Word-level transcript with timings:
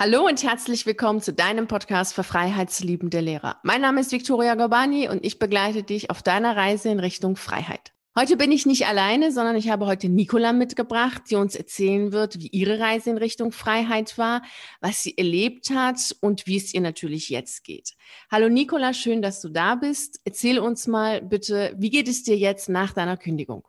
Hallo 0.00 0.26
und 0.26 0.44
herzlich 0.44 0.86
willkommen 0.86 1.20
zu 1.20 1.32
deinem 1.32 1.66
Podcast 1.66 2.14
für 2.14 2.22
freiheitsliebende 2.22 3.18
Lehrer. 3.18 3.58
Mein 3.64 3.80
Name 3.80 4.00
ist 4.00 4.12
Viktoria 4.12 4.54
Gorbani 4.54 5.08
und 5.08 5.24
ich 5.24 5.40
begleite 5.40 5.82
dich 5.82 6.08
auf 6.08 6.22
deiner 6.22 6.56
Reise 6.56 6.88
in 6.88 7.00
Richtung 7.00 7.34
Freiheit. 7.34 7.92
Heute 8.16 8.36
bin 8.36 8.52
ich 8.52 8.64
nicht 8.64 8.86
alleine, 8.86 9.32
sondern 9.32 9.56
ich 9.56 9.70
habe 9.70 9.86
heute 9.86 10.08
Nicola 10.08 10.52
mitgebracht, 10.52 11.22
die 11.28 11.34
uns 11.34 11.56
erzählen 11.56 12.12
wird, 12.12 12.38
wie 12.38 12.46
ihre 12.46 12.78
Reise 12.78 13.10
in 13.10 13.18
Richtung 13.18 13.50
Freiheit 13.50 14.16
war, 14.18 14.42
was 14.80 15.02
sie 15.02 15.18
erlebt 15.18 15.70
hat 15.70 16.14
und 16.20 16.46
wie 16.46 16.58
es 16.58 16.72
ihr 16.72 16.80
natürlich 16.80 17.28
jetzt 17.28 17.64
geht. 17.64 17.94
Hallo 18.30 18.48
Nicola, 18.48 18.94
schön, 18.94 19.20
dass 19.20 19.40
du 19.40 19.48
da 19.48 19.74
bist. 19.74 20.20
Erzähl 20.24 20.60
uns 20.60 20.86
mal 20.86 21.22
bitte, 21.22 21.74
wie 21.76 21.90
geht 21.90 22.06
es 22.06 22.22
dir 22.22 22.36
jetzt 22.36 22.68
nach 22.68 22.92
deiner 22.92 23.16
Kündigung? 23.16 23.66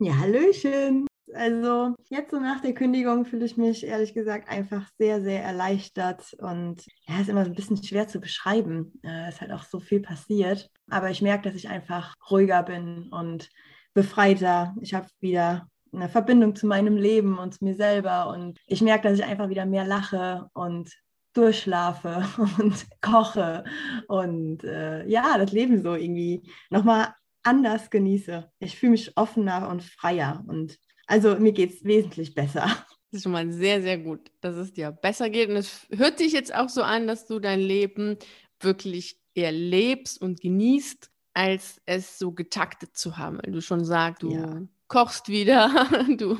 Ja, 0.00 0.16
Hallöchen. 0.16 1.07
Also 1.34 1.94
jetzt 2.08 2.30
so 2.30 2.40
nach 2.40 2.60
der 2.60 2.74
Kündigung 2.74 3.24
fühle 3.24 3.44
ich 3.44 3.56
mich 3.56 3.84
ehrlich 3.84 4.14
gesagt 4.14 4.48
einfach 4.48 4.88
sehr, 4.98 5.20
sehr 5.20 5.42
erleichtert 5.42 6.34
und 6.38 6.84
ja, 7.06 7.20
ist 7.20 7.28
immer 7.28 7.44
so 7.44 7.50
ein 7.50 7.56
bisschen 7.56 7.82
schwer 7.82 8.08
zu 8.08 8.20
beschreiben. 8.20 9.00
Es 9.02 9.34
ist 9.34 9.40
halt 9.40 9.52
auch 9.52 9.64
so 9.64 9.80
viel 9.80 10.00
passiert, 10.00 10.70
aber 10.88 11.10
ich 11.10 11.22
merke, 11.22 11.48
dass 11.48 11.54
ich 11.56 11.68
einfach 11.68 12.14
ruhiger 12.30 12.62
bin 12.62 13.08
und 13.10 13.48
befreiter. 13.94 14.74
Ich 14.80 14.94
habe 14.94 15.08
wieder 15.20 15.68
eine 15.92 16.08
Verbindung 16.08 16.54
zu 16.54 16.66
meinem 16.66 16.96
Leben 16.96 17.38
und 17.38 17.54
zu 17.54 17.64
mir 17.64 17.74
selber 17.74 18.28
und 18.28 18.58
ich 18.66 18.82
merke, 18.82 19.08
dass 19.08 19.18
ich 19.18 19.24
einfach 19.24 19.48
wieder 19.48 19.66
mehr 19.66 19.84
lache 19.84 20.48
und 20.54 20.90
durchschlafe 21.34 22.24
und 22.58 22.86
koche 23.00 23.64
und 24.08 24.64
äh, 24.64 25.06
ja, 25.06 25.38
das 25.38 25.52
Leben 25.52 25.82
so 25.82 25.94
irgendwie 25.94 26.42
nochmal 26.70 27.14
anders 27.42 27.90
genieße. 27.90 28.50
Ich 28.58 28.78
fühle 28.78 28.92
mich 28.92 29.16
offener 29.16 29.68
und 29.68 29.82
freier 29.82 30.44
und 30.46 30.78
also 31.08 31.36
mir 31.36 31.52
geht 31.52 31.74
es 31.74 31.84
wesentlich 31.84 32.34
besser. 32.34 32.66
Das 33.10 33.18
ist 33.18 33.22
schon 33.22 33.32
mal 33.32 33.50
sehr, 33.50 33.80
sehr 33.80 33.96
gut, 33.96 34.30
dass 34.42 34.54
es 34.56 34.74
dir 34.74 34.92
besser 34.92 35.30
geht. 35.30 35.48
Und 35.48 35.56
es 35.56 35.86
hört 35.90 36.18
sich 36.18 36.32
jetzt 36.32 36.54
auch 36.54 36.68
so 36.68 36.82
an, 36.82 37.06
dass 37.06 37.26
du 37.26 37.40
dein 37.40 37.60
Leben 37.60 38.18
wirklich 38.60 39.18
erlebst 39.34 40.20
und 40.20 40.40
genießt, 40.42 41.10
als 41.32 41.80
es 41.86 42.18
so 42.18 42.32
getaktet 42.32 42.96
zu 42.96 43.16
haben. 43.16 43.38
Weil 43.42 43.52
du 43.52 43.62
schon 43.62 43.84
sagst, 43.84 44.22
du 44.22 44.32
ja. 44.32 44.62
kochst 44.88 45.28
wieder, 45.30 45.88
du 46.18 46.36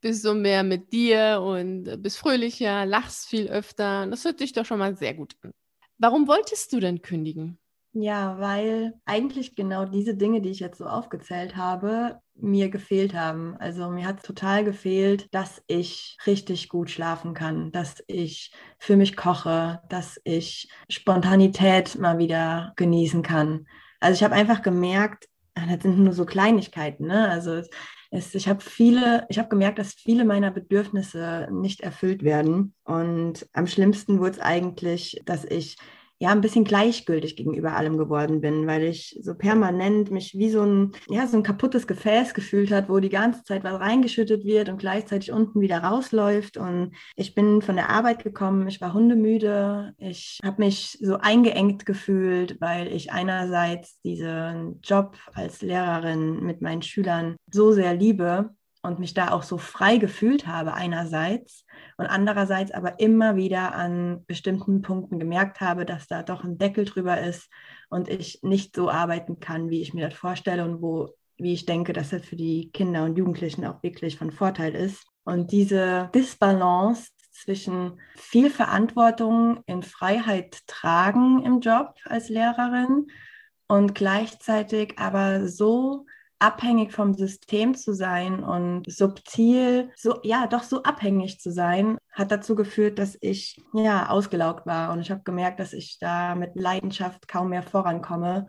bist 0.00 0.22
so 0.22 0.34
mehr 0.34 0.62
mit 0.62 0.92
dir 0.92 1.42
und 1.42 2.00
bist 2.00 2.18
fröhlicher, 2.18 2.86
lachst 2.86 3.26
viel 3.26 3.48
öfter. 3.48 4.06
Das 4.06 4.24
hört 4.24 4.38
sich 4.38 4.52
doch 4.52 4.64
schon 4.64 4.78
mal 4.78 4.96
sehr 4.96 5.14
gut 5.14 5.34
an. 5.42 5.52
Warum 5.98 6.28
wolltest 6.28 6.72
du 6.72 6.78
denn 6.78 7.02
kündigen? 7.02 7.58
Ja, 7.92 8.38
weil 8.38 8.94
eigentlich 9.06 9.56
genau 9.56 9.84
diese 9.86 10.14
Dinge, 10.14 10.40
die 10.40 10.50
ich 10.50 10.60
jetzt 10.60 10.78
so 10.78 10.84
aufgezählt 10.84 11.56
habe, 11.56 12.20
mir 12.34 12.68
gefehlt 12.68 13.14
haben. 13.14 13.56
Also 13.58 13.88
mir 13.88 14.06
hat 14.06 14.22
total 14.22 14.62
gefehlt, 14.64 15.26
dass 15.32 15.62
ich 15.66 16.16
richtig 16.26 16.68
gut 16.68 16.90
schlafen 16.90 17.34
kann, 17.34 17.72
dass 17.72 18.02
ich 18.06 18.52
für 18.78 18.96
mich 18.96 19.16
koche, 19.16 19.80
dass 19.88 20.20
ich 20.24 20.70
Spontanität 20.88 21.98
mal 21.98 22.18
wieder 22.18 22.72
genießen 22.76 23.22
kann. 23.22 23.66
Also 24.00 24.16
ich 24.18 24.22
habe 24.22 24.34
einfach 24.34 24.62
gemerkt, 24.62 25.26
ah, 25.54 25.66
das 25.66 25.82
sind 25.82 25.98
nur 25.98 26.12
so 26.12 26.26
Kleinigkeiten. 26.26 27.06
Ne? 27.06 27.28
Also 27.28 27.62
es, 28.10 28.34
ich 28.34 28.48
habe 28.48 28.60
viele, 28.60 29.26
ich 29.28 29.38
habe 29.38 29.48
gemerkt, 29.48 29.78
dass 29.78 29.94
viele 29.94 30.24
meiner 30.24 30.50
Bedürfnisse 30.50 31.48
nicht 31.50 31.80
erfüllt 31.80 32.22
werden. 32.22 32.74
Und 32.84 33.48
am 33.54 33.66
schlimmsten 33.66 34.20
wurde 34.20 34.32
es 34.32 34.40
eigentlich, 34.40 35.20
dass 35.24 35.44
ich 35.44 35.76
ja 36.20 36.30
ein 36.30 36.40
bisschen 36.40 36.64
gleichgültig 36.64 37.36
gegenüber 37.36 37.76
allem 37.76 37.96
geworden 37.96 38.40
bin, 38.40 38.66
weil 38.66 38.82
ich 38.82 39.18
so 39.22 39.34
permanent 39.34 40.10
mich 40.10 40.36
wie 40.36 40.50
so 40.50 40.62
ein, 40.62 40.92
ja, 41.08 41.26
so 41.26 41.36
ein 41.36 41.42
kaputtes 41.42 41.86
Gefäß 41.86 42.34
gefühlt 42.34 42.72
hat, 42.72 42.88
wo 42.88 42.98
die 42.98 43.08
ganze 43.08 43.44
Zeit 43.44 43.62
was 43.62 43.78
reingeschüttet 43.78 44.44
wird 44.44 44.68
und 44.68 44.78
gleichzeitig 44.78 45.30
unten 45.30 45.60
wieder 45.60 45.78
rausläuft. 45.78 46.56
Und 46.56 46.92
ich 47.14 47.34
bin 47.34 47.62
von 47.62 47.76
der 47.76 47.90
Arbeit 47.90 48.24
gekommen, 48.24 48.66
ich 48.66 48.80
war 48.80 48.94
hundemüde, 48.94 49.94
ich 49.98 50.40
habe 50.44 50.62
mich 50.62 50.98
so 51.00 51.18
eingeengt 51.18 51.86
gefühlt, 51.86 52.60
weil 52.60 52.88
ich 52.88 53.12
einerseits 53.12 54.00
diesen 54.02 54.80
Job 54.82 55.16
als 55.34 55.62
Lehrerin 55.62 56.42
mit 56.42 56.62
meinen 56.62 56.82
Schülern 56.82 57.36
so 57.50 57.72
sehr 57.72 57.94
liebe 57.94 58.50
und 58.82 58.98
mich 58.98 59.14
da 59.14 59.32
auch 59.32 59.42
so 59.42 59.58
frei 59.58 59.98
gefühlt 59.98 60.46
habe 60.46 60.74
einerseits 60.74 61.64
und 61.96 62.06
andererseits 62.06 62.70
aber 62.72 63.00
immer 63.00 63.36
wieder 63.36 63.74
an 63.74 64.24
bestimmten 64.26 64.82
Punkten 64.82 65.18
gemerkt 65.18 65.60
habe, 65.60 65.84
dass 65.84 66.06
da 66.06 66.22
doch 66.22 66.44
ein 66.44 66.58
Deckel 66.58 66.84
drüber 66.84 67.20
ist 67.20 67.50
und 67.88 68.08
ich 68.08 68.40
nicht 68.42 68.74
so 68.76 68.90
arbeiten 68.90 69.40
kann, 69.40 69.70
wie 69.70 69.82
ich 69.82 69.94
mir 69.94 70.08
das 70.08 70.18
vorstelle 70.18 70.64
und 70.64 70.82
wo 70.82 71.14
wie 71.38 71.52
ich 71.52 71.66
denke, 71.66 71.92
dass 71.92 72.10
das 72.10 72.22
für 72.26 72.36
die 72.36 72.70
Kinder 72.72 73.04
und 73.04 73.16
Jugendlichen 73.16 73.64
auch 73.64 73.82
wirklich 73.82 74.18
von 74.18 74.32
Vorteil 74.32 74.74
ist. 74.74 75.06
Und 75.24 75.52
diese 75.52 76.10
Disbalance 76.14 77.10
zwischen 77.30 78.00
viel 78.16 78.50
Verantwortung 78.50 79.62
in 79.66 79.82
Freiheit 79.82 80.58
tragen 80.66 81.44
im 81.44 81.60
Job 81.60 81.94
als 82.04 82.28
Lehrerin 82.28 83.06
und 83.68 83.94
gleichzeitig 83.94 84.98
aber 84.98 85.46
so 85.46 86.06
abhängig 86.38 86.92
vom 86.92 87.14
System 87.14 87.74
zu 87.74 87.92
sein 87.92 88.42
und 88.42 88.90
subtil, 88.90 89.90
so 89.96 90.20
ja, 90.22 90.46
doch 90.46 90.62
so 90.62 90.82
abhängig 90.82 91.40
zu 91.40 91.50
sein, 91.50 91.98
hat 92.12 92.30
dazu 92.30 92.54
geführt, 92.54 92.98
dass 92.98 93.18
ich 93.20 93.60
ja 93.72 94.08
ausgelaugt 94.08 94.66
war 94.66 94.92
und 94.92 95.00
ich 95.00 95.10
habe 95.10 95.22
gemerkt, 95.24 95.60
dass 95.60 95.72
ich 95.72 95.98
da 95.98 96.34
mit 96.34 96.54
Leidenschaft 96.54 97.26
kaum 97.28 97.50
mehr 97.50 97.62
vorankomme, 97.62 98.46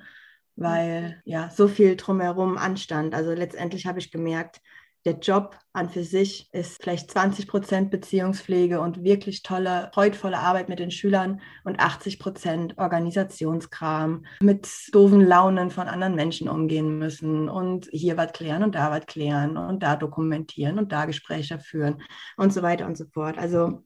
weil 0.56 1.22
ja 1.26 1.50
so 1.50 1.68
viel 1.68 1.96
drumherum 1.96 2.58
anstand. 2.58 3.16
Also 3.16 3.32
letztendlich 3.32 3.88
habe 3.88 4.00
ich 4.00 4.12
gemerkt, 4.12 4.62
der 5.06 5.14
Job 5.20 5.58
an 5.72 5.90
für 5.90 6.04
sich 6.04 6.50
ist 6.52 6.82
vielleicht 6.82 7.10
20 7.12 7.48
Prozent 7.48 7.90
Beziehungspflege 7.92 8.82
und 8.82 9.04
wirklich 9.04 9.44
tolle, 9.44 9.90
freudvolle 9.94 10.38
Arbeit 10.38 10.68
mit 10.68 10.80
den 10.80 10.92
Schülern 10.92 11.42
und 11.64 11.80
80 11.80 12.20
Prozent 12.20 12.78
Organisationskram, 12.78 14.26
mit 14.42 14.68
doofen 14.92 15.22
Launen 15.22 15.72
von 15.72 15.88
anderen 15.88 16.16
Menschen 16.16 16.50
umgehen 16.50 16.98
müssen 17.00 17.48
und 17.50 17.88
hier 17.92 18.18
was 18.18 18.34
klären 18.34 18.64
und 18.64 18.76
da 18.76 18.92
was 18.92 19.06
klären 19.06 19.58
und 19.58 19.84
da 19.84 19.96
dokumentieren 19.96 20.80
und 20.80 20.92
da 20.92 21.06
Gespräche 21.06 21.60
führen 21.60 22.02
und 22.36 22.54
so 22.54 22.62
weiter 22.62 22.86
und 22.86 22.98
so 22.98 23.06
fort. 23.14 23.38
Also 23.38 23.84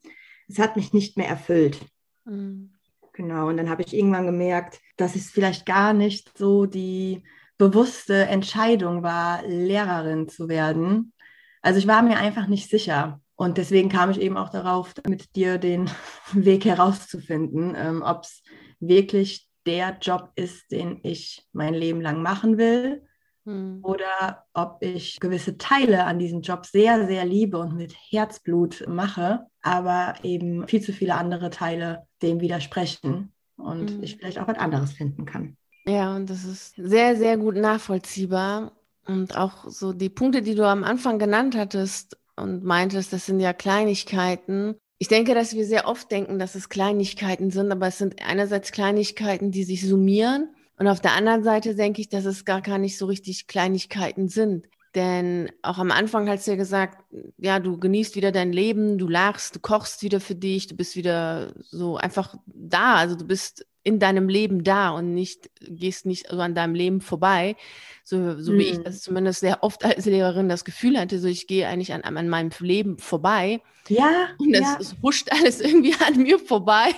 es 0.48 0.58
hat 0.58 0.76
mich 0.76 0.94
nicht 0.94 1.18
mehr 1.18 1.28
erfüllt. 1.28 1.80
Mhm. 2.26 2.74
Genau, 3.16 3.48
und 3.48 3.58
dann 3.58 3.70
habe 3.70 3.84
ich 3.84 3.94
irgendwann 3.94 4.26
gemerkt, 4.26 4.80
dass 4.98 5.16
es 5.16 5.30
vielleicht 5.30 5.68
gar 5.68 5.94
nicht 5.94 6.36
so 6.36 6.66
die 6.66 7.24
bewusste 7.58 8.26
Entscheidung 8.26 9.04
war, 9.04 9.44
Lehrerin 9.48 10.28
zu 10.28 10.50
werden. 10.50 11.14
Also 11.62 11.80
ich 11.80 11.88
war 11.88 12.02
mir 12.02 12.18
einfach 12.18 12.48
nicht 12.48 12.70
sicher. 12.70 13.22
Und 13.36 13.58
deswegen 13.58 13.90
kam 13.90 14.12
ich 14.12 14.22
eben 14.22 14.38
auch 14.38 14.50
darauf, 14.50 14.94
mit 15.08 15.36
dir 15.36 15.58
den 15.58 15.90
Weg 16.34 16.66
herauszufinden, 16.66 17.76
ähm, 17.76 18.04
ob 18.06 18.24
es 18.24 18.44
wirklich 18.80 19.48
der 19.66 19.98
Job 20.02 20.32
ist, 20.36 20.72
den 20.72 21.00
ich 21.04 21.48
mein 21.54 21.74
Leben 21.74 22.02
lang 22.02 22.22
machen 22.22 22.58
will. 22.58 23.04
Hm. 23.46 23.80
Oder 23.84 24.46
ob 24.54 24.78
ich 24.82 25.20
gewisse 25.20 25.58
Teile 25.58 26.06
an 26.06 26.20
diesem 26.20 26.42
Job 26.42 26.66
sehr, 26.66 27.08
sehr 27.08 27.26
liebe 27.26 27.58
und 27.58 27.76
mit 27.76 27.94
Herzblut 27.94 28.86
mache, 28.88 29.48
aber 29.62 30.16
eben 30.24 30.68
viel 30.68 30.82
zu 30.82 30.94
viele 30.94 31.16
andere 31.16 31.50
Teile 31.50 32.08
dem 32.22 32.40
widersprechen 32.40 33.34
und 33.58 33.92
hm. 33.92 34.04
ich 34.04 34.18
vielleicht 34.18 34.40
auch 34.40 34.48
was 34.48 34.58
anderes 34.58 34.94
finden 34.94 35.26
kann. 35.26 35.58
Ja, 35.86 36.16
und 36.16 36.30
das 36.30 36.46
ist 36.46 36.76
sehr, 36.78 37.16
sehr 37.18 37.38
gut 37.38 37.56
nachvollziehbar. 37.56 38.72
Und 39.06 39.36
auch 39.36 39.70
so 39.70 39.92
die 39.92 40.10
Punkte, 40.10 40.42
die 40.42 40.56
du 40.56 40.66
am 40.66 40.84
Anfang 40.84 41.20
genannt 41.20 41.58
hattest 41.58 42.18
und 42.38 42.64
meintest, 42.64 43.12
das 43.12 43.26
sind 43.26 43.40
ja 43.40 43.52
Kleinigkeiten. 43.52 44.76
Ich 44.98 45.10
denke, 45.10 45.34
dass 45.34 45.54
wir 45.54 45.66
sehr 45.66 45.88
oft 45.88 46.10
denken, 46.10 46.40
dass 46.40 46.56
es 46.56 46.70
Kleinigkeiten 46.70 47.52
sind, 47.52 47.72
aber 47.72 47.88
es 47.88 47.98
sind 47.98 48.26
einerseits 48.26 48.72
Kleinigkeiten, 48.72 49.52
die 49.52 49.66
sich 49.66 49.86
summieren. 49.86 50.56
Und 50.78 50.88
auf 50.88 51.02
der 51.02 51.14
anderen 51.14 51.44
Seite 51.44 51.76
denke 51.76 52.02
ich, 52.02 52.10
dass 52.10 52.26
es 52.26 52.46
gar, 52.46 52.62
gar 52.62 52.78
nicht 52.78 52.98
so 52.98 53.06
richtig 53.06 53.48
Kleinigkeiten 53.48 54.30
sind. 54.30 54.68
Denn 54.96 55.52
auch 55.64 55.80
am 55.80 55.92
Anfang 55.92 56.30
hast 56.30 56.48
du 56.48 56.52
ja 56.52 56.58
gesagt, 56.58 57.04
ja, 57.38 57.60
du 57.60 57.80
genießt 57.80 58.16
wieder 58.16 58.32
dein 58.32 58.54
Leben, 58.54 58.98
du 58.98 59.08
lachst, 59.08 59.56
du 59.56 59.60
kochst 59.60 60.04
wieder 60.04 60.20
für 60.20 60.36
dich, 60.36 60.68
du 60.68 60.76
bist 60.76 60.96
wieder 60.96 61.54
so 61.62 61.98
einfach 61.98 62.36
da. 62.46 62.96
Also 62.96 63.16
du 63.16 63.26
bist 63.26 63.66
in 63.84 64.00
deinem 64.00 64.30
Leben 64.30 64.64
da 64.64 64.92
und 64.92 65.14
nicht, 65.14 65.50
gehst 65.62 66.06
nicht 66.06 66.28
so 66.30 66.40
an 66.40 66.56
deinem 66.56 66.76
Leben 66.76 67.02
vorbei. 67.02 67.56
So, 68.04 68.38
so 68.40 68.54
mhm. 68.54 68.58
wie 68.58 68.64
ich 68.64 68.78
mhm. 68.80 68.84
das 68.84 69.02
zumindest 69.02 69.42
sehr 69.42 69.64
oft 69.64 69.84
als 69.84 70.06
Lehrerin 70.06 70.50
das 70.50 70.66
Gefühl 70.66 71.00
hatte, 71.00 71.20
so 71.20 71.28
ich 71.28 71.48
gehe 71.48 71.68
eigentlich 71.68 71.94
an, 71.94 72.02
an 72.02 72.30
meinem 72.30 72.52
Leben 72.60 72.98
vorbei. 72.98 73.62
Ja. 73.90 74.30
Und 74.38 74.54
das, 74.54 74.62
ja. 74.62 74.78
es 74.80 74.96
huscht 75.02 75.30
alles 75.32 75.60
irgendwie 75.62 75.96
an 76.06 76.18
mir 76.22 76.40
vorbei. 76.40 76.94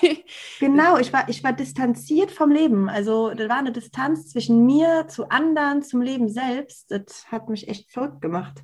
Genau, 0.59 0.97
ich 0.97 1.11
war, 1.11 1.27
ich 1.29 1.43
war 1.43 1.53
distanziert 1.53 2.31
vom 2.31 2.51
Leben. 2.51 2.89
Also 2.89 3.33
da 3.33 3.49
war 3.49 3.57
eine 3.57 3.71
Distanz 3.71 4.29
zwischen 4.29 4.65
mir 4.65 5.07
zu 5.07 5.29
anderen, 5.29 5.81
zum 5.81 6.01
Leben 6.01 6.29
selbst. 6.29 6.91
Das 6.91 7.25
hat 7.31 7.49
mich 7.49 7.67
echt 7.67 7.91
verrückt 7.91 8.21
gemacht 8.21 8.63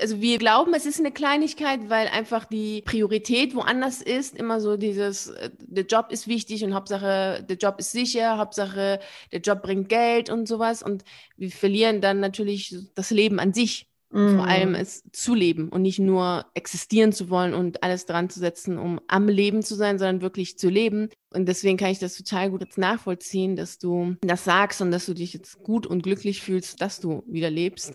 also 0.00 0.20
wir 0.20 0.38
glauben, 0.38 0.74
es 0.74 0.86
ist 0.86 1.00
eine 1.00 1.12
Kleinigkeit, 1.12 1.88
weil 1.88 2.08
einfach 2.08 2.44
die 2.44 2.82
Priorität 2.82 3.54
woanders 3.54 4.02
ist. 4.02 4.36
Immer 4.36 4.60
so 4.60 4.76
dieses, 4.76 5.28
äh, 5.28 5.50
der 5.60 5.84
Job 5.84 6.08
ist 6.10 6.28
wichtig 6.28 6.64
und 6.64 6.74
Hauptsache, 6.74 7.44
der 7.48 7.56
Job 7.56 7.76
ist 7.78 7.92
sicher, 7.92 8.38
Hauptsache, 8.38 9.00
der 9.32 9.40
Job 9.40 9.62
bringt 9.62 9.88
Geld 9.88 10.30
und 10.30 10.46
sowas. 10.46 10.82
Und 10.82 11.04
wir 11.36 11.50
verlieren 11.50 12.00
dann 12.00 12.20
natürlich 12.20 12.76
das 12.94 13.10
Leben 13.10 13.38
an 13.38 13.52
sich. 13.52 13.86
Mhm. 14.10 14.36
Vor 14.36 14.46
allem 14.46 14.74
es 14.74 15.04
zu 15.12 15.34
leben 15.34 15.68
und 15.68 15.82
nicht 15.82 15.98
nur 15.98 16.46
existieren 16.54 17.12
zu 17.12 17.28
wollen 17.28 17.52
und 17.52 17.82
alles 17.82 18.06
dran 18.06 18.30
zu 18.30 18.40
setzen, 18.40 18.78
um 18.78 19.00
am 19.06 19.28
Leben 19.28 19.62
zu 19.62 19.74
sein, 19.74 19.98
sondern 19.98 20.22
wirklich 20.22 20.58
zu 20.58 20.70
leben. 20.70 21.10
Und 21.34 21.46
deswegen 21.46 21.76
kann 21.76 21.90
ich 21.90 21.98
das 21.98 22.16
total 22.16 22.50
gut 22.50 22.62
jetzt 22.62 22.78
nachvollziehen, 22.78 23.54
dass 23.54 23.78
du 23.78 24.16
das 24.22 24.44
sagst 24.44 24.80
und 24.80 24.92
dass 24.92 25.04
du 25.04 25.12
dich 25.12 25.34
jetzt 25.34 25.62
gut 25.62 25.86
und 25.86 26.02
glücklich 26.02 26.40
fühlst, 26.40 26.80
dass 26.80 27.00
du 27.00 27.22
wieder 27.26 27.50
lebst. 27.50 27.92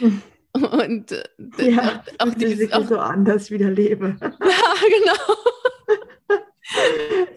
Und 0.84 1.12
äh, 1.12 1.70
ja, 1.70 2.02
auch, 2.18 2.28
auch 2.28 2.34
dieses 2.34 2.72
auch, 2.72 2.86
so 2.86 2.98
an, 2.98 3.24
dass 3.24 3.44
ich 3.46 3.50
wieder 3.52 3.70
lebe. 3.70 4.16
Ja, 4.20 4.74
genau. 4.98 6.40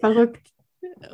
Verrückt. 0.00 0.46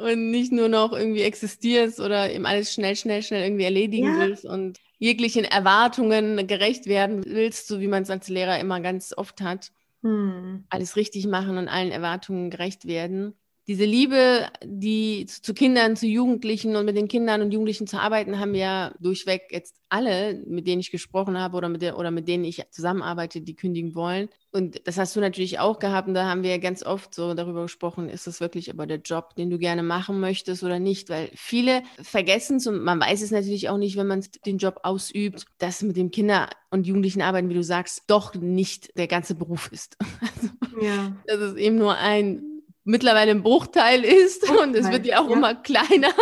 Und 0.00 0.30
nicht 0.30 0.52
nur 0.52 0.68
noch 0.68 0.92
irgendwie 0.92 1.22
existierst 1.22 2.00
oder 2.00 2.32
eben 2.32 2.46
alles 2.46 2.72
schnell, 2.72 2.96
schnell, 2.96 3.22
schnell 3.22 3.44
irgendwie 3.44 3.64
erledigen 3.64 4.14
ja. 4.14 4.20
willst 4.20 4.44
und 4.44 4.78
jeglichen 4.98 5.44
Erwartungen 5.44 6.46
gerecht 6.46 6.86
werden 6.86 7.24
willst, 7.24 7.68
so 7.68 7.80
wie 7.80 7.88
man 7.88 8.02
es 8.02 8.10
als 8.10 8.28
Lehrer 8.28 8.58
immer 8.58 8.80
ganz 8.80 9.12
oft 9.16 9.40
hat. 9.40 9.70
Hm. 10.02 10.64
Alles 10.70 10.96
richtig 10.96 11.26
machen 11.26 11.58
und 11.58 11.68
allen 11.68 11.92
Erwartungen 11.92 12.50
gerecht 12.50 12.86
werden 12.86 13.34
diese 13.68 13.84
Liebe, 13.84 14.46
die 14.62 15.26
zu 15.26 15.52
Kindern, 15.52 15.96
zu 15.96 16.06
Jugendlichen 16.06 16.76
und 16.76 16.84
mit 16.84 16.96
den 16.96 17.08
Kindern 17.08 17.42
und 17.42 17.50
Jugendlichen 17.50 17.88
zu 17.88 18.00
arbeiten, 18.00 18.38
haben 18.38 18.54
ja 18.54 18.94
durchweg 19.00 19.48
jetzt 19.50 19.74
alle, 19.88 20.40
mit 20.46 20.68
denen 20.68 20.80
ich 20.80 20.92
gesprochen 20.92 21.38
habe 21.38 21.56
oder 21.56 21.68
mit, 21.68 21.82
der, 21.82 21.98
oder 21.98 22.12
mit 22.12 22.28
denen 22.28 22.44
ich 22.44 22.62
zusammenarbeite, 22.70 23.40
die 23.40 23.56
kündigen 23.56 23.96
wollen. 23.96 24.28
Und 24.52 24.86
das 24.86 24.98
hast 24.98 25.16
du 25.16 25.20
natürlich 25.20 25.58
auch 25.58 25.80
gehabt. 25.80 26.06
Und 26.06 26.14
da 26.14 26.26
haben 26.26 26.44
wir 26.44 26.50
ja 26.50 26.58
ganz 26.58 26.84
oft 26.84 27.12
so 27.12 27.34
darüber 27.34 27.62
gesprochen, 27.62 28.08
ist 28.08 28.28
das 28.28 28.40
wirklich 28.40 28.70
aber 28.70 28.86
der 28.86 28.98
Job, 28.98 29.34
den 29.34 29.50
du 29.50 29.58
gerne 29.58 29.82
machen 29.82 30.20
möchtest 30.20 30.62
oder 30.62 30.78
nicht? 30.78 31.08
Weil 31.08 31.28
viele 31.34 31.82
vergessen 32.00 32.58
es 32.58 32.68
und 32.68 32.84
man 32.84 33.00
weiß 33.00 33.20
es 33.20 33.32
natürlich 33.32 33.68
auch 33.68 33.78
nicht, 33.78 33.96
wenn 33.96 34.06
man 34.06 34.24
den 34.44 34.58
Job 34.58 34.80
ausübt, 34.84 35.44
dass 35.58 35.82
mit 35.82 35.96
dem 35.96 36.12
Kinder 36.12 36.50
und 36.70 36.86
Jugendlichen 36.86 37.22
arbeiten, 37.22 37.48
wie 37.48 37.54
du 37.54 37.64
sagst, 37.64 38.04
doch 38.06 38.34
nicht 38.34 38.96
der 38.96 39.08
ganze 39.08 39.34
Beruf 39.34 39.70
ist. 39.72 39.96
Also, 40.20 40.84
ja. 40.86 41.16
Das 41.26 41.40
ist 41.40 41.56
eben 41.56 41.76
nur 41.76 41.96
ein 41.96 42.55
mittlerweile 42.86 43.32
ein 43.32 43.42
Bruchteil 43.42 44.04
ist 44.04 44.48
und 44.50 44.74
es 44.74 44.90
wird 44.90 45.04
ja 45.06 45.20
auch 45.20 45.28
ja. 45.28 45.36
immer 45.36 45.54
kleiner. 45.54 46.12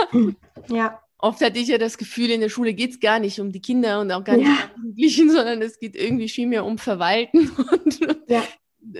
Ja. 0.68 1.00
Oft 1.18 1.40
hatte 1.40 1.58
ich 1.58 1.68
ja 1.68 1.78
das 1.78 1.96
Gefühl, 1.96 2.30
in 2.30 2.40
der 2.40 2.48
Schule 2.48 2.74
geht 2.74 2.90
es 2.90 3.00
gar 3.00 3.18
nicht 3.18 3.40
um 3.40 3.52
die 3.52 3.60
Kinder 3.60 4.00
und 4.00 4.10
auch 4.12 4.24
gar 4.24 4.36
nicht 4.36 4.46
ja. 4.46 4.70
um 4.76 4.94
die 4.94 5.02
Jugendlichen, 5.02 5.30
sondern 5.30 5.62
es 5.62 5.78
geht 5.78 5.94
irgendwie 5.96 6.28
viel 6.28 6.46
mehr 6.46 6.64
um 6.64 6.78
Verwalten 6.78 7.50
und, 7.72 8.00
ja. 8.28 8.42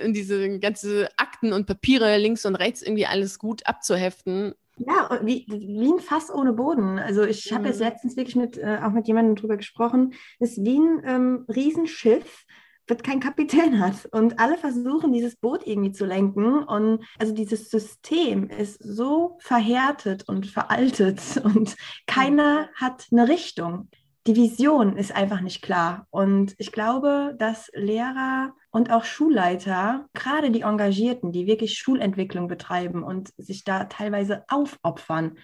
und 0.03 0.13
diese 0.13 0.59
ganze 0.59 1.09
Akten 1.17 1.53
und 1.53 1.67
Papiere 1.67 2.17
links 2.17 2.45
und 2.45 2.55
rechts 2.55 2.81
irgendwie 2.81 3.05
alles 3.05 3.37
gut 3.39 3.65
abzuheften. 3.67 4.53
Ja, 4.77 5.19
wie, 5.23 5.45
wie 5.47 5.91
ein 5.91 5.99
Fass 5.99 6.33
ohne 6.33 6.53
Boden. 6.53 6.99
Also 6.99 7.23
ich 7.23 7.53
habe 7.53 7.67
jetzt 7.67 7.79
mhm. 7.79 7.85
letztens 7.85 8.17
wirklich 8.17 8.35
mit, 8.35 8.57
äh, 8.57 8.79
auch 8.83 8.91
mit 8.91 9.07
jemandem 9.07 9.35
drüber 9.35 9.55
gesprochen. 9.55 10.13
Es 10.39 10.57
ist 10.57 10.65
wie 10.65 10.79
ein 10.79 11.01
ähm, 11.05 11.45
Riesenschiff, 11.47 12.45
wird 12.87 13.03
kein 13.03 13.19
Kapitän 13.19 13.79
hat. 13.79 14.05
Und 14.11 14.39
alle 14.39 14.57
versuchen, 14.57 15.13
dieses 15.13 15.35
Boot 15.35 15.65
irgendwie 15.65 15.91
zu 15.91 16.05
lenken. 16.05 16.63
Und 16.63 17.03
also 17.19 17.33
dieses 17.33 17.69
System 17.69 18.49
ist 18.49 18.81
so 18.83 19.37
verhärtet 19.39 20.27
und 20.27 20.45
veraltet 20.47 21.41
und 21.43 21.75
keiner 22.07 22.69
hat 22.75 23.07
eine 23.11 23.27
Richtung. 23.27 23.89
Die 24.27 24.35
Vision 24.35 24.97
ist 24.97 25.15
einfach 25.15 25.41
nicht 25.41 25.61
klar. 25.61 26.07
Und 26.09 26.55
ich 26.57 26.71
glaube, 26.71 27.35
dass 27.37 27.69
Lehrer 27.73 28.53
und 28.71 28.91
auch 28.91 29.03
Schulleiter, 29.03 30.07
gerade 30.13 30.49
die 30.49 30.61
Engagierten, 30.61 31.31
die 31.31 31.45
wirklich 31.45 31.77
Schulentwicklung 31.77 32.47
betreiben 32.47 33.03
und 33.03 33.31
sich 33.37 33.63
da 33.63 33.85
teilweise 33.85 34.43
aufopfern, 34.47 35.37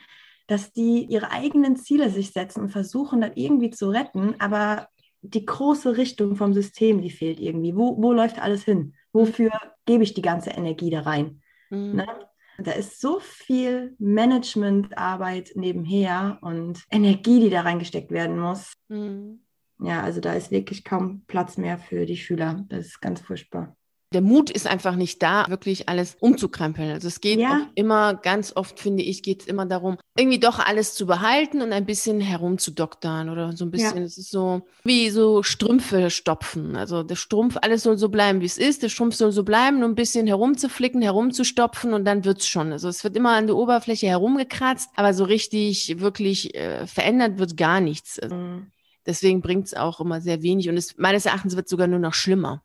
dass 0.47 0.73
die 0.73 1.05
ihre 1.05 1.31
eigenen 1.31 1.77
Ziele 1.77 2.09
sich 2.09 2.31
setzen 2.31 2.61
und 2.61 2.69
versuchen, 2.71 3.21
das 3.21 3.31
irgendwie 3.35 3.69
zu 3.69 3.89
retten, 3.89 4.35
aber 4.39 4.87
die 5.21 5.45
große 5.45 5.97
Richtung 5.97 6.35
vom 6.35 6.53
System, 6.53 7.01
die 7.01 7.11
fehlt 7.11 7.39
irgendwie. 7.39 7.75
Wo, 7.75 8.01
wo 8.01 8.13
läuft 8.13 8.39
alles 8.39 8.63
hin? 8.63 8.95
Wofür 9.13 9.51
gebe 9.85 10.03
ich 10.03 10.13
die 10.13 10.21
ganze 10.21 10.51
Energie 10.51 10.89
da 10.89 11.01
rein? 11.01 11.41
Mhm. 11.69 11.95
Ne? 11.95 12.07
Da 12.57 12.71
ist 12.71 12.99
so 12.99 13.19
viel 13.19 13.95
Managementarbeit 13.97 15.51
nebenher 15.55 16.37
und 16.41 16.83
Energie, 16.91 17.39
die 17.39 17.49
da 17.49 17.61
reingesteckt 17.61 18.11
werden 18.11 18.39
muss. 18.39 18.73
Mhm. 18.87 19.43
Ja, 19.79 20.03
also 20.03 20.21
da 20.21 20.33
ist 20.33 20.51
wirklich 20.51 20.83
kaum 20.83 21.23
Platz 21.25 21.57
mehr 21.57 21.79
für 21.79 22.05
die 22.05 22.17
Schüler. 22.17 22.65
Das 22.69 22.85
ist 22.85 23.01
ganz 23.01 23.21
furchtbar 23.21 23.75
der 24.13 24.21
Mut 24.21 24.49
ist 24.49 24.67
einfach 24.67 24.95
nicht 24.95 25.23
da, 25.23 25.45
wirklich 25.47 25.87
alles 25.87 26.17
umzukrempeln. 26.19 26.91
Also 26.91 27.07
es 27.07 27.21
geht 27.21 27.39
ja. 27.39 27.67
immer, 27.75 28.15
ganz 28.15 28.53
oft 28.55 28.79
finde 28.79 29.03
ich, 29.03 29.23
geht 29.23 29.41
es 29.41 29.47
immer 29.47 29.65
darum, 29.65 29.97
irgendwie 30.17 30.39
doch 30.39 30.59
alles 30.59 30.93
zu 30.95 31.05
behalten 31.05 31.61
und 31.61 31.71
ein 31.71 31.85
bisschen 31.85 32.19
herumzudoktern 32.19 33.29
oder 33.29 33.55
so 33.55 33.65
ein 33.65 33.71
bisschen. 33.71 33.97
Ja. 33.97 34.03
Es 34.03 34.17
ist 34.17 34.31
so 34.31 34.63
wie 34.83 35.09
so 35.09 35.43
Strümpfe 35.43 36.09
stopfen. 36.09 36.75
Also 36.75 37.03
der 37.03 37.15
Strumpf, 37.15 37.57
alles 37.61 37.83
soll 37.83 37.97
so 37.97 38.09
bleiben, 38.09 38.41
wie 38.41 38.45
es 38.45 38.57
ist. 38.57 38.83
Der 38.83 38.89
Strumpf 38.89 39.15
soll 39.15 39.31
so 39.31 39.43
bleiben, 39.43 39.79
nur 39.79 39.87
ein 39.87 39.95
bisschen 39.95 40.27
herumzuflicken, 40.27 41.01
herumzustopfen 41.01 41.93
und 41.93 42.03
dann 42.03 42.25
wird's 42.25 42.47
schon. 42.47 42.73
Also 42.73 42.89
es 42.89 43.03
wird 43.03 43.15
immer 43.15 43.31
an 43.31 43.47
der 43.47 43.55
Oberfläche 43.55 44.07
herumgekratzt, 44.07 44.89
aber 44.95 45.13
so 45.13 45.23
richtig, 45.23 45.99
wirklich 46.01 46.53
äh, 46.55 46.85
verändert 46.85 47.39
wird 47.39 47.55
gar 47.55 47.79
nichts. 47.79 48.19
Also 48.19 48.35
mhm. 48.35 48.71
Deswegen 49.05 49.41
bringt's 49.41 49.73
auch 49.73 49.99
immer 49.99 50.21
sehr 50.21 50.43
wenig 50.43 50.69
und 50.69 50.77
es 50.77 50.97
meines 50.97 51.25
Erachtens 51.25 51.55
wird 51.55 51.67
sogar 51.67 51.87
nur 51.87 51.99
noch 51.99 52.13
schlimmer. 52.13 52.61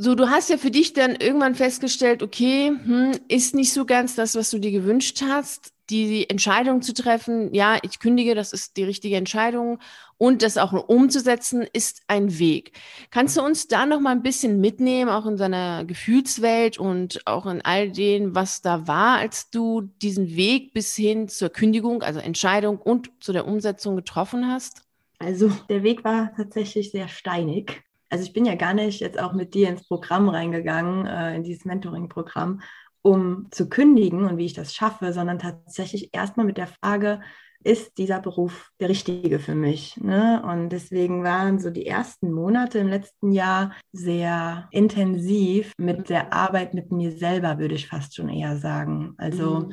So, 0.00 0.14
du 0.14 0.30
hast 0.30 0.48
ja 0.48 0.58
für 0.58 0.70
dich 0.70 0.92
dann 0.92 1.16
irgendwann 1.16 1.56
festgestellt, 1.56 2.22
okay, 2.22 2.68
hm, 2.68 3.18
ist 3.26 3.56
nicht 3.56 3.72
so 3.72 3.84
ganz 3.84 4.14
das, 4.14 4.36
was 4.36 4.48
du 4.48 4.60
dir 4.60 4.70
gewünscht 4.70 5.22
hast, 5.22 5.72
die 5.90 6.30
Entscheidung 6.30 6.82
zu 6.82 6.94
treffen, 6.94 7.52
ja, 7.52 7.78
ich 7.82 7.98
kündige, 7.98 8.36
das 8.36 8.52
ist 8.52 8.76
die 8.76 8.84
richtige 8.84 9.16
Entscheidung 9.16 9.80
und 10.16 10.44
das 10.44 10.56
auch 10.56 10.72
umzusetzen, 10.72 11.66
ist 11.72 12.02
ein 12.06 12.38
Weg. 12.38 12.78
Kannst 13.10 13.36
du 13.36 13.42
uns 13.42 13.66
da 13.66 13.86
noch 13.86 13.98
mal 13.98 14.12
ein 14.12 14.22
bisschen 14.22 14.60
mitnehmen, 14.60 15.10
auch 15.10 15.26
in 15.26 15.36
deiner 15.36 15.84
Gefühlswelt 15.84 16.78
und 16.78 17.26
auch 17.26 17.46
in 17.46 17.60
all 17.62 17.90
dem, 17.90 18.36
was 18.36 18.62
da 18.62 18.86
war, 18.86 19.18
als 19.18 19.50
du 19.50 19.90
diesen 20.00 20.36
Weg 20.36 20.74
bis 20.74 20.94
hin 20.94 21.26
zur 21.26 21.48
Kündigung, 21.48 22.04
also 22.04 22.20
Entscheidung 22.20 22.78
und 22.78 23.10
zu 23.18 23.32
der 23.32 23.48
Umsetzung 23.48 23.96
getroffen 23.96 24.46
hast? 24.46 24.82
Also 25.18 25.50
der 25.68 25.82
Weg 25.82 26.04
war 26.04 26.32
tatsächlich 26.36 26.92
sehr 26.92 27.08
steinig 27.08 27.82
also 28.08 28.24
ich 28.24 28.32
bin 28.32 28.44
ja 28.44 28.54
gar 28.54 28.74
nicht 28.74 29.00
jetzt 29.00 29.20
auch 29.20 29.32
mit 29.32 29.54
dir 29.54 29.68
ins 29.68 29.86
Programm 29.86 30.28
reingegangen, 30.28 31.06
äh, 31.06 31.36
in 31.36 31.42
dieses 31.42 31.64
Mentoring-Programm, 31.64 32.60
um 33.02 33.48
zu 33.50 33.68
kündigen 33.68 34.24
und 34.24 34.38
wie 34.38 34.46
ich 34.46 34.54
das 34.54 34.74
schaffe, 34.74 35.12
sondern 35.12 35.38
tatsächlich 35.38 36.10
erstmal 36.12 36.46
mit 36.46 36.58
der 36.58 36.66
Frage, 36.66 37.20
ist 37.64 37.98
dieser 37.98 38.20
Beruf 38.20 38.70
der 38.80 38.88
richtige 38.88 39.40
für 39.40 39.54
mich? 39.54 39.96
Ne? 39.96 40.42
Und 40.44 40.70
deswegen 40.70 41.24
waren 41.24 41.58
so 41.58 41.70
die 41.70 41.86
ersten 41.86 42.32
Monate 42.32 42.78
im 42.78 42.88
letzten 42.88 43.32
Jahr 43.32 43.72
sehr 43.92 44.68
intensiv 44.70 45.72
mit 45.76 46.08
der 46.08 46.32
Arbeit 46.32 46.74
mit 46.74 46.92
mir 46.92 47.10
selber, 47.10 47.58
würde 47.58 47.74
ich 47.74 47.88
fast 47.88 48.14
schon 48.14 48.28
eher 48.28 48.56
sagen. 48.56 49.14
Also 49.18 49.60
mhm 49.60 49.72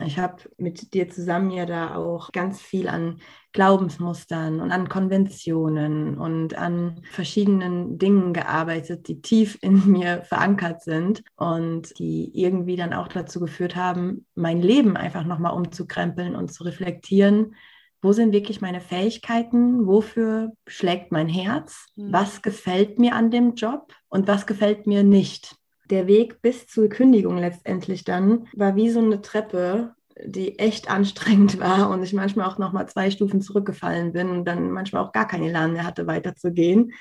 ich 0.00 0.18
habe 0.18 0.42
mit 0.56 0.94
dir 0.94 1.08
zusammen 1.10 1.50
ja 1.50 1.66
da 1.66 1.96
auch 1.96 2.32
ganz 2.32 2.60
viel 2.60 2.88
an 2.88 3.20
Glaubensmustern 3.52 4.60
und 4.60 4.72
an 4.72 4.88
Konventionen 4.88 6.16
und 6.16 6.56
an 6.56 7.02
verschiedenen 7.10 7.98
Dingen 7.98 8.32
gearbeitet, 8.32 9.08
die 9.08 9.20
tief 9.20 9.58
in 9.62 9.90
mir 9.90 10.22
verankert 10.22 10.82
sind 10.82 11.22
und 11.36 11.98
die 11.98 12.30
irgendwie 12.34 12.76
dann 12.76 12.94
auch 12.94 13.08
dazu 13.08 13.40
geführt 13.40 13.76
haben, 13.76 14.26
mein 14.34 14.62
Leben 14.62 14.96
einfach 14.96 15.24
nochmal 15.24 15.52
umzukrempeln 15.52 16.34
und 16.34 16.52
zu 16.52 16.64
reflektieren. 16.64 17.54
Wo 18.00 18.12
sind 18.12 18.32
wirklich 18.32 18.60
meine 18.60 18.80
Fähigkeiten? 18.80 19.86
Wofür 19.86 20.52
schlägt 20.66 21.12
mein 21.12 21.28
Herz? 21.28 21.86
Mhm. 21.96 22.12
Was 22.12 22.42
gefällt 22.42 22.98
mir 22.98 23.14
an 23.14 23.30
dem 23.30 23.54
Job 23.54 23.92
und 24.08 24.26
was 24.26 24.46
gefällt 24.46 24.86
mir 24.86 25.04
nicht? 25.04 25.56
Der 25.92 26.06
Weg 26.06 26.40
bis 26.40 26.66
zur 26.66 26.88
Kündigung 26.88 27.36
letztendlich 27.36 28.02
dann 28.02 28.48
war 28.54 28.74
wie 28.76 28.90
so 28.90 29.00
eine 29.00 29.20
Treppe, 29.20 29.94
die 30.24 30.58
echt 30.58 30.90
anstrengend 30.90 31.60
war 31.60 31.90
und 31.90 32.02
ich 32.02 32.14
manchmal 32.14 32.48
auch 32.48 32.58
noch 32.58 32.72
mal 32.72 32.88
zwei 32.88 33.10
Stufen 33.10 33.42
zurückgefallen 33.42 34.12
bin 34.12 34.30
und 34.30 34.44
dann 34.46 34.70
manchmal 34.70 35.04
auch 35.04 35.12
gar 35.12 35.28
keine 35.28 35.48
Elan 35.48 35.74
mehr 35.74 35.86
hatte, 35.86 36.06
weiterzugehen. 36.06 36.92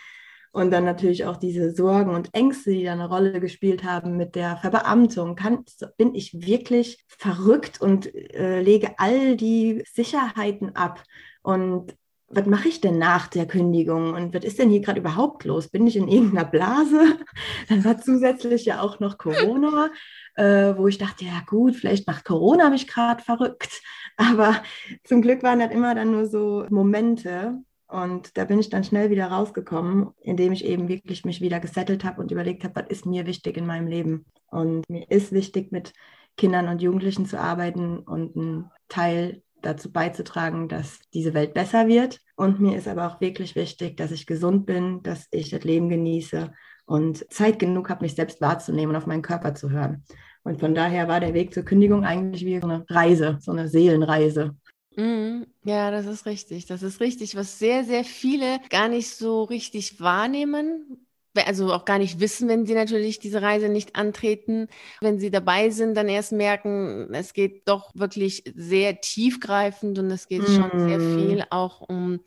Und 0.54 0.72
dann 0.72 0.84
natürlich 0.84 1.26
auch 1.26 1.38
diese 1.38 1.74
Sorgen 1.74 2.14
und 2.14 2.34
Ängste, 2.34 2.72
die 2.72 2.84
da 2.84 2.92
eine 2.92 3.08
Rolle 3.08 3.40
gespielt 3.40 3.86
haben 3.86 4.18
mit 4.18 4.36
der 4.36 4.58
Verbeamtung. 4.58 5.36
Kann, 5.36 5.64
bin 5.96 6.14
ich 6.14 6.46
wirklich 6.46 7.06
verrückt 7.08 7.80
und 7.80 8.14
äh, 8.14 8.60
lege 8.62 8.96
all 8.98 9.38
die 9.38 9.82
Sicherheiten 9.94 10.76
ab? 10.76 11.02
Und 11.42 11.96
was 12.34 12.46
mache 12.46 12.68
ich 12.68 12.82
denn 12.82 12.98
nach 12.98 13.28
der 13.28 13.46
Kündigung 13.46 14.14
und 14.14 14.34
was 14.34 14.44
ist 14.44 14.60
denn 14.60 14.70
hier 14.70 14.82
gerade 14.82 15.00
überhaupt 15.00 15.44
los? 15.44 15.68
Bin 15.68 15.88
ich 15.88 15.96
in 15.96 16.08
irgendeiner 16.08 16.48
Blase? 16.48 17.18
Dann 17.70 17.84
war 17.84 17.98
zusätzlich 18.00 18.66
ja 18.66 18.82
auch 18.82 19.00
noch 19.00 19.18
Corona, 19.18 19.90
äh, 20.36 20.76
wo 20.78 20.88
ich 20.88 20.98
dachte, 20.98 21.26
ja 21.26 21.42
gut, 21.48 21.76
vielleicht 21.76 22.08
macht 22.08 22.26
Corona 22.26 22.70
mich 22.70 22.88
gerade 22.88 23.24
verrückt. 23.24 23.82
Aber 24.18 24.62
zum 25.04 25.22
Glück 25.22 25.44
waren 25.44 25.60
das 25.60 25.72
immer 25.72 25.96
dann 25.96 26.12
nur 26.12 26.26
so 26.26 26.66
Momente. 26.70 27.60
Und 27.88 28.38
da 28.38 28.46
bin 28.46 28.60
ich 28.60 28.70
dann 28.70 28.84
schnell 28.84 29.10
wieder 29.10 29.28
rausgekommen, 29.28 30.12
indem 30.22 30.54
ich 30.54 30.64
eben 30.64 30.88
wirklich 30.88 31.26
mich 31.26 31.42
wieder 31.42 31.60
gesettelt 31.60 32.06
habe 32.06 32.22
und 32.22 32.32
überlegt 32.32 32.64
habe, 32.64 32.76
was 32.76 32.90
ist 32.90 33.06
mir 33.06 33.26
wichtig 33.26 33.58
in 33.58 33.66
meinem 33.66 33.88
Leben. 33.88 34.26
Und 34.48 34.90
mir 34.90 35.10
ist 35.10 35.34
wichtig, 35.34 35.72
mit 35.72 35.94
Kindern 36.38 36.70
und 36.70 36.82
Jugendlichen 36.82 37.26
zu 37.26 37.40
arbeiten 37.40 38.00
und 38.00 38.36
ein 38.36 38.72
Teil 38.88 39.44
dazu 39.62 39.92
beizutragen, 39.92 40.68
dass 40.68 41.00
diese 41.14 41.34
Welt 41.34 41.54
besser 41.54 41.88
wird. 41.88 42.20
Und 42.36 42.60
mir 42.60 42.78
ist 42.78 42.88
aber 42.88 43.08
auch 43.08 43.22
wirklich 43.22 43.56
wichtig, 43.56 43.98
dass 43.98 44.12
ich 44.12 44.26
gesund 44.26 44.66
bin, 44.66 45.04
dass 45.04 45.28
ich 45.32 45.50
das 45.50 45.64
Leben 45.64 45.90
genieße 45.90 46.52
und 46.86 47.32
Zeit 47.34 47.60
genug 47.60 47.90
habe, 47.90 48.04
mich 48.04 48.16
selbst 48.16 48.42
wahrzunehmen 48.42 48.96
und 48.96 49.02
auf 49.02 49.08
meinen 49.08 49.22
Körper 49.22 49.56
zu 49.56 49.70
hören. 49.70 50.04
Und 50.44 50.60
von 50.60 50.74
daher 50.74 51.08
war 51.08 51.20
der 51.20 51.34
Weg 51.34 51.54
zur 51.54 51.64
Kündigung 51.64 52.04
eigentlich 52.04 52.46
wie 52.46 52.60
so 52.60 52.68
eine 52.68 52.86
Reise, 52.90 53.38
so 53.42 53.52
eine 53.52 53.68
Seelenreise. 53.68 54.56
Mhm. 54.96 55.46
Ja, 55.64 55.92
das 55.92 56.06
ist 56.06 56.26
richtig. 56.26 56.66
Das 56.66 56.84
ist 56.84 57.00
richtig, 57.00 57.36
was 57.36 57.60
sehr, 57.60 57.84
sehr 57.84 58.04
viele 58.04 58.60
gar 58.70 58.90
nicht 58.90 59.10
so 59.16 59.44
richtig 59.44 60.02
wahrnehmen, 60.02 61.06
also 61.36 61.74
auch 61.74 61.86
gar 61.86 61.98
nicht 61.98 62.20
wissen, 62.20 62.50
wenn 62.50 62.66
sie 62.66 62.74
natürlich 62.74 63.20
diese 63.20 63.42
Reise 63.42 63.70
nicht 63.70 63.96
antreten. 63.96 64.68
Wenn 65.00 65.20
sie 65.20 65.32
dabei 65.32 65.70
sind, 65.70 65.96
dann 65.96 66.10
erst 66.10 66.32
merken, 66.32 67.14
es 67.14 67.34
geht 67.34 67.68
doch 67.68 67.92
wirklich 67.96 68.44
sehr 68.56 69.02
tiefgreifend 69.02 69.98
und 70.00 70.12
es 70.12 70.28
geht 70.28 70.42
mm. 70.42 70.52
schon 70.52 70.88
sehr 70.88 71.00
mhm. 71.00 71.16
viel 71.18 71.44
auch 71.50 71.82
um, 71.82 72.20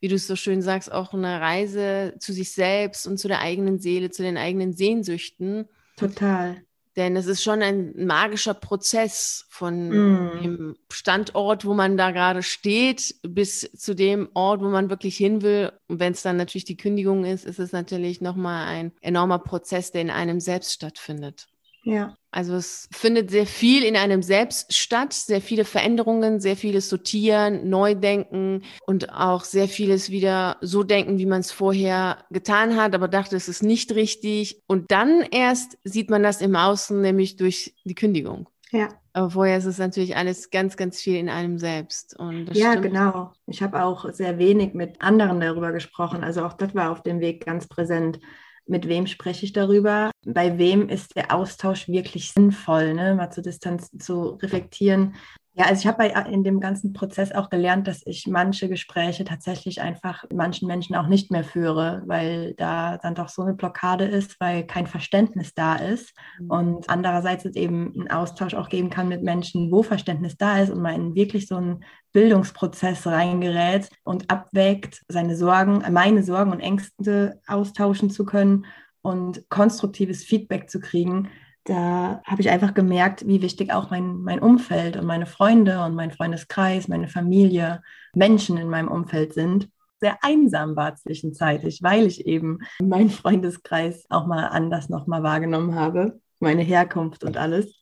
wie 0.00 0.08
du 0.08 0.14
es 0.14 0.26
so 0.26 0.36
schön 0.36 0.62
sagst, 0.62 0.90
auch 0.90 1.12
eine 1.12 1.40
Reise 1.40 2.14
zu 2.18 2.32
sich 2.32 2.52
selbst 2.52 3.06
und 3.06 3.18
zu 3.18 3.28
der 3.28 3.40
eigenen 3.40 3.78
Seele, 3.78 4.10
zu 4.10 4.22
den 4.22 4.36
eigenen 4.36 4.72
Sehnsüchten. 4.72 5.68
Total. 5.96 6.65
Denn 6.96 7.14
es 7.14 7.26
ist 7.26 7.42
schon 7.42 7.62
ein 7.62 7.92
magischer 8.06 8.54
Prozess 8.54 9.44
von 9.50 9.88
mm. 9.88 10.42
dem 10.42 10.76
Standort, 10.90 11.66
wo 11.66 11.74
man 11.74 11.98
da 11.98 12.10
gerade 12.10 12.42
steht, 12.42 13.16
bis 13.22 13.60
zu 13.60 13.94
dem 13.94 14.30
Ort, 14.32 14.62
wo 14.62 14.68
man 14.68 14.88
wirklich 14.88 15.16
hin 15.16 15.42
will. 15.42 15.72
Und 15.88 16.00
wenn 16.00 16.12
es 16.12 16.22
dann 16.22 16.38
natürlich 16.38 16.64
die 16.64 16.78
Kündigung 16.78 17.26
ist, 17.26 17.44
ist 17.44 17.58
es 17.58 17.72
natürlich 17.72 18.22
nochmal 18.22 18.66
ein 18.68 18.92
enormer 19.02 19.38
Prozess, 19.38 19.92
der 19.92 20.00
in 20.00 20.10
einem 20.10 20.40
selbst 20.40 20.72
stattfindet. 20.72 21.48
Ja. 21.84 22.16
Also 22.36 22.54
es 22.54 22.86
findet 22.92 23.30
sehr 23.30 23.46
viel 23.46 23.82
in 23.82 23.96
einem 23.96 24.22
selbst 24.22 24.74
statt, 24.74 25.14
sehr 25.14 25.40
viele 25.40 25.64
Veränderungen, 25.64 26.38
sehr 26.38 26.54
vieles 26.54 26.90
Sortieren, 26.90 27.70
Neudenken 27.70 28.62
und 28.86 29.10
auch 29.10 29.42
sehr 29.42 29.68
vieles 29.68 30.10
wieder 30.10 30.58
so 30.60 30.82
denken, 30.82 31.16
wie 31.16 31.24
man 31.24 31.40
es 31.40 31.50
vorher 31.50 32.18
getan 32.30 32.76
hat, 32.76 32.94
aber 32.94 33.08
dachte, 33.08 33.36
es 33.36 33.48
ist 33.48 33.62
nicht 33.62 33.94
richtig. 33.94 34.62
Und 34.66 34.90
dann 34.90 35.22
erst 35.22 35.78
sieht 35.82 36.10
man 36.10 36.22
das 36.22 36.42
im 36.42 36.56
Außen, 36.56 37.00
nämlich 37.00 37.36
durch 37.36 37.74
die 37.84 37.94
Kündigung. 37.94 38.50
Ja. 38.70 38.90
Aber 39.14 39.30
vorher 39.30 39.56
ist 39.56 39.64
es 39.64 39.78
natürlich 39.78 40.14
alles 40.14 40.50
ganz, 40.50 40.76
ganz 40.76 41.00
viel 41.00 41.16
in 41.16 41.30
einem 41.30 41.58
selbst. 41.58 42.18
ja, 42.52 42.72
stimmt. 42.72 42.82
genau. 42.82 43.32
Ich 43.46 43.62
habe 43.62 43.82
auch 43.82 44.12
sehr 44.12 44.36
wenig 44.36 44.74
mit 44.74 45.00
anderen 45.00 45.40
darüber 45.40 45.72
gesprochen. 45.72 46.22
Also 46.22 46.44
auch 46.44 46.52
das 46.52 46.74
war 46.74 46.92
auf 46.92 47.02
dem 47.02 47.20
Weg 47.20 47.46
ganz 47.46 47.66
präsent 47.66 48.20
mit 48.66 48.88
wem 48.88 49.06
spreche 49.06 49.44
ich 49.44 49.52
darüber, 49.52 50.10
bei 50.24 50.58
wem 50.58 50.88
ist 50.88 51.16
der 51.16 51.32
Austausch 51.34 51.88
wirklich 51.88 52.32
sinnvoll, 52.32 52.94
ne? 52.94 53.14
mal 53.14 53.30
zu 53.30 53.42
Distanz 53.42 53.90
zu 53.98 54.38
reflektieren. 54.42 55.14
Ja, 55.58 55.64
also 55.64 55.80
ich 55.80 55.86
habe 55.86 56.04
in 56.30 56.44
dem 56.44 56.60
ganzen 56.60 56.92
Prozess 56.92 57.32
auch 57.32 57.48
gelernt, 57.48 57.88
dass 57.88 58.02
ich 58.04 58.26
manche 58.26 58.68
Gespräche 58.68 59.24
tatsächlich 59.24 59.80
einfach 59.80 60.22
manchen 60.30 60.68
Menschen 60.68 60.94
auch 60.94 61.06
nicht 61.06 61.30
mehr 61.30 61.44
führe, 61.44 62.02
weil 62.04 62.52
da 62.58 62.98
dann 62.98 63.14
doch 63.14 63.30
so 63.30 63.40
eine 63.40 63.54
Blockade 63.54 64.04
ist, 64.04 64.38
weil 64.38 64.66
kein 64.66 64.86
Verständnis 64.86 65.54
da 65.54 65.76
ist. 65.76 66.12
Mhm. 66.38 66.50
Und 66.50 66.90
andererseits 66.90 67.46
es 67.46 67.56
eben 67.56 67.90
einen 67.94 68.10
Austausch 68.10 68.52
auch 68.52 68.68
geben 68.68 68.90
kann 68.90 69.08
mit 69.08 69.22
Menschen, 69.22 69.72
wo 69.72 69.82
Verständnis 69.82 70.36
da 70.36 70.58
ist 70.58 70.68
und 70.68 70.82
man 70.82 70.94
in 70.94 71.14
wirklich 71.14 71.46
so 71.46 71.56
einen 71.56 71.84
Bildungsprozess 72.12 73.06
reingerät 73.06 73.88
und 74.04 74.30
abwägt, 74.30 75.04
seine 75.08 75.36
Sorgen, 75.36 75.82
meine 75.90 76.22
Sorgen 76.22 76.52
und 76.52 76.60
Ängste 76.60 77.40
austauschen 77.46 78.10
zu 78.10 78.26
können 78.26 78.66
und 79.00 79.48
konstruktives 79.48 80.22
Feedback 80.22 80.68
zu 80.68 80.80
kriegen, 80.80 81.30
da 81.66 82.22
habe 82.24 82.40
ich 82.40 82.50
einfach 82.50 82.74
gemerkt, 82.74 83.26
wie 83.26 83.42
wichtig 83.42 83.72
auch 83.72 83.90
mein, 83.90 84.22
mein 84.22 84.38
Umfeld 84.38 84.96
und 84.96 85.04
meine 85.04 85.26
Freunde 85.26 85.82
und 85.84 85.94
mein 85.94 86.12
Freundeskreis, 86.12 86.88
meine 86.88 87.08
Familie, 87.08 87.82
Menschen 88.14 88.56
in 88.56 88.70
meinem 88.70 88.88
Umfeld 88.88 89.34
sind. 89.34 89.68
Sehr 90.00 90.18
einsam 90.22 90.76
war 90.76 90.94
zwischenzeitlich, 90.94 91.82
weil 91.82 92.06
ich 92.06 92.26
eben 92.26 92.60
meinen 92.80 93.10
Freundeskreis 93.10 94.06
auch 94.10 94.26
mal 94.26 94.46
anders 94.48 94.88
nochmal 94.88 95.22
wahrgenommen 95.22 95.74
habe, 95.74 96.20
meine 96.38 96.62
Herkunft 96.62 97.24
und 97.24 97.36
alles. 97.36 97.74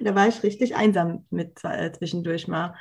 Da 0.00 0.14
war 0.14 0.28
ich 0.28 0.42
richtig 0.42 0.76
einsam 0.76 1.26
mit 1.30 1.62
äh, 1.64 1.92
zwischendurch 1.92 2.48
mal 2.48 2.74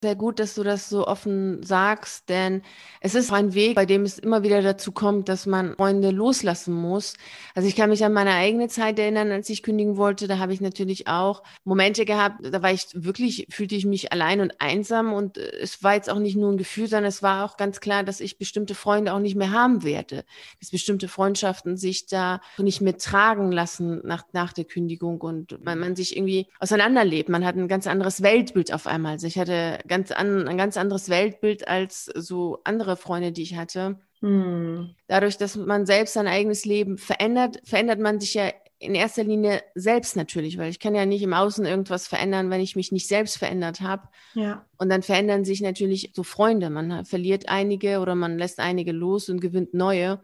sehr 0.00 0.14
gut, 0.14 0.38
dass 0.38 0.54
du 0.54 0.62
das 0.62 0.88
so 0.88 1.08
offen 1.08 1.62
sagst, 1.64 2.28
denn 2.28 2.62
es 3.00 3.16
ist 3.16 3.32
ein 3.32 3.54
Weg, 3.54 3.74
bei 3.74 3.84
dem 3.84 4.02
es 4.02 4.18
immer 4.18 4.44
wieder 4.44 4.62
dazu 4.62 4.92
kommt, 4.92 5.28
dass 5.28 5.44
man 5.44 5.74
Freunde 5.74 6.10
loslassen 6.10 6.72
muss. 6.72 7.14
Also 7.54 7.68
ich 7.68 7.74
kann 7.74 7.90
mich 7.90 8.04
an 8.04 8.12
meine 8.12 8.34
eigene 8.34 8.68
Zeit 8.68 8.98
erinnern, 9.00 9.32
als 9.32 9.50
ich 9.50 9.64
kündigen 9.64 9.96
wollte. 9.96 10.28
Da 10.28 10.38
habe 10.38 10.52
ich 10.52 10.60
natürlich 10.60 11.08
auch 11.08 11.42
Momente 11.64 12.04
gehabt, 12.04 12.44
da 12.44 12.62
war 12.62 12.72
ich 12.72 12.86
wirklich, 12.94 13.46
fühlte 13.50 13.74
ich 13.74 13.86
mich 13.86 14.12
allein 14.12 14.40
und 14.40 14.60
einsam 14.60 15.12
und 15.12 15.36
äh, 15.36 15.50
es 15.60 15.82
war 15.82 15.94
jetzt 15.94 16.10
auch 16.10 16.20
nicht 16.20 16.36
nur 16.36 16.52
ein 16.52 16.58
Gefühl, 16.58 16.86
sondern 16.86 17.08
es 17.08 17.22
war 17.22 17.44
auch 17.44 17.56
ganz 17.56 17.80
klar, 17.80 18.04
dass 18.04 18.20
ich 18.20 18.38
bestimmte 18.38 18.76
Freunde 18.76 19.12
auch 19.12 19.18
nicht 19.18 19.34
mehr 19.34 19.50
haben 19.50 19.82
werde, 19.82 20.24
dass 20.60 20.70
bestimmte 20.70 21.08
Freundschaften 21.08 21.76
sich 21.76 22.06
da 22.06 22.40
nicht 22.58 22.80
mehr 22.80 22.96
tragen 22.96 23.50
lassen 23.50 24.00
nach, 24.04 24.24
nach 24.32 24.52
der 24.52 24.64
Kündigung 24.64 25.20
und 25.20 25.64
man, 25.64 25.80
man 25.80 25.96
sich 25.96 26.16
irgendwie 26.16 26.46
auseinanderlebt. 26.60 27.28
Man 27.28 27.44
hat 27.44 27.56
ein 27.56 27.66
ganz 27.66 27.88
anderes 27.88 28.22
Weltbild 28.22 28.72
auf 28.72 28.86
einmal. 28.86 29.12
Also 29.12 29.26
ich 29.26 29.38
hatte 29.38 29.80
ganz 29.88 30.12
an, 30.12 30.46
ein 30.46 30.58
ganz 30.58 30.76
anderes 30.76 31.08
Weltbild 31.08 31.66
als 31.66 32.04
so 32.14 32.60
andere 32.64 32.96
Freunde, 32.96 33.32
die 33.32 33.42
ich 33.42 33.56
hatte. 33.56 33.98
Hm. 34.20 34.94
Dadurch, 35.06 35.36
dass 35.36 35.56
man 35.56 35.86
selbst 35.86 36.14
sein 36.14 36.26
eigenes 36.26 36.64
Leben 36.64 36.98
verändert, 36.98 37.60
verändert 37.64 38.00
man 38.00 38.20
sich 38.20 38.34
ja 38.34 38.50
in 38.80 38.94
erster 38.94 39.24
Linie 39.24 39.62
selbst 39.74 40.14
natürlich, 40.16 40.56
weil 40.56 40.70
ich 40.70 40.78
kann 40.78 40.94
ja 40.94 41.04
nicht 41.04 41.22
im 41.22 41.34
Außen 41.34 41.66
irgendwas 41.66 42.06
verändern, 42.06 42.50
wenn 42.50 42.60
ich 42.60 42.76
mich 42.76 42.92
nicht 42.92 43.08
selbst 43.08 43.36
verändert 43.36 43.80
habe. 43.80 44.08
Ja. 44.34 44.64
Und 44.76 44.88
dann 44.88 45.02
verändern 45.02 45.44
sich 45.44 45.60
natürlich 45.60 46.12
so 46.14 46.22
Freunde. 46.22 46.70
Man 46.70 47.04
verliert 47.04 47.48
einige 47.48 47.98
oder 47.98 48.14
man 48.14 48.38
lässt 48.38 48.60
einige 48.60 48.92
los 48.92 49.28
und 49.28 49.40
gewinnt 49.40 49.74
neue. 49.74 50.20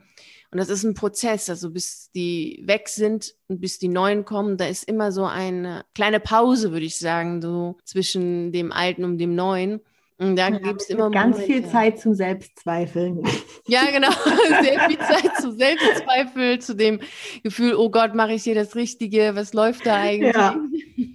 Und 0.55 0.61
das 0.61 0.69
ist 0.69 0.85
ein 0.85 0.95
Prozess, 0.95 1.51
also 1.51 1.71
bis 1.71 2.13
die 2.15 2.63
weg 2.65 2.89
sind 2.89 3.35
und 3.49 3.61
bis 3.61 3.81
die 3.81 3.89
neuen 3.89 4.25
kommen, 4.25 4.57
da 4.57 4.67
ist 4.67 4.85
immer 4.85 5.11
so 5.11 5.25
eine 5.25 5.85
kleine 5.97 6.21
Pause, 6.21 6.71
würde 6.71 6.87
ich 6.87 6.97
sagen, 6.97 7.43
so 7.43 7.77
zwischen 7.85 8.53
dem 8.53 8.71
Alten 8.71 9.03
und 9.03 9.19
dem 9.19 9.35
Neuen. 9.35 9.81
Und 10.17 10.37
da 10.37 10.51
ja, 10.51 10.59
gibt 10.59 10.83
es 10.83 10.91
immer 10.91 11.11
ganz 11.11 11.39
Momente. 11.39 11.53
viel 11.53 11.69
Zeit 11.69 11.99
zum 11.99 12.15
Selbstzweifeln. 12.15 13.25
Ja, 13.67 13.81
genau. 13.93 14.13
Sehr 14.63 14.79
viel 14.89 14.99
Zeit 14.99 15.37
zum 15.41 15.59
Selbstzweifeln, 15.59 16.61
zu 16.61 16.77
dem 16.77 17.01
Gefühl, 17.43 17.75
oh 17.75 17.91
Gott, 17.91 18.15
mache 18.15 18.35
ich 18.35 18.45
hier 18.45 18.55
das 18.55 18.77
Richtige? 18.77 19.33
Was 19.35 19.55
läuft 19.55 19.87
da 19.87 19.97
eigentlich? 19.97 20.37
Ja. 20.37 20.57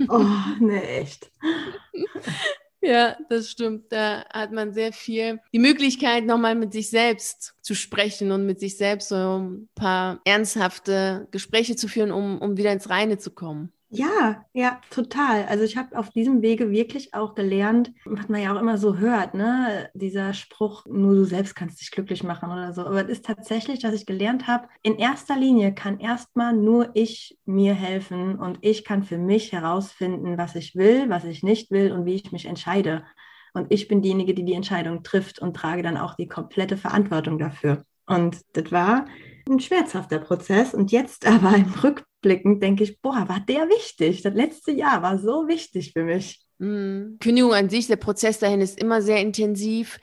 Oh, 0.09 0.25
ne, 0.59 0.83
echt. 0.83 1.31
Ja, 2.81 3.17
das 3.29 3.49
stimmt. 3.51 3.91
Da 3.91 4.23
hat 4.29 4.51
man 4.53 4.73
sehr 4.73 4.93
viel 4.93 5.41
die 5.51 5.59
Möglichkeit, 5.59 6.25
nochmal 6.25 6.55
mit 6.55 6.71
sich 6.71 6.89
selbst 6.89 7.55
zu 7.61 7.75
sprechen 7.75 8.31
und 8.31 8.45
mit 8.45 8.59
sich 8.59 8.77
selbst 8.77 9.09
so 9.09 9.39
ein 9.39 9.69
paar 9.75 10.21
ernsthafte 10.23 11.27
Gespräche 11.31 11.75
zu 11.75 11.89
führen, 11.89 12.11
um, 12.11 12.39
um 12.41 12.55
wieder 12.57 12.71
ins 12.71 12.89
Reine 12.89 13.17
zu 13.17 13.31
kommen. 13.31 13.73
Ja, 13.91 14.45
ja, 14.53 14.79
total. 14.91 15.45
Also 15.47 15.63
ich 15.63 15.75
habe 15.75 15.97
auf 15.97 16.11
diesem 16.11 16.43
Wege 16.43 16.69
wirklich 16.69 17.15
auch 17.15 17.33
gelernt, 17.33 17.91
was 18.05 18.29
man 18.29 18.39
ja 18.39 18.53
auch 18.55 18.59
immer 18.59 18.77
so 18.77 18.97
hört, 18.97 19.33
ne? 19.33 19.89
Dieser 19.95 20.35
Spruch, 20.35 20.85
nur 20.85 21.15
du 21.15 21.25
selbst 21.25 21.55
kannst 21.55 21.81
dich 21.81 21.89
glücklich 21.89 22.23
machen 22.23 22.51
oder 22.51 22.71
so. 22.71 22.85
Aber 22.85 23.01
es 23.03 23.09
ist 23.09 23.25
tatsächlich, 23.25 23.79
dass 23.79 23.95
ich 23.95 24.05
gelernt 24.05 24.45
habe, 24.45 24.67
in 24.83 24.99
erster 24.99 25.35
Linie 25.35 25.73
kann 25.73 25.99
erstmal 25.99 26.53
nur 26.55 26.91
ich 26.93 27.39
mir 27.45 27.73
helfen 27.73 28.37
und 28.37 28.59
ich 28.61 28.85
kann 28.85 29.01
für 29.03 29.17
mich 29.17 29.53
herausfinden, 29.53 30.37
was 30.37 30.53
ich 30.55 30.75
will, 30.75 31.09
was 31.09 31.23
ich 31.23 31.41
nicht 31.41 31.71
will 31.71 31.91
und 31.91 32.05
wie 32.05 32.13
ich 32.13 32.31
mich 32.31 32.45
entscheide. 32.45 33.03
Und 33.53 33.73
ich 33.73 33.87
bin 33.87 34.03
diejenige, 34.03 34.35
die 34.35 34.45
die 34.45 34.53
Entscheidung 34.53 35.01
trifft 35.01 35.39
und 35.39 35.55
trage 35.55 35.81
dann 35.81 35.97
auch 35.97 36.13
die 36.13 36.27
komplette 36.27 36.77
Verantwortung 36.77 37.39
dafür. 37.39 37.83
Und 38.05 38.41
das 38.53 38.71
war 38.71 39.05
ein 39.49 39.59
schmerzhafter 39.59 40.19
Prozess. 40.19 40.75
Und 40.75 40.91
jetzt 40.91 41.25
aber 41.27 41.55
im 41.55 41.73
Rückblicken 42.19 42.59
denke 42.59 42.83
ich, 42.83 43.01
boah, 43.01 43.27
war 43.27 43.39
der 43.39 43.67
wichtig. 43.69 44.21
Das 44.21 44.33
letzte 44.33 44.71
Jahr 44.71 45.01
war 45.01 45.17
so 45.17 45.47
wichtig 45.47 45.93
für 45.93 46.03
mich. 46.03 46.45
Mhm. 46.57 47.17
Kündigung 47.19 47.53
an 47.53 47.69
sich, 47.69 47.87
der 47.87 47.95
Prozess 47.95 48.39
dahin 48.39 48.61
ist 48.61 48.79
immer 48.79 49.01
sehr 49.01 49.21
intensiv 49.21 49.99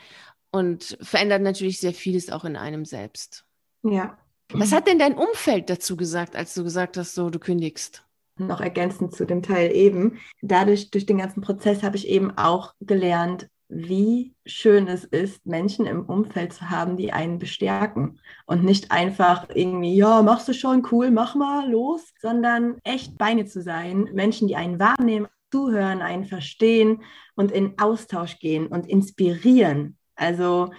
und 0.50 0.96
verändert 1.00 1.42
natürlich 1.42 1.80
sehr 1.80 1.92
vieles 1.92 2.30
auch 2.30 2.44
in 2.44 2.56
einem 2.56 2.84
selbst. 2.84 3.44
Ja. 3.82 4.18
Was 4.52 4.72
hat 4.72 4.86
denn 4.86 4.98
dein 4.98 5.14
Umfeld 5.14 5.68
dazu 5.68 5.96
gesagt, 5.96 6.36
als 6.36 6.54
du 6.54 6.62
gesagt 6.62 6.96
hast, 6.96 7.14
so 7.14 7.30
du 7.30 7.38
kündigst? 7.38 8.04
Noch 8.38 8.60
ergänzend 8.60 9.14
zu 9.14 9.24
dem 9.24 9.42
Teil 9.42 9.74
eben. 9.74 10.18
Dadurch, 10.42 10.90
durch 10.90 11.06
den 11.06 11.18
ganzen 11.18 11.40
Prozess 11.40 11.82
habe 11.82 11.96
ich 11.96 12.06
eben 12.06 12.36
auch 12.36 12.74
gelernt, 12.80 13.48
wie 13.68 14.34
schön 14.44 14.86
es 14.86 15.04
ist, 15.04 15.44
Menschen 15.44 15.86
im 15.86 16.04
Umfeld 16.04 16.52
zu 16.52 16.70
haben, 16.70 16.96
die 16.96 17.12
einen 17.12 17.38
bestärken 17.38 18.20
und 18.46 18.64
nicht 18.64 18.92
einfach 18.92 19.48
irgendwie, 19.52 19.96
ja, 19.96 20.22
machst 20.22 20.48
du 20.48 20.54
schon, 20.54 20.86
cool, 20.92 21.10
mach 21.10 21.34
mal, 21.34 21.68
los, 21.68 22.12
sondern 22.20 22.78
echt 22.84 23.18
Beine 23.18 23.44
zu 23.44 23.62
sein, 23.62 24.08
Menschen, 24.12 24.46
die 24.48 24.56
einen 24.56 24.78
wahrnehmen, 24.78 25.26
zuhören, 25.50 26.02
einen 26.02 26.26
verstehen 26.26 27.02
und 27.34 27.50
in 27.50 27.78
Austausch 27.78 28.38
gehen 28.38 28.66
und 28.68 28.86
inspirieren. 28.88 29.96
Also 30.14 30.70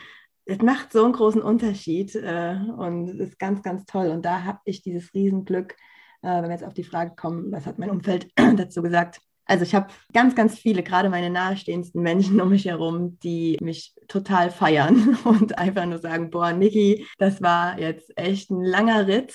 es 0.46 0.60
macht 0.60 0.94
so 0.94 1.04
einen 1.04 1.14
großen 1.14 1.42
Unterschied 1.42 2.16
äh, 2.16 2.58
und 2.78 3.10
ist 3.20 3.38
ganz, 3.38 3.62
ganz 3.62 3.86
toll. 3.86 4.08
Und 4.08 4.24
da 4.24 4.44
habe 4.44 4.60
ich 4.66 4.82
dieses 4.82 5.14
Riesenglück, 5.14 5.76
äh, 6.22 6.28
wenn 6.28 6.46
wir 6.46 6.52
jetzt 6.52 6.64
auf 6.64 6.74
die 6.74 6.86
Frage 6.86 7.16
kommen, 7.16 7.52
was 7.52 7.66
hat 7.66 7.80
mein 7.80 7.90
Umfeld 7.90 8.32
dazu 8.56 8.82
gesagt, 8.82 9.22
Also 9.48 9.64
ich 9.64 9.74
habe 9.74 9.88
ganz, 10.14 10.36
ganz 10.36 10.60
viele, 10.60 10.84
gerade 10.84 11.10
meine 11.10 11.30
nahestehendsten 11.30 12.02
Menschen 12.02 12.42
um 12.42 12.50
mich 12.50 12.66
herum, 12.66 13.18
die 13.24 13.58
mich 13.62 13.94
total 14.08 14.52
feiern 14.52 15.18
und 15.24 15.58
einfach 15.58 15.86
nur 15.86 16.00
sagen, 16.00 16.30
boah, 16.30 16.52
Niki, 16.52 17.08
das 17.18 17.42
war 17.42 17.80
jetzt 17.80 18.12
echt 18.18 18.52
ein 18.52 18.62
langer 18.62 19.08
Ritt, 19.08 19.34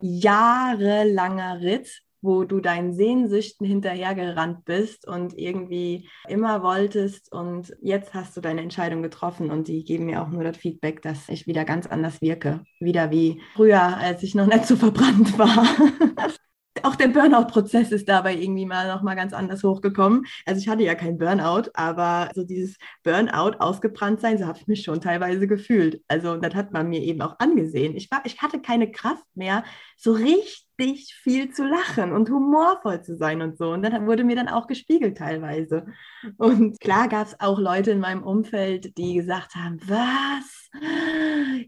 jahrelanger 0.00 1.60
Ritt, 1.60 2.02
wo 2.22 2.44
du 2.44 2.60
deinen 2.60 2.92
Sehnsüchten 2.92 3.66
hinterhergerannt 3.66 4.64
bist 4.64 5.06
und 5.08 5.38
irgendwie 5.38 6.08
immer 6.28 6.62
wolltest 6.62 7.32
und 7.32 7.74
jetzt 7.80 8.12
hast 8.12 8.36
du 8.36 8.40
deine 8.40 8.60
Entscheidung 8.60 9.02
getroffen 9.02 9.50
und 9.50 9.68
die 9.68 9.84
geben 9.84 10.06
mir 10.06 10.22
auch 10.22 10.28
nur 10.28 10.44
das 10.44 10.56
Feedback, 10.56 11.00
dass 11.02 11.28
ich 11.28 11.46
wieder 11.46 11.64
ganz 11.64 11.86
anders 11.86 12.20
wirke. 12.20 12.60
Wieder 12.78 13.10
wie 13.10 13.40
früher, 13.54 13.96
als 13.96 14.22
ich 14.22 14.34
noch 14.34 14.46
nicht 14.46 14.66
so 14.66 14.76
verbrannt 14.76 15.38
war. 15.38 15.66
auch 16.82 16.94
der 16.94 17.08
Burnout-Prozess 17.08 17.90
ist 17.90 18.08
dabei 18.08 18.34
irgendwie 18.34 18.66
mal 18.66 18.88
noch 18.88 19.02
mal 19.02 19.16
ganz 19.16 19.32
anders 19.32 19.62
hochgekommen. 19.62 20.24
Also 20.46 20.60
ich 20.60 20.68
hatte 20.68 20.82
ja 20.82 20.94
kein 20.94 21.18
Burnout, 21.18 21.70
aber 21.74 22.30
so 22.34 22.44
dieses 22.44 22.76
Burnout, 23.02 23.56
ausgebrannt 23.58 24.20
sein, 24.20 24.38
so 24.38 24.46
habe 24.46 24.58
ich 24.58 24.68
mich 24.68 24.82
schon 24.82 25.00
teilweise 25.00 25.46
gefühlt. 25.46 26.02
Also 26.08 26.36
das 26.36 26.54
hat 26.54 26.72
man 26.72 26.88
mir 26.88 27.02
eben 27.02 27.22
auch 27.22 27.38
angesehen. 27.38 27.96
Ich, 27.96 28.10
war, 28.10 28.22
ich 28.24 28.40
hatte 28.40 28.60
keine 28.60 28.90
Kraft 28.90 29.24
mehr, 29.34 29.64
so 29.96 30.12
richtig 30.12 31.14
viel 31.22 31.50
zu 31.50 31.64
lachen 31.64 32.12
und 32.12 32.30
humorvoll 32.30 33.02
zu 33.02 33.16
sein 33.16 33.42
und 33.42 33.58
so. 33.58 33.72
Und 33.72 33.82
das 33.82 33.92
wurde 34.02 34.24
mir 34.24 34.36
dann 34.36 34.48
auch 34.48 34.66
gespiegelt 34.66 35.18
teilweise. 35.18 35.86
Und 36.38 36.80
klar 36.80 37.08
gab 37.08 37.26
es 37.26 37.40
auch 37.40 37.58
Leute 37.58 37.90
in 37.90 38.00
meinem 38.00 38.22
Umfeld, 38.22 38.96
die 38.96 39.14
gesagt 39.14 39.56
haben, 39.56 39.78
was? 39.86 40.59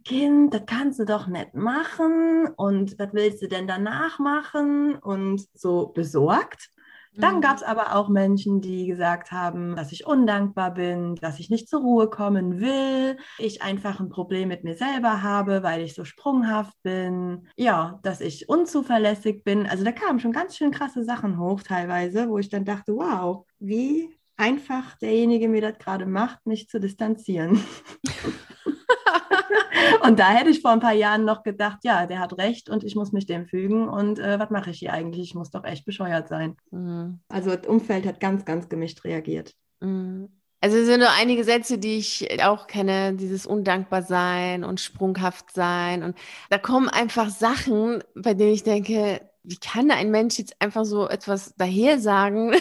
Kind, 0.04 0.54
das 0.54 0.62
kannst 0.66 0.99
du 0.99 1.04
doch 1.04 1.26
nicht 1.26 1.54
machen. 1.54 2.49
Und 2.56 2.99
was 2.99 3.09
willst 3.12 3.42
du 3.42 3.49
denn 3.49 3.66
danach 3.66 4.18
machen? 4.18 4.97
Und 4.97 5.47
so 5.54 5.88
besorgt. 5.88 6.71
Dann 7.14 7.37
mhm. 7.37 7.40
gab 7.42 7.56
es 7.56 7.62
aber 7.62 7.94
auch 7.94 8.09
Menschen, 8.09 8.61
die 8.61 8.87
gesagt 8.87 9.32
haben, 9.32 9.76
dass 9.76 9.92
ich 9.92 10.06
undankbar 10.06 10.73
bin, 10.73 11.16
dass 11.16 11.38
ich 11.38 11.50
nicht 11.50 11.68
zur 11.68 11.82
Ruhe 11.82 12.09
kommen 12.09 12.61
will, 12.61 13.18
ich 13.38 13.62
einfach 13.62 14.00
ein 14.00 14.09
Problem 14.09 14.49
mit 14.49 14.64
mir 14.64 14.76
selber 14.76 15.23
habe, 15.23 15.62
weil 15.62 15.82
ich 15.82 15.94
so 15.94 16.04
sprunghaft 16.04 16.75
bin, 16.82 17.49
ja, 17.56 18.00
dass 18.02 18.21
ich 18.23 18.49
unzuverlässig 18.49 19.44
bin. 19.44 19.66
Also 19.66 19.85
da 19.85 19.92
kamen 19.92 20.21
schon 20.21 20.32
ganz 20.32 20.56
schön 20.56 20.71
krasse 20.71 21.04
Sachen 21.04 21.38
hoch 21.38 21.62
teilweise, 21.62 22.28
wo 22.30 22.38
ich 22.38 22.49
dann 22.49 22.64
dachte, 22.64 22.94
wow, 22.94 23.44
wie 23.59 24.09
einfach 24.37 24.97
derjenige 24.99 25.49
mir 25.49 25.61
das 25.61 25.79
gerade 25.79 26.07
macht, 26.07 26.47
mich 26.47 26.69
zu 26.69 26.81
distanzieren. 26.81 27.62
und 30.05 30.19
da 30.19 30.31
hätte 30.31 30.51
ich 30.51 30.61
vor 30.61 30.71
ein 30.73 30.81
paar 30.81 30.95
Jahren 30.95 31.25
noch 31.25 31.43
gedacht, 31.43 31.79
ja, 31.85 32.07
der 32.07 32.19
hat 32.19 32.39
recht 32.39 32.69
und 32.69 32.85
ich 32.85 32.95
muss 32.95 33.12
mich 33.12 33.27
dem 33.27 33.47
fügen. 33.47 33.89
Und 33.89 34.19
äh, 34.19 34.39
was 34.39 34.51
mache 34.51 34.71
ich 34.71 34.79
hier 34.79 34.93
eigentlich? 34.93 35.23
Ich 35.23 35.35
muss 35.35 35.51
doch 35.51 35.65
echt 35.65 35.85
bescheuert 35.85 36.29
sein. 36.29 36.57
Mhm. 36.71 37.21
Also 37.29 37.55
das 37.55 37.67
Umfeld 37.67 38.07
hat 38.07 38.21
ganz, 38.21 38.45
ganz 38.45 38.69
gemischt 38.69 39.05
reagiert. 39.05 39.55
Mhm. 39.81 40.29
Also 40.61 40.77
es 40.77 40.87
sind 40.87 41.01
nur 41.01 41.11
einige 41.11 41.43
Sätze, 41.43 41.77
die 41.77 41.99
ich 41.99 42.41
auch 42.45 42.69
kenne, 42.69 43.15
dieses 43.15 43.47
undankbar 43.47 44.03
sein 44.03 44.62
und 44.62 44.81
sprunghaft 44.81 45.53
sein. 45.53 46.05
Und 46.05 46.17
da 46.51 46.59
kommen 46.59 46.89
einfach 46.89 47.31
Sachen, 47.31 48.05
bei 48.15 48.35
denen 48.35 48.53
ich 48.53 48.62
denke, 48.62 49.21
wie 49.43 49.57
kann 49.57 49.91
ein 49.91 50.12
Mensch 50.12 50.39
jetzt 50.39 50.55
einfach 50.61 50.85
so 50.85 51.09
etwas 51.09 51.55
daher 51.57 51.99
sagen 51.99 52.55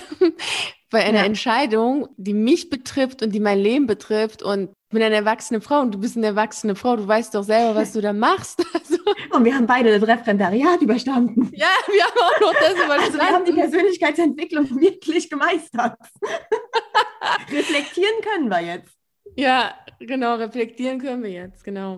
bei 0.92 1.04
einer 1.04 1.20
ja. 1.20 1.26
Entscheidung, 1.26 2.10
die 2.18 2.34
mich 2.34 2.70
betrifft 2.70 3.24
und 3.24 3.32
die 3.34 3.40
mein 3.40 3.58
Leben 3.58 3.88
betrifft 3.88 4.44
und 4.44 4.70
ich 4.92 4.94
bin 4.94 5.04
eine 5.04 5.16
erwachsene 5.16 5.62
Frau 5.62 5.80
und 5.80 5.94
du 5.94 6.00
bist 6.00 6.18
eine 6.18 6.28
erwachsene 6.28 6.76
Frau. 6.76 6.98
Du 6.98 7.08
weißt 7.08 7.34
doch 7.34 7.44
selber, 7.44 7.76
was 7.76 7.94
du 7.94 8.02
da 8.02 8.14
machst. 8.14 8.62
Also. 8.74 8.98
Und 9.34 9.46
wir 9.46 9.56
haben 9.56 9.66
beide 9.66 9.98
das 9.98 10.08
Referendariat 10.08 10.82
überstanden. 10.82 11.50
Ja, 11.56 11.68
wir 11.88 12.04
haben 12.04 12.18
auch 12.18 12.42
noch 12.42 12.54
das 12.54 12.74
überstanden. 12.74 12.92
Also 13.02 13.18
wir 13.18 13.26
haben 13.26 13.46
die 13.46 13.54
Persönlichkeitsentwicklung 13.54 14.70
wirklich 14.82 15.30
gemeistert. 15.30 15.98
reflektieren 17.50 18.22
können 18.22 18.50
wir 18.50 18.60
jetzt. 18.60 18.98
Ja, 19.38 19.76
genau, 20.00 20.36
reflektieren 20.36 21.00
können 21.00 21.24
wir 21.24 21.32
jetzt, 21.32 21.64
genau. 21.64 21.98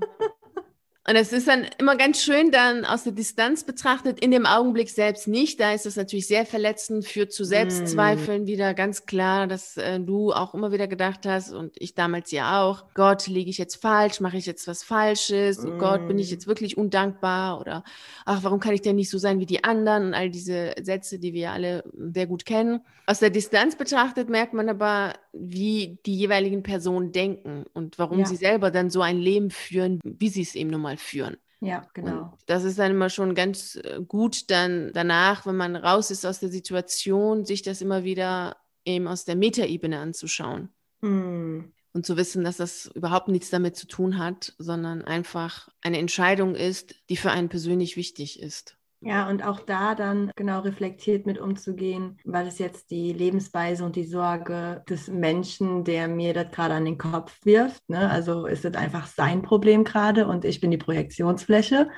Und 1.05 1.17
es 1.17 1.33
ist 1.33 1.49
dann 1.49 1.67
immer 1.79 1.97
ganz 1.97 2.23
schön, 2.23 2.49
dann 2.49 2.85
aus 2.85 3.03
der 3.03 3.11
Distanz 3.11 3.65
betrachtet, 3.65 4.21
in 4.21 4.31
dem 4.31 4.45
Augenblick 4.45 4.89
selbst 4.89 5.27
nicht. 5.27 5.59
Da 5.59 5.73
ist 5.73 5.85
es 5.85 5.97
natürlich 5.97 6.27
sehr 6.27 6.45
verletzend, 6.45 7.05
führt 7.05 7.33
zu 7.33 7.43
Selbstzweifeln 7.43 8.43
mm. 8.43 8.47
wieder 8.47 8.73
ganz 8.73 9.05
klar, 9.05 9.47
dass 9.47 9.75
äh, 9.75 9.99
du 9.99 10.31
auch 10.31 10.53
immer 10.53 10.71
wieder 10.71 10.87
gedacht 10.87 11.25
hast 11.25 11.51
und 11.51 11.73
ich 11.77 11.93
damals 11.93 12.31
ja 12.31 12.63
auch, 12.63 12.85
Gott, 12.93 13.27
liege 13.27 13.49
ich 13.49 13.57
jetzt 13.57 13.81
falsch, 13.81 14.21
mache 14.21 14.37
ich 14.37 14.45
jetzt 14.45 14.65
was 14.65 14.81
Falsches, 14.83 15.61
mm. 15.61 15.67
oh 15.67 15.77
Gott, 15.77 16.07
bin 16.07 16.19
ich 16.19 16.31
jetzt 16.31 16.47
wirklich 16.47 16.77
undankbar 16.77 17.59
oder 17.59 17.83
ach, 18.23 18.43
warum 18.43 18.61
kann 18.61 18.73
ich 18.73 18.81
denn 18.81 18.95
nicht 18.95 19.09
so 19.09 19.17
sein 19.17 19.39
wie 19.39 19.45
die 19.45 19.65
anderen 19.65 20.07
und 20.07 20.13
all 20.13 20.29
diese 20.29 20.73
Sätze, 20.81 21.19
die 21.19 21.33
wir 21.33 21.51
alle 21.51 21.83
sehr 22.13 22.27
gut 22.27 22.45
kennen. 22.45 22.79
Aus 23.07 23.19
der 23.19 23.29
Distanz 23.29 23.75
betrachtet 23.75 24.29
merkt 24.29 24.53
man 24.53 24.69
aber, 24.69 25.13
wie 25.33 25.97
die 26.05 26.15
jeweiligen 26.15 26.63
Personen 26.63 27.11
denken 27.11 27.65
und 27.73 27.97
warum 27.97 28.19
ja. 28.19 28.25
sie 28.25 28.35
selber 28.35 28.71
dann 28.71 28.89
so 28.89 29.01
ein 29.01 29.17
Leben 29.17 29.49
führen, 29.49 29.99
wie 30.03 30.29
sie 30.29 30.43
es 30.43 30.55
eben 30.55 30.69
nun 30.69 30.81
mal 30.81 30.97
führen. 30.97 31.37
Ja, 31.59 31.87
genau. 31.93 32.23
Und 32.23 32.41
das 32.45 32.63
ist 32.65 32.77
dann 32.77 32.91
immer 32.91 33.09
schon 33.09 33.35
ganz 33.35 33.75
äh, 33.75 34.01
gut, 34.05 34.51
dann 34.51 34.91
danach, 34.93 35.45
wenn 35.45 35.55
man 35.55 35.75
raus 35.75 36.11
ist 36.11 36.25
aus 36.25 36.39
der 36.39 36.49
Situation, 36.49 37.45
sich 37.45 37.61
das 37.61 37.81
immer 37.81 38.03
wieder 38.03 38.57
eben 38.85 39.07
aus 39.07 39.23
der 39.23 39.37
Metaebene 39.37 39.97
anzuschauen. 39.97 40.69
Mm. 41.01 41.61
Und 41.93 42.05
zu 42.05 42.17
wissen, 42.17 42.43
dass 42.43 42.57
das 42.57 42.87
überhaupt 42.95 43.27
nichts 43.27 43.49
damit 43.49 43.75
zu 43.75 43.87
tun 43.87 44.17
hat, 44.17 44.53
sondern 44.57 45.03
einfach 45.03 45.69
eine 45.81 45.99
Entscheidung 45.99 46.55
ist, 46.55 46.95
die 47.09 47.17
für 47.17 47.31
einen 47.31 47.49
persönlich 47.49 47.97
wichtig 47.97 48.41
ist. 48.41 48.77
Ja, 49.05 49.29
und 49.29 49.45
auch 49.45 49.59
da 49.59 49.95
dann 49.95 50.31
genau 50.35 50.61
reflektiert 50.61 51.25
mit 51.25 51.37
umzugehen, 51.37 52.17
weil 52.23 52.47
es 52.47 52.59
jetzt 52.59 52.91
die 52.91 53.11
Lebensweise 53.13 53.83
und 53.83 53.95
die 53.95 54.05
Sorge 54.05 54.83
des 54.89 55.09
Menschen, 55.09 55.83
der 55.83 56.07
mir 56.07 56.33
das 56.33 56.51
gerade 56.51 56.75
an 56.75 56.85
den 56.85 56.97
Kopf 56.97 57.37
wirft. 57.43 57.87
Ne? 57.89 58.09
Also 58.09 58.45
ist 58.45 58.65
es 58.65 58.75
einfach 58.75 59.07
sein 59.07 59.41
Problem 59.41 59.83
gerade 59.83 60.27
und 60.27 60.45
ich 60.45 60.61
bin 60.61 60.71
die 60.71 60.77
Projektionsfläche. 60.77 61.89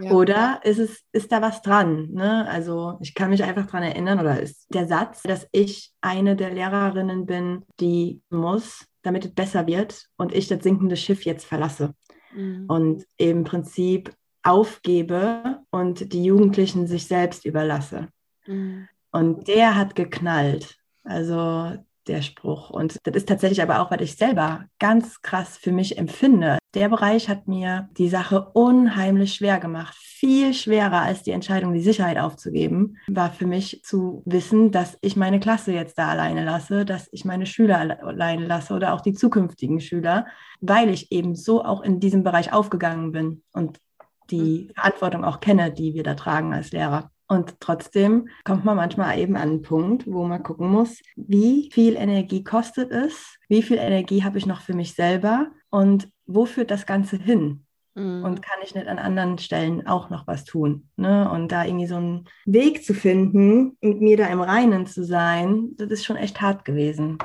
Ja. 0.00 0.12
Oder 0.12 0.60
ist 0.62 0.78
es, 0.78 1.04
ist 1.12 1.32
da 1.32 1.42
was 1.42 1.62
dran? 1.62 2.10
Ne? 2.12 2.46
Also 2.48 2.98
ich 3.00 3.14
kann 3.14 3.30
mich 3.30 3.42
einfach 3.42 3.66
daran 3.66 3.82
erinnern, 3.82 4.20
oder 4.20 4.40
ist 4.40 4.66
der 4.72 4.86
Satz, 4.86 5.22
dass 5.22 5.48
ich 5.52 5.92
eine 6.00 6.36
der 6.36 6.50
Lehrerinnen 6.50 7.26
bin, 7.26 7.64
die 7.80 8.20
muss, 8.30 8.84
damit 9.02 9.24
es 9.24 9.34
besser 9.34 9.66
wird 9.66 10.04
und 10.16 10.32
ich 10.32 10.48
das 10.48 10.62
sinkende 10.62 10.96
Schiff 10.96 11.24
jetzt 11.24 11.44
verlasse. 11.44 11.94
Mhm. 12.34 12.66
Und 12.68 13.04
im 13.16 13.44
Prinzip 13.44 14.12
aufgebe 14.42 15.57
und 15.78 16.12
die 16.12 16.24
Jugendlichen 16.24 16.86
sich 16.86 17.06
selbst 17.06 17.44
überlasse. 17.44 18.08
Mhm. 18.46 18.88
Und 19.10 19.48
der 19.48 19.76
hat 19.76 19.94
geknallt. 19.94 20.76
Also 21.04 21.72
der 22.08 22.22
Spruch. 22.22 22.70
Und 22.70 22.98
das 23.04 23.14
ist 23.14 23.28
tatsächlich 23.28 23.62
aber 23.62 23.80
auch, 23.80 23.90
was 23.90 24.00
ich 24.00 24.16
selber 24.16 24.64
ganz 24.78 25.22
krass 25.22 25.56
für 25.56 25.72
mich 25.72 25.98
empfinde. 25.98 26.58
Der 26.74 26.88
Bereich 26.88 27.28
hat 27.28 27.48
mir 27.48 27.88
die 27.96 28.08
Sache 28.08 28.50
unheimlich 28.52 29.34
schwer 29.34 29.58
gemacht. 29.58 29.94
Viel 29.96 30.52
schwerer 30.52 31.02
als 31.02 31.22
die 31.22 31.30
Entscheidung, 31.30 31.72
die 31.72 31.80
Sicherheit 31.80 32.18
aufzugeben, 32.18 32.96
war 33.08 33.30
für 33.30 33.46
mich 33.46 33.82
zu 33.84 34.22
wissen, 34.26 34.70
dass 34.70 34.98
ich 35.00 35.16
meine 35.16 35.40
Klasse 35.40 35.72
jetzt 35.72 35.98
da 35.98 36.08
alleine 36.08 36.44
lasse, 36.44 36.84
dass 36.84 37.08
ich 37.12 37.24
meine 37.24 37.46
Schüler 37.46 38.02
alleine 38.02 38.46
lasse 38.46 38.74
oder 38.74 38.92
auch 38.94 39.00
die 39.00 39.14
zukünftigen 39.14 39.80
Schüler, 39.80 40.26
weil 40.60 40.90
ich 40.90 41.12
eben 41.12 41.34
so 41.34 41.64
auch 41.64 41.82
in 41.82 42.00
diesem 42.00 42.22
Bereich 42.22 42.52
aufgegangen 42.52 43.12
bin. 43.12 43.42
Und 43.52 43.78
die 44.30 44.68
mhm. 44.68 44.74
Verantwortung 44.74 45.24
auch 45.24 45.40
kenne, 45.40 45.72
die 45.72 45.94
wir 45.94 46.02
da 46.02 46.14
tragen 46.14 46.52
als 46.52 46.72
Lehrer. 46.72 47.10
Und 47.28 47.60
trotzdem 47.60 48.28
kommt 48.44 48.64
man 48.64 48.76
manchmal 48.76 49.18
eben 49.18 49.36
an 49.36 49.42
einen 49.42 49.62
Punkt, 49.62 50.06
wo 50.06 50.24
man 50.24 50.42
gucken 50.42 50.70
muss, 50.70 51.02
wie 51.14 51.68
viel 51.72 51.94
Energie 51.94 52.42
kostet 52.42 52.90
es, 52.90 53.36
wie 53.48 53.62
viel 53.62 53.76
Energie 53.76 54.24
habe 54.24 54.38
ich 54.38 54.46
noch 54.46 54.62
für 54.62 54.72
mich 54.72 54.94
selber 54.94 55.48
und 55.68 56.08
wo 56.24 56.46
führt 56.46 56.70
das 56.70 56.86
Ganze 56.86 57.18
hin? 57.18 57.66
Mhm. 57.94 58.24
Und 58.24 58.40
kann 58.40 58.58
ich 58.64 58.74
nicht 58.74 58.86
an 58.86 58.98
anderen 58.98 59.36
Stellen 59.36 59.86
auch 59.86 60.08
noch 60.08 60.26
was 60.26 60.44
tun? 60.44 60.88
Ne? 60.96 61.30
Und 61.30 61.52
da 61.52 61.64
irgendwie 61.64 61.86
so 61.86 61.96
einen 61.96 62.28
Weg 62.46 62.82
zu 62.82 62.94
finden, 62.94 63.76
mit 63.82 64.00
mir 64.00 64.16
da 64.16 64.26
im 64.28 64.40
Reinen 64.40 64.86
zu 64.86 65.04
sein, 65.04 65.72
das 65.76 65.90
ist 65.90 66.06
schon 66.06 66.16
echt 66.16 66.40
hart 66.40 66.64
gewesen 66.64 67.18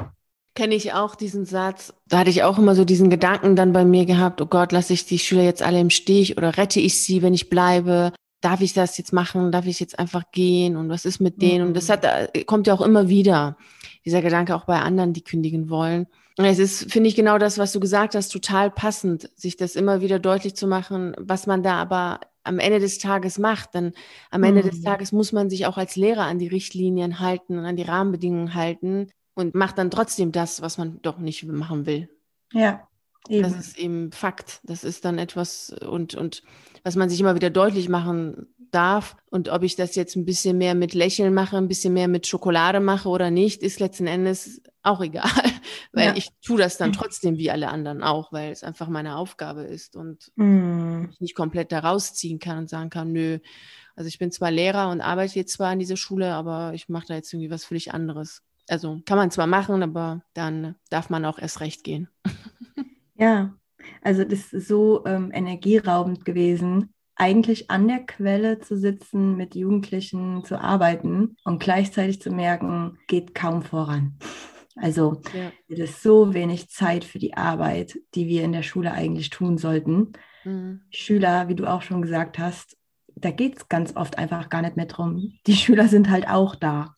kenne 0.55 0.75
ich 0.75 0.93
auch 0.93 1.15
diesen 1.15 1.45
Satz. 1.45 1.93
Da 2.07 2.19
hatte 2.19 2.29
ich 2.29 2.43
auch 2.43 2.57
immer 2.57 2.75
so 2.75 2.85
diesen 2.85 3.09
Gedanken 3.09 3.55
dann 3.55 3.73
bei 3.73 3.85
mir 3.85 4.05
gehabt, 4.05 4.41
oh 4.41 4.45
Gott, 4.45 4.71
lasse 4.71 4.93
ich 4.93 5.05
die 5.05 5.19
Schüler 5.19 5.43
jetzt 5.43 5.63
alle 5.63 5.79
im 5.79 5.89
Stich 5.89 6.37
oder 6.37 6.57
rette 6.57 6.79
ich 6.79 7.01
sie, 7.01 7.21
wenn 7.21 7.33
ich 7.33 7.49
bleibe? 7.49 8.13
Darf 8.41 8.61
ich 8.61 8.73
das 8.73 8.97
jetzt 8.97 9.13
machen? 9.13 9.51
Darf 9.51 9.65
ich 9.65 9.79
jetzt 9.79 9.97
einfach 9.97 10.23
gehen? 10.31 10.75
Und 10.75 10.89
was 10.89 11.05
ist 11.05 11.19
mit 11.19 11.41
denen? 11.41 11.61
Mhm. 11.61 11.67
Und 11.69 11.73
das 11.77 11.89
hat, 11.89 12.03
äh, 12.03 12.43
kommt 12.43 12.67
ja 12.67 12.73
auch 12.73 12.81
immer 12.81 13.09
wieder, 13.09 13.57
dieser 14.05 14.21
Gedanke 14.21 14.55
auch 14.55 14.65
bei 14.65 14.79
anderen, 14.79 15.13
die 15.13 15.23
kündigen 15.23 15.69
wollen. 15.69 16.07
Und 16.37 16.45
es 16.45 16.59
ist, 16.59 16.91
finde 16.91 17.09
ich, 17.09 17.15
genau 17.15 17.37
das, 17.37 17.57
was 17.57 17.71
du 17.71 17.79
gesagt 17.79 18.15
hast, 18.15 18.29
total 18.29 18.69
passend, 18.71 19.29
sich 19.35 19.55
das 19.55 19.75
immer 19.75 20.01
wieder 20.01 20.19
deutlich 20.19 20.55
zu 20.55 20.67
machen, 20.67 21.15
was 21.17 21.47
man 21.47 21.63
da 21.63 21.75
aber 21.75 22.19
am 22.43 22.59
Ende 22.59 22.79
des 22.79 22.97
Tages 22.99 23.37
macht. 23.37 23.73
Denn 23.75 23.93
am 24.29 24.43
Ende 24.43 24.63
mhm. 24.63 24.69
des 24.69 24.81
Tages 24.81 25.11
muss 25.11 25.31
man 25.31 25.49
sich 25.49 25.65
auch 25.65 25.77
als 25.77 25.95
Lehrer 25.95 26.23
an 26.23 26.39
die 26.39 26.47
Richtlinien 26.47 27.19
halten 27.19 27.57
und 27.57 27.65
an 27.65 27.75
die 27.75 27.83
Rahmenbedingungen 27.83 28.55
halten, 28.55 29.09
und 29.33 29.55
macht 29.55 29.77
dann 29.77 29.91
trotzdem 29.91 30.31
das, 30.31 30.61
was 30.61 30.77
man 30.77 31.01
doch 31.01 31.17
nicht 31.17 31.43
machen 31.45 31.85
will. 31.85 32.09
Ja. 32.51 32.87
Eben. 33.29 33.43
Das 33.43 33.55
ist 33.55 33.77
eben 33.79 34.11
Fakt. 34.11 34.59
Das 34.63 34.83
ist 34.83 35.05
dann 35.05 35.17
etwas 35.17 35.69
und, 35.69 36.13
und 36.15 36.43
was 36.83 36.95
man 36.95 37.09
sich 37.09 37.19
immer 37.19 37.35
wieder 37.35 37.49
deutlich 37.49 37.87
machen 37.87 38.47
darf. 38.71 39.15
Und 39.29 39.49
ob 39.49 39.63
ich 39.63 39.75
das 39.75 39.95
jetzt 39.95 40.15
ein 40.15 40.25
bisschen 40.25 40.57
mehr 40.57 40.75
mit 40.75 40.93
Lächeln 40.93 41.33
mache, 41.33 41.57
ein 41.57 41.67
bisschen 41.67 41.93
mehr 41.93 42.07
mit 42.07 42.27
Schokolade 42.27 42.79
mache 42.79 43.07
oder 43.07 43.31
nicht, 43.31 43.63
ist 43.63 43.79
letzten 43.79 44.07
Endes 44.07 44.61
auch 44.81 45.01
egal, 45.01 45.31
weil 45.93 46.07
ja. 46.07 46.15
ich 46.15 46.27
tue 46.41 46.57
das 46.57 46.77
dann 46.77 46.91
trotzdem 46.91 47.37
wie 47.37 47.49
alle 47.49 47.69
anderen 47.69 48.03
auch, 48.03 48.33
weil 48.33 48.51
es 48.51 48.63
einfach 48.63 48.89
meine 48.89 49.15
Aufgabe 49.15 49.61
ist 49.61 49.95
und 49.95 50.31
mm. 50.35 51.05
ich 51.11 51.21
nicht 51.21 51.35
komplett 51.35 51.71
da 51.71 51.79
rausziehen 51.79 52.39
kann 52.39 52.57
und 52.57 52.69
sagen 52.69 52.89
kann, 52.89 53.13
nö, 53.13 53.39
also 53.95 54.09
ich 54.09 54.19
bin 54.19 54.31
zwar 54.31 54.51
Lehrer 54.51 54.89
und 54.89 54.99
arbeite 54.99 55.35
jetzt 55.35 55.53
zwar 55.53 55.71
in 55.71 55.79
dieser 55.79 55.95
Schule, 55.95 56.33
aber 56.33 56.73
ich 56.73 56.89
mache 56.89 57.07
da 57.07 57.15
jetzt 57.15 57.31
irgendwie 57.31 57.51
was 57.51 57.63
völlig 57.63 57.93
anderes. 57.93 58.41
Also 58.69 59.01
kann 59.05 59.17
man 59.17 59.31
zwar 59.31 59.47
machen, 59.47 59.83
aber 59.83 60.21
dann 60.33 60.75
darf 60.89 61.09
man 61.09 61.25
auch 61.25 61.39
erst 61.39 61.59
recht 61.59 61.83
gehen. 61.83 62.07
Ja, 63.15 63.53
also 64.01 64.23
das 64.23 64.53
ist 64.53 64.67
so 64.67 65.05
ähm, 65.05 65.31
energieraubend 65.31 66.25
gewesen, 66.25 66.93
eigentlich 67.15 67.69
an 67.69 67.87
der 67.87 67.99
Quelle 67.99 68.59
zu 68.59 68.77
sitzen, 68.77 69.37
mit 69.37 69.55
Jugendlichen 69.55 70.43
zu 70.43 70.59
arbeiten 70.59 71.37
und 71.43 71.61
gleichzeitig 71.61 72.21
zu 72.21 72.31
merken, 72.31 72.97
geht 73.07 73.35
kaum 73.35 73.61
voran. 73.61 74.17
Also 74.75 75.21
ja. 75.35 75.51
es 75.69 75.79
ist 75.79 76.01
so 76.01 76.33
wenig 76.33 76.69
Zeit 76.69 77.03
für 77.03 77.19
die 77.19 77.35
Arbeit, 77.35 77.99
die 78.15 78.27
wir 78.27 78.43
in 78.43 78.51
der 78.51 78.63
Schule 78.63 78.91
eigentlich 78.91 79.29
tun 79.29 79.57
sollten. 79.59 80.13
Mhm. 80.43 80.81
Schüler, 80.89 81.47
wie 81.47 81.55
du 81.55 81.67
auch 81.67 81.83
schon 81.83 82.01
gesagt 82.01 82.39
hast, 82.39 82.77
da 83.15 83.29
geht 83.29 83.57
es 83.57 83.69
ganz 83.69 83.95
oft 83.95 84.17
einfach 84.17 84.49
gar 84.49 84.63
nicht 84.63 84.75
mehr 84.75 84.87
drum. 84.87 85.33
Die 85.45 85.55
Schüler 85.55 85.87
sind 85.87 86.09
halt 86.09 86.27
auch 86.27 86.55
da. 86.55 86.95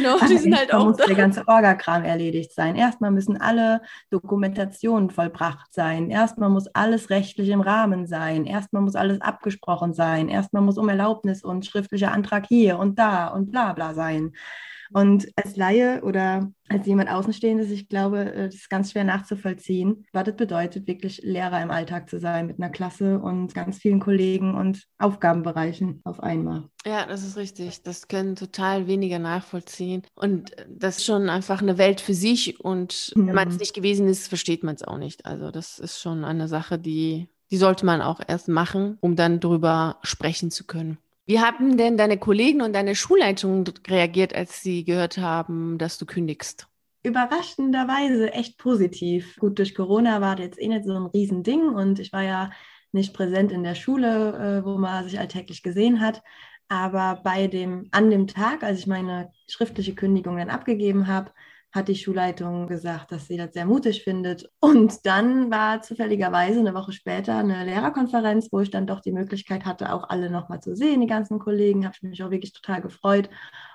Genau, 0.00 0.18
die 0.26 0.38
sind 0.38 0.56
halt 0.56 0.72
auch 0.72 0.86
muss 0.86 0.96
da. 0.96 1.06
der 1.06 1.14
ganze 1.16 1.46
Orgakram 1.46 2.04
erledigt 2.04 2.52
sein. 2.52 2.74
Erstmal 2.74 3.10
müssen 3.10 3.40
alle 3.40 3.82
Dokumentationen 4.10 5.10
vollbracht 5.10 5.72
sein. 5.72 6.10
Erstmal 6.10 6.48
muss 6.48 6.68
alles 6.68 7.10
rechtlich 7.10 7.50
im 7.50 7.60
Rahmen 7.60 8.06
sein. 8.06 8.46
Erstmal 8.46 8.82
muss 8.82 8.94
alles 8.94 9.20
abgesprochen 9.20 9.92
sein. 9.92 10.28
Erstmal 10.28 10.62
muss 10.62 10.78
um 10.78 10.88
Erlaubnis 10.88 11.44
und 11.44 11.66
schriftlicher 11.66 12.12
Antrag 12.12 12.46
hier 12.46 12.78
und 12.78 12.98
da 12.98 13.28
und 13.28 13.50
bla 13.50 13.72
bla 13.72 13.94
sein. 13.94 14.32
Und 14.92 15.28
als 15.36 15.56
Laie 15.56 16.02
oder 16.02 16.50
als 16.68 16.86
jemand 16.86 17.10
Außenstehendes, 17.10 17.70
ich 17.70 17.88
glaube, 17.88 18.32
äh, 18.32 18.46
das 18.46 18.54
ist 18.56 18.70
ganz 18.70 18.92
schwer 18.92 19.04
nachzuvollziehen, 19.04 20.04
was 20.12 20.24
das 20.24 20.36
bedeutet, 20.36 20.86
wirklich 20.86 21.20
Lehrer 21.22 21.62
im 21.62 21.70
Alltag 21.70 22.08
zu 22.08 22.18
sein 22.18 22.46
mit 22.46 22.58
einer 22.60 22.70
Klasse 22.70 23.18
und 23.18 23.54
ganz 23.54 23.78
vielen 23.78 24.00
Kollegen 24.00 24.54
und 24.54 24.84
Aufgabenbereichen 24.98 26.00
auf 26.04 26.20
einmal. 26.20 26.68
Ja, 26.84 27.06
das 27.06 27.24
ist 27.24 27.36
richtig. 27.36 27.82
Das 27.82 28.08
können 28.08 28.36
total 28.36 28.86
weniger 28.86 29.18
nachvollziehen. 29.18 30.02
Und 30.14 30.52
das 30.68 30.98
ist 30.98 31.04
schon 31.04 31.28
einfach 31.28 31.62
eine 31.62 31.78
Welt 31.78 32.00
für 32.00 32.14
sich. 32.14 32.60
Und 32.60 33.12
wenn 33.14 33.34
man 33.34 33.48
es 33.48 33.58
nicht 33.58 33.74
gewesen 33.74 34.08
ist, 34.08 34.28
versteht 34.28 34.64
man 34.64 34.74
es 34.74 34.82
auch 34.82 34.98
nicht. 34.98 35.26
Also 35.26 35.50
das 35.50 35.78
ist 35.78 36.00
schon 36.00 36.24
eine 36.24 36.48
Sache, 36.48 36.78
die, 36.78 37.28
die 37.50 37.56
sollte 37.56 37.84
man 37.84 38.00
auch 38.00 38.20
erst 38.26 38.48
machen, 38.48 38.96
um 39.00 39.16
dann 39.16 39.40
darüber 39.40 39.98
sprechen 40.02 40.50
zu 40.50 40.64
können. 40.64 40.98
Wie 41.30 41.38
haben 41.38 41.76
denn 41.76 41.96
deine 41.96 42.18
Kollegen 42.18 42.60
und 42.60 42.72
deine 42.72 42.96
Schulleitung 42.96 43.62
reagiert, 43.86 44.34
als 44.34 44.62
sie 44.62 44.82
gehört 44.82 45.16
haben, 45.16 45.78
dass 45.78 45.96
du 45.96 46.04
kündigst? 46.04 46.66
Überraschenderweise 47.04 48.32
echt 48.32 48.58
positiv. 48.58 49.36
Gut, 49.36 49.60
durch 49.60 49.76
Corona 49.76 50.20
war 50.20 50.34
das 50.34 50.46
jetzt 50.46 50.60
eh 50.60 50.66
nicht 50.66 50.84
so 50.84 50.92
ein 50.92 51.06
Riesending 51.06 51.68
und 51.68 52.00
ich 52.00 52.12
war 52.12 52.24
ja 52.24 52.50
nicht 52.90 53.14
präsent 53.14 53.52
in 53.52 53.62
der 53.62 53.76
Schule, 53.76 54.58
äh, 54.58 54.64
wo 54.64 54.76
man 54.76 55.04
sich 55.04 55.20
alltäglich 55.20 55.62
gesehen 55.62 56.00
hat. 56.00 56.20
Aber 56.66 57.20
bei 57.22 57.46
dem, 57.46 57.86
an 57.92 58.10
dem 58.10 58.26
Tag, 58.26 58.64
als 58.64 58.80
ich 58.80 58.88
meine 58.88 59.30
schriftliche 59.46 59.94
Kündigung 59.94 60.36
dann 60.36 60.50
abgegeben 60.50 61.06
habe, 61.06 61.30
hat 61.72 61.88
die 61.88 61.94
Schulleitung 61.94 62.66
gesagt, 62.66 63.12
dass 63.12 63.26
sie 63.26 63.36
das 63.36 63.52
sehr 63.52 63.64
mutig 63.64 64.02
findet. 64.02 64.50
Und 64.60 65.06
dann 65.06 65.50
war 65.50 65.82
zufälligerweise 65.82 66.60
eine 66.60 66.74
Woche 66.74 66.92
später 66.92 67.36
eine 67.38 67.64
Lehrerkonferenz, 67.64 68.48
wo 68.50 68.60
ich 68.60 68.70
dann 68.70 68.86
doch 68.86 69.00
die 69.00 69.12
Möglichkeit 69.12 69.64
hatte, 69.64 69.92
auch 69.92 70.08
alle 70.08 70.30
nochmal 70.30 70.60
zu 70.60 70.74
sehen, 70.74 71.00
die 71.00 71.06
ganzen 71.06 71.38
Kollegen. 71.38 71.84
Habe 71.84 71.94
ich 71.96 72.02
mich 72.02 72.22
auch 72.22 72.30
wirklich 72.30 72.52
total 72.52 72.80
gefreut 72.80 73.30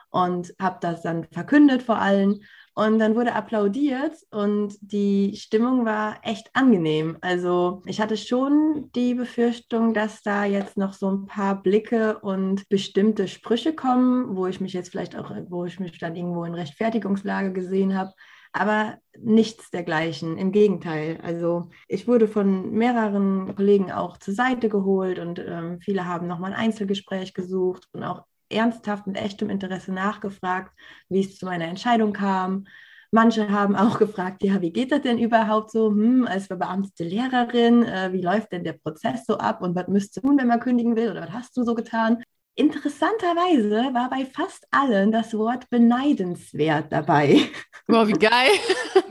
und 0.10 0.54
habe 0.60 0.78
das 0.82 1.02
dann 1.02 1.26
verkündet 1.32 1.84
vor 1.84 1.98
allen. 1.98 2.42
Und 2.78 3.00
dann 3.00 3.16
wurde 3.16 3.34
applaudiert 3.34 4.18
und 4.32 4.76
die 4.82 5.34
Stimmung 5.38 5.86
war 5.86 6.18
echt 6.24 6.50
angenehm. 6.54 7.18
Also 7.22 7.82
ich 7.86 8.02
hatte 8.02 8.18
schon 8.18 8.92
die 8.94 9.14
Befürchtung, 9.14 9.94
dass 9.94 10.22
da 10.24 10.44
jetzt 10.44 10.76
noch 10.76 10.92
so 10.92 11.10
ein 11.10 11.26
paar 11.26 11.64
Blicke 11.64 12.20
und 12.20 12.68
bestimmte 12.68 13.30
Sprüche 13.30 13.74
kommen, 13.74 14.36
wo 14.36 14.46
ich 14.48 14.60
mich 14.60 14.74
jetzt 14.74 14.90
vielleicht 14.90 15.16
auch, 15.16 15.32
wo 15.48 15.64
ich 15.64 15.80
mich 15.80 15.98
dann 16.00 16.18
irgendwo 16.18 16.44
in 16.44 16.54
Rechtfertigungslage 16.54 17.54
gesehen 17.54 17.98
habe. 17.98 18.12
Aber 18.52 18.98
nichts 19.18 19.72
dergleichen. 19.72 20.38
Im 20.38 20.52
Gegenteil. 20.52 21.20
Also 21.24 21.70
ich 21.88 22.10
wurde 22.10 22.28
von 22.28 22.72
mehreren 22.72 23.56
Kollegen 23.56 23.90
auch 23.94 24.18
zur 24.18 24.34
Seite 24.34 24.68
geholt 24.68 25.20
und 25.20 25.40
ähm, 25.40 25.80
viele 25.80 26.06
haben 26.06 26.28
nochmal 26.28 26.52
ein 26.52 26.60
Einzelgespräch 26.60 27.34
gesucht 27.34 27.88
und 27.94 28.04
auch 28.04 28.26
ernsthaft 28.50 29.08
mit 29.08 29.18
echtem 29.18 29.50
Interesse 29.50 29.94
nachgefragt, 29.94 30.72
wie 31.10 31.22
es 31.22 31.38
zu 31.38 31.46
meiner 31.46 31.66
Entscheidung 31.66 32.14
kam. 32.14 32.66
Manche 33.12 33.50
haben 33.50 33.76
auch 33.76 33.98
gefragt, 34.00 34.44
ja, 34.44 34.62
wie 34.62 34.72
geht 34.72 34.92
das 34.92 35.02
denn 35.02 35.18
überhaupt 35.20 35.72
so? 35.72 35.90
Hm, 35.90 36.28
als 36.28 36.48
beamtete 36.48 37.04
Lehrerin, 37.04 37.84
äh, 37.84 38.12
wie 38.14 38.22
läuft 38.22 38.52
denn 38.52 38.64
der 38.64 38.74
Prozess 38.74 39.26
so 39.26 39.38
ab 39.38 39.62
und 39.62 39.76
was 39.76 39.88
müsst 39.88 40.16
du 40.18 40.22
tun, 40.22 40.38
wenn 40.38 40.48
man 40.48 40.60
kündigen 40.60 40.96
will 40.96 41.12
oder 41.12 41.22
was 41.24 41.32
hast 41.32 41.58
du 41.58 41.64
so 41.64 41.76
getan? 41.76 42.24
Interessanterweise 42.58 43.94
war 43.94 44.10
bei 44.10 44.26
fast 44.26 44.66
allen 44.72 45.12
das 45.12 45.34
Wort 45.38 45.70
beneidenswert 45.70 46.92
dabei. 46.92 47.42
Wow, 47.88 48.08
wie 48.08 48.14
geil. 48.14 48.50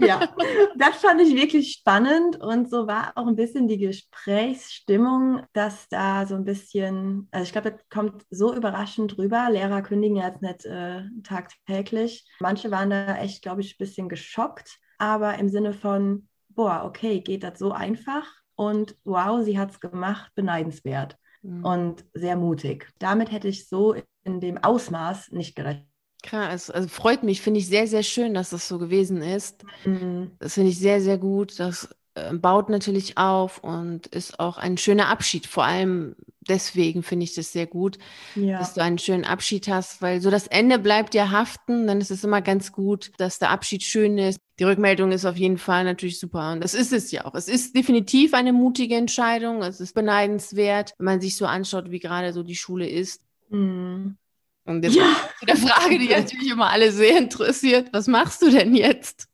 ja, 0.01 0.35
das 0.75 0.97
fand 0.97 1.21
ich 1.21 1.37
wirklich 1.37 1.75
spannend 1.75 2.41
und 2.41 2.69
so 2.69 2.89
war 2.89 3.13
auch 3.15 3.29
ein 3.29 3.37
bisschen 3.37 3.69
die 3.69 3.79
Gesprächsstimmung, 3.79 5.45
dass 5.53 5.89
da 5.89 6.27
so 6.27 6.35
ein 6.35 6.45
bisschen, 6.45 7.29
also 7.31 7.45
ich 7.45 7.53
glaube, 7.53 7.71
das 7.71 7.81
kommt 7.89 8.25
so 8.31 8.53
überraschend 8.53 9.17
rüber. 9.17 9.49
Lehrer 9.49 9.81
kündigen 9.83 10.17
jetzt 10.17 10.43
nicht 10.43 10.65
äh, 10.65 11.03
tagtäglich. 11.23 12.27
Manche 12.41 12.73
waren 12.73 12.91
da 12.91 13.17
echt, 13.19 13.43
glaube 13.43 13.61
ich, 13.61 13.75
ein 13.75 13.79
bisschen 13.79 14.09
geschockt, 14.09 14.81
aber 14.99 15.39
im 15.39 15.49
Sinne 15.49 15.73
von, 15.73 16.27
boah, 16.49 16.83
okay, 16.85 17.21
geht 17.21 17.45
das 17.45 17.61
so 17.61 17.71
einfach? 17.71 18.27
Und 18.57 18.97
wow, 19.05 19.41
sie 19.45 19.57
hat 19.57 19.71
es 19.71 19.79
gemacht, 19.79 20.33
beneidenswert 20.35 21.17
mhm. 21.45 21.65
und 21.65 22.05
sehr 22.15 22.37
mutig. 22.37 22.89
Damit 22.99 23.31
hätte 23.31 23.49
ich 23.49 23.69
so 23.69 23.95
in 24.25 24.41
dem 24.41 24.59
Ausmaß 24.59 25.31
nicht 25.33 25.55
gerechnet. 25.55 25.87
Krass, 26.23 26.71
also 26.71 26.89
freut 26.89 27.23
mich, 27.23 27.43
finde 27.43 27.61
ich 27.61 27.67
sehr, 27.67 27.87
sehr 27.87 28.03
schön, 28.03 28.33
dass 28.33 28.51
das 28.51 28.67
so 28.67 28.79
gewesen 28.79 29.21
ist. 29.21 29.63
Mhm. 29.85 30.31
Das 30.39 30.55
finde 30.55 30.71
ich 30.71 30.79
sehr, 30.79 31.03
sehr 31.03 31.19
gut. 31.19 31.61
Das 31.61 31.95
äh, 32.15 32.33
baut 32.33 32.71
natürlich 32.71 33.19
auf 33.19 33.59
und 33.63 34.07
ist 34.07 34.41
auch 34.41 34.57
ein 34.57 34.79
schöner 34.79 35.09
Abschied. 35.09 35.47
Vor 35.47 35.65
allem 35.65 36.17
deswegen 36.49 37.03
finde 37.03 37.25
ich 37.25 37.35
das 37.35 37.53
sehr 37.53 37.67
gut, 37.67 37.99
ja. 38.35 38.59
dass 38.59 38.75
du 38.75 38.83
einen 38.83 38.99
schönen 38.99 39.25
Abschied 39.25 39.69
hast, 39.69 40.03
weil 40.03 40.21
so 40.21 40.31
das 40.31 40.47
Ende 40.47 40.79
bleibt 40.79 41.15
ja 41.15 41.31
haften. 41.31 41.87
Dann 41.87 42.01
ist 42.01 42.11
es 42.11 42.25
immer 42.25 42.43
ganz 42.43 42.73
gut, 42.73 43.13
dass 43.19 43.39
der 43.39 43.51
Abschied 43.51 43.83
schön 43.83 44.19
ist. 44.19 44.39
Die 44.59 44.65
Rückmeldung 44.65 45.13
ist 45.13 45.25
auf 45.25 45.37
jeden 45.37 45.59
Fall 45.59 45.85
natürlich 45.85 46.19
super. 46.19 46.53
Und 46.53 46.63
das 46.63 46.75
ist 46.75 46.93
es 46.93 47.11
ja 47.11 47.25
auch. 47.25 47.35
Es 47.35 47.49
ist 47.49 47.75
definitiv 47.77 48.35
eine 48.35 48.53
mutige 48.53 48.95
Entscheidung. 48.95 49.63
Es 49.63 49.81
ist 49.81 49.95
beneidenswert, 49.95 50.93
wenn 50.99 51.07
man 51.07 51.21
sich 51.21 51.37
so 51.37 51.47
anschaut, 51.47 51.91
wie 51.91 51.99
gerade 51.99 52.33
so 52.33 52.43
die 52.43 52.57
Schule 52.57 52.89
ist. 52.89 53.23
Mhm. 53.51 54.17
Und 54.65 54.83
jetzt 54.83 54.97
ja. 54.97 55.15
zu 55.41 55.47
der 55.47 55.57
Frage, 55.57 55.99
die 55.99 56.09
natürlich 56.09 56.51
immer 56.51 56.71
alle 56.71 56.91
sehr 56.91 57.19
interessiert. 57.19 57.89
Was 57.93 58.07
machst 58.07 58.43
du 58.43 58.51
denn 58.51 58.75
jetzt? 58.75 59.29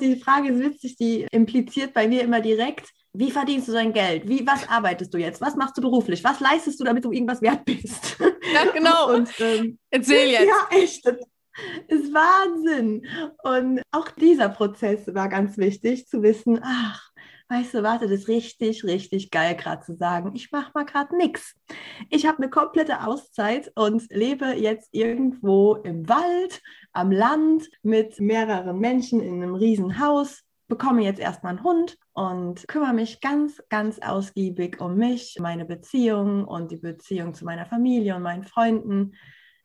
Die 0.00 0.16
Frage 0.16 0.50
ist 0.50 0.60
witzig, 0.60 0.96
die 0.96 1.26
impliziert 1.32 1.94
bei 1.94 2.06
mir 2.06 2.22
immer 2.22 2.40
direkt, 2.40 2.90
wie 3.16 3.30
verdienst 3.30 3.68
du 3.68 3.72
dein 3.72 3.92
Geld? 3.92 4.28
Wie, 4.28 4.44
was 4.44 4.68
arbeitest 4.68 5.14
du 5.14 5.18
jetzt? 5.18 5.40
Was 5.40 5.54
machst 5.54 5.78
du 5.78 5.80
beruflich? 5.80 6.24
Was 6.24 6.40
leistest 6.40 6.80
du, 6.80 6.84
damit 6.84 7.04
du 7.04 7.12
irgendwas 7.12 7.40
wert 7.40 7.64
bist? 7.64 8.16
Ja, 8.20 8.70
genau. 8.72 9.08
Und, 9.14 9.30
ähm, 9.38 9.78
Erzähl 9.90 10.30
jetzt. 10.30 10.48
Ja, 10.48 10.76
echt. 10.76 11.06
Das 11.06 11.16
ist 11.86 12.12
Wahnsinn. 12.12 13.06
Und 13.44 13.82
auch 13.92 14.10
dieser 14.10 14.48
Prozess 14.48 15.06
war 15.14 15.28
ganz 15.28 15.56
wichtig, 15.56 16.08
zu 16.08 16.22
wissen, 16.22 16.60
ach, 16.62 17.08
weißt 17.48 17.74
du, 17.74 17.82
warte, 17.84 18.08
das 18.08 18.20
ist 18.20 18.28
richtig, 18.28 18.82
richtig 18.84 19.30
geil 19.30 19.54
gerade 19.54 19.84
zu 19.84 19.94
sagen, 19.94 20.32
ich 20.34 20.50
mache 20.50 20.72
mal 20.74 20.84
gerade 20.84 21.16
nichts. 21.16 21.54
Ich 22.10 22.26
habe 22.26 22.38
eine 22.38 22.50
komplette 22.50 23.06
Auszeit 23.06 23.70
und 23.76 24.10
lebe 24.10 24.46
jetzt 24.56 24.88
irgendwo 24.92 25.76
im 25.76 26.08
Wald, 26.08 26.62
am 26.92 27.12
Land 27.12 27.68
mit 27.82 28.18
mehreren 28.18 28.78
Menschen 28.78 29.20
in 29.20 29.42
einem 29.42 29.54
riesen 29.54 30.00
Haus, 30.00 30.43
bekomme 30.66 31.02
jetzt 31.02 31.20
erstmal 31.20 31.56
einen 31.56 31.64
Hund 31.64 31.96
und 32.12 32.66
kümmere 32.68 32.92
mich 32.92 33.20
ganz, 33.20 33.62
ganz 33.68 33.98
ausgiebig 33.98 34.80
um 34.80 34.96
mich, 34.96 35.36
meine 35.40 35.64
Beziehung 35.64 36.44
und 36.44 36.70
die 36.70 36.78
Beziehung 36.78 37.34
zu 37.34 37.44
meiner 37.44 37.66
Familie 37.66 38.16
und 38.16 38.22
meinen 38.22 38.44
Freunden. 38.44 39.14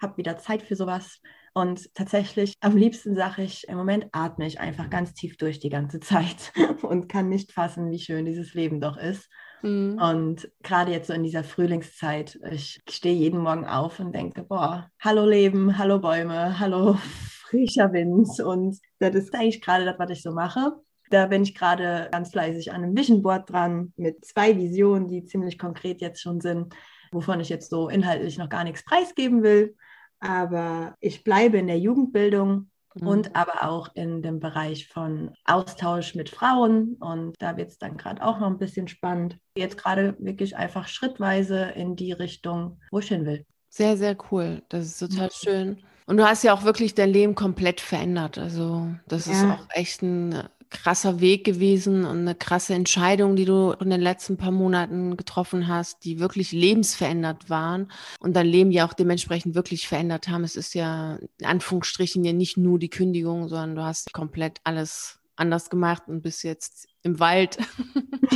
Habe 0.02 0.18
wieder 0.18 0.38
Zeit 0.38 0.62
für 0.62 0.76
sowas 0.76 1.22
und 1.54 1.94
tatsächlich, 1.94 2.54
am 2.62 2.78
liebsten 2.78 3.16
sage 3.16 3.44
ich, 3.44 3.68
im 3.68 3.78
Moment 3.78 4.08
atme 4.12 4.48
ich 4.48 4.60
einfach 4.60 4.90
ganz 4.90 5.14
tief 5.14 5.38
durch 5.38 5.60
die 5.60 5.70
ganze 5.70 6.00
Zeit 6.00 6.54
und 6.84 7.10
kann 7.10 7.30
nicht 7.30 7.52
fassen, 7.52 7.92
wie 7.92 8.00
schön 8.00 8.26
dieses 8.26 8.54
Leben 8.54 8.80
doch 8.80 8.98
ist. 8.98 9.30
Mhm. 9.62 10.00
Und 10.02 10.52
gerade 10.64 10.92
jetzt 10.92 11.08
so 11.08 11.14
in 11.14 11.24
dieser 11.24 11.44
Frühlingszeit, 11.44 12.40
ich 12.52 12.82
stehe 12.90 13.16
jeden 13.16 13.42
Morgen 13.42 13.66
auf 13.66 14.00
und 14.00 14.14
denke, 14.14 14.44
boah, 14.44 14.90
hallo 15.00 15.26
Leben, 15.26 15.78
hallo 15.78 16.00
Bäume, 16.00 16.60
hallo 16.60 16.98
frischer 17.50 17.92
Wind. 17.92 18.40
Und 18.40 18.80
das 19.00 19.16
ist 19.16 19.34
eigentlich 19.34 19.62
gerade 19.62 19.86
das, 19.86 19.98
was 20.00 20.12
ich 20.12 20.22
so 20.22 20.32
mache. 20.32 20.74
Da 21.10 21.26
bin 21.28 21.43
ich 21.43 21.56
gerade 21.56 22.10
ganz 22.12 22.32
fleißig 22.32 22.72
an 22.72 22.84
einem 22.84 22.95
Vision 22.95 23.22
Board 23.22 23.50
dran 23.50 23.93
mit 23.98 24.26
zwei 24.26 24.56
Visionen, 24.58 25.08
die 25.08 25.26
ziemlich 25.26 25.58
konkret 25.58 26.02
jetzt 26.02 26.22
schon 26.22 26.41
sind 26.41 26.74
wovon 27.12 27.39
ich 27.39 27.50
jetzt 27.50 27.69
so 27.69 27.89
inhaltlich 27.89 28.38
noch 28.38 28.50
gar 28.50 28.63
nichts 28.63 28.84
preisgeben 28.84 29.43
will. 29.43 29.76
Aber 30.19 30.95
ich 31.00 31.24
bleibe 31.24 31.58
in 31.58 31.67
der 31.67 31.80
Jugendbildung 31.80 32.69
mhm. 32.95 33.08
und 33.08 33.36
aber 33.36 33.69
auch 33.69 33.89
in 33.95 34.22
dem 34.22 34.39
Bereich 34.39 34.88
von 34.88 35.34
Austausch 35.45 36.15
mit 36.15 36.30
Frauen. 36.30 36.98
Und 37.00 37.36
da 37.39 37.58
wird 37.58 37.69
es 37.69 37.78
dann 37.78 37.98
gerade 37.98 38.24
auch 38.24 38.39
noch 38.39 38.48
ein 38.48 38.60
bisschen 38.60 38.88
spannend. 38.88 39.38
Jetzt 39.56 39.78
gerade 39.78 40.15
wirklich 40.19 40.58
einfach 40.58 40.88
schrittweise 40.88 41.62
in 41.76 41.95
die 41.95 42.12
Richtung, 42.12 42.80
wo 42.91 43.00
ich 43.00 43.08
hin 43.08 43.26
will. 43.26 43.45
Sehr, 43.69 43.98
sehr 43.98 44.17
cool. 44.32 44.63
Das 44.69 44.86
ist 44.86 45.00
total 45.00 45.28
mhm. 45.28 45.32
schön. 45.32 45.84
Und 46.06 46.17
du 46.17 46.28
hast 46.28 46.43
ja 46.43 46.54
auch 46.54 46.63
wirklich 46.63 46.95
dein 46.95 47.12
Leben 47.12 47.36
komplett 47.36 47.82
verändert. 47.82 48.39
Also 48.39 48.88
das 49.08 49.28
ja. 49.28 49.34
ist 49.34 49.43
auch 49.43 49.67
echt 49.69 50.02
ein 50.02 50.50
krasser 50.70 51.20
Weg 51.20 51.44
gewesen 51.44 52.06
und 52.06 52.20
eine 52.20 52.36
krasse 52.36 52.74
Entscheidung, 52.74 53.36
die 53.36 53.46
du 53.46 53.72
in 53.80 53.90
den 53.90 54.02
letzten 54.02 54.38
paar 54.38 54.52
Monaten 54.52 55.18
getroffen 55.18 55.68
hast, 55.68 56.06
die 56.06 56.20
wirklich 56.20 56.52
lebensverändert 56.52 57.50
waren 57.50 57.92
und 58.20 58.36
dein 58.36 58.46
Leben 58.46 58.72
ja 58.72 58.88
auch 58.88 58.94
dementsprechend 58.94 59.56
wirklich 59.56 59.88
verändert 59.88 60.28
haben. 60.28 60.44
Es 60.44 60.56
ist 60.56 60.76
ja 60.76 61.18
in 61.40 61.46
Anführungsstrichen 61.46 62.24
ja 62.24 62.34
nicht 62.34 62.58
nur 62.58 62.78
die 62.78 62.90
Kündigung, 62.90 63.48
sondern 63.48 63.76
du 63.76 63.84
hast 63.84 64.14
komplett 64.14 64.60
alles 64.64 65.20
anders 65.36 65.70
gemacht 65.70 66.04
und 66.08 66.22
bist 66.22 66.44
jetzt 66.44 66.88
im 67.02 67.20
Wald. 67.20 67.58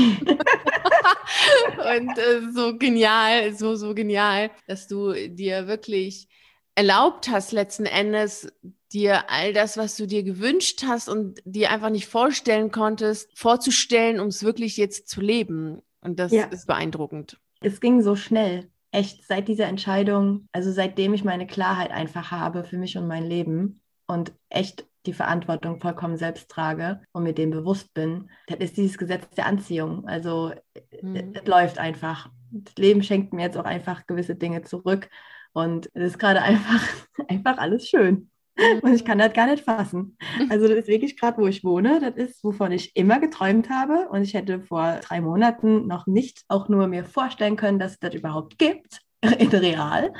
und 1.98 2.18
äh, 2.18 2.42
so 2.54 2.78
genial, 2.78 3.54
so, 3.54 3.76
so 3.76 3.94
genial, 3.94 4.50
dass 4.68 4.88
du 4.88 5.14
dir 5.30 5.68
wirklich 5.68 6.28
erlaubt 6.76 7.30
hast, 7.30 7.52
letzten 7.52 7.86
Endes 7.86 8.52
dir 8.94 9.30
all 9.30 9.54
das, 9.54 9.78
was 9.78 9.96
du 9.96 10.06
dir 10.06 10.24
gewünscht 10.24 10.84
hast 10.88 11.10
und 11.10 11.42
dir 11.46 11.72
einfach 11.72 11.90
nicht 11.90 12.08
vorstellen 12.08 12.72
konntest, 12.72 13.38
vorzustellen, 13.38 14.20
um 14.20 14.28
es 14.28 14.44
wirklich 14.44 14.78
jetzt 14.78 15.08
zu 15.10 15.22
leben. 15.22 15.82
Und 16.02 16.20
das 16.20 16.32
ja. 16.32 16.46
ist 16.46 16.68
beeindruckend. 16.68 17.40
Es 17.62 17.80
ging 17.80 18.02
so 18.02 18.16
schnell. 18.16 18.70
Echt, 18.92 19.26
seit 19.26 19.48
dieser 19.48 19.66
Entscheidung, 19.66 20.48
also 20.52 20.72
seitdem 20.72 21.14
ich 21.14 21.24
meine 21.24 21.48
Klarheit 21.48 21.92
einfach 21.92 22.30
habe 22.30 22.64
für 22.64 22.78
mich 22.78 22.98
und 22.98 23.08
mein 23.08 23.26
Leben 23.26 23.82
und 24.06 24.34
echt 24.50 24.86
die 25.06 25.14
Verantwortung 25.14 25.82
vollkommen 25.82 26.16
selbst 26.16 26.50
trage 26.50 27.02
und 27.12 27.24
mir 27.24 27.34
dem 27.34 27.50
bewusst 27.50 27.94
bin, 27.94 28.30
das 28.48 28.60
ist 28.60 28.78
dieses 28.78 28.98
Gesetz 28.98 29.28
der 29.36 29.48
Anziehung. 29.48 30.08
Also 30.08 30.54
mhm. 31.02 31.34
es 31.34 31.46
läuft 31.48 31.80
einfach. 31.80 32.30
Das 32.52 32.76
Leben 32.76 33.02
schenkt 33.02 33.34
mir 33.34 33.44
jetzt 33.44 33.58
auch 33.58 33.66
einfach 33.66 34.06
gewisse 34.06 34.36
Dinge 34.36 34.62
zurück 34.62 35.10
und 35.54 35.90
es 35.94 36.12
ist 36.12 36.20
gerade 36.20 36.42
einfach, 36.44 36.88
einfach 37.28 37.58
alles 37.58 37.88
schön. 37.88 38.30
Und 38.82 38.94
ich 38.94 39.04
kann 39.04 39.18
das 39.18 39.34
gar 39.34 39.48
nicht 39.48 39.64
fassen. 39.64 40.18
Also 40.50 40.68
das 40.68 40.80
ist 40.80 40.88
wirklich 40.88 41.18
gerade, 41.18 41.42
wo 41.42 41.48
ich 41.48 41.64
wohne. 41.64 42.00
Das 42.00 42.16
ist, 42.16 42.44
wovon 42.44 42.72
ich 42.72 42.96
immer 42.96 43.20
geträumt 43.20 43.70
habe. 43.70 44.10
Und 44.10 44.22
ich 44.22 44.34
hätte 44.34 44.62
vor 44.62 45.00
drei 45.04 45.22
Monaten 45.22 45.88
noch 45.88 46.06
nicht 46.06 46.44
auch 46.48 46.70
nur 46.70 46.88
mir 46.88 47.04
vorstellen 47.04 47.56
können, 47.56 47.80
dass 47.80 47.94
es 47.94 48.00
das 48.00 48.14
überhaupt 48.14 48.60
gibt, 48.60 49.02
in 49.40 49.50
real. 49.50 50.14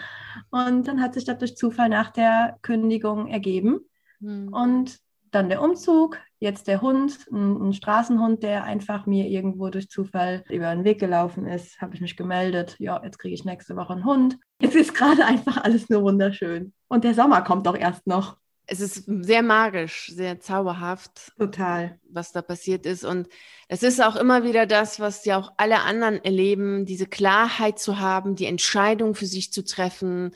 Und 0.50 0.88
dann 0.88 1.02
hat 1.02 1.14
sich 1.14 1.26
das 1.26 1.38
durch 1.38 1.56
Zufall 1.56 1.90
nach 1.90 2.10
der 2.10 2.58
Kündigung 2.62 3.28
ergeben. 3.28 3.82
Mhm. 4.20 4.48
Und 4.50 5.03
dann 5.34 5.50
der 5.50 5.62
Umzug, 5.62 6.18
jetzt 6.40 6.68
der 6.68 6.82
Hund, 6.82 7.28
ein, 7.32 7.70
ein, 7.70 7.74
Straßenhund, 7.74 8.44
der 8.44 8.64
einfach 8.64 9.06
mir 9.06 9.28
irgendwo 9.28 9.70
durch 9.70 9.90
Zufall 9.90 10.44
über 10.50 10.74
den 10.74 10.84
Weg 10.84 11.00
gelaufen 11.00 11.48
ist, 11.48 11.82
habe 11.82 11.96
ich 11.96 12.02
mich 12.02 12.18
gemeldet. 12.18 12.76
Ja, 12.80 13.02
jetzt 13.04 13.18
kriege 13.18 13.34
ich 13.34 13.46
nächste 13.46 13.76
Woche 13.76 13.94
einen 13.94 14.06
Hund. 14.06 14.38
Jetzt 14.62 14.76
ist 14.76 14.94
gerade 14.94 15.26
einfach 15.26 15.64
alles 15.64 15.90
nur 15.90 16.04
wunderschön. 16.04 16.74
Und 16.88 17.04
der 17.04 17.14
Sommer 17.14 17.42
kommt 17.42 17.66
doch 17.66 17.78
erst 17.78 18.06
noch. 18.08 18.38
Es 18.66 18.80
ist 18.80 19.06
sehr 19.06 19.42
magisch, 19.42 20.10
sehr 20.14 20.40
zauberhaft. 20.40 21.34
Total. 21.38 22.00
Was 22.10 22.32
da 22.32 22.42
passiert 22.42 22.86
ist. 22.86 23.04
Und 23.04 23.28
es 23.68 23.84
ist 23.84 24.02
auch 24.02 24.16
immer 24.16 24.44
wieder 24.44 24.66
das, 24.66 25.00
was 25.00 25.26
ja 25.26 25.38
auch 25.38 25.52
alle 25.58 25.82
anderen 25.82 26.24
erleben, 26.24 26.86
diese 26.86 27.06
Klarheit 27.06 27.80
zu 27.80 28.00
haben, 28.00 28.36
die 28.36 28.46
Entscheidung 28.46 29.16
für 29.16 29.26
sich 29.26 29.52
zu 29.52 29.66
treffen. 29.66 30.32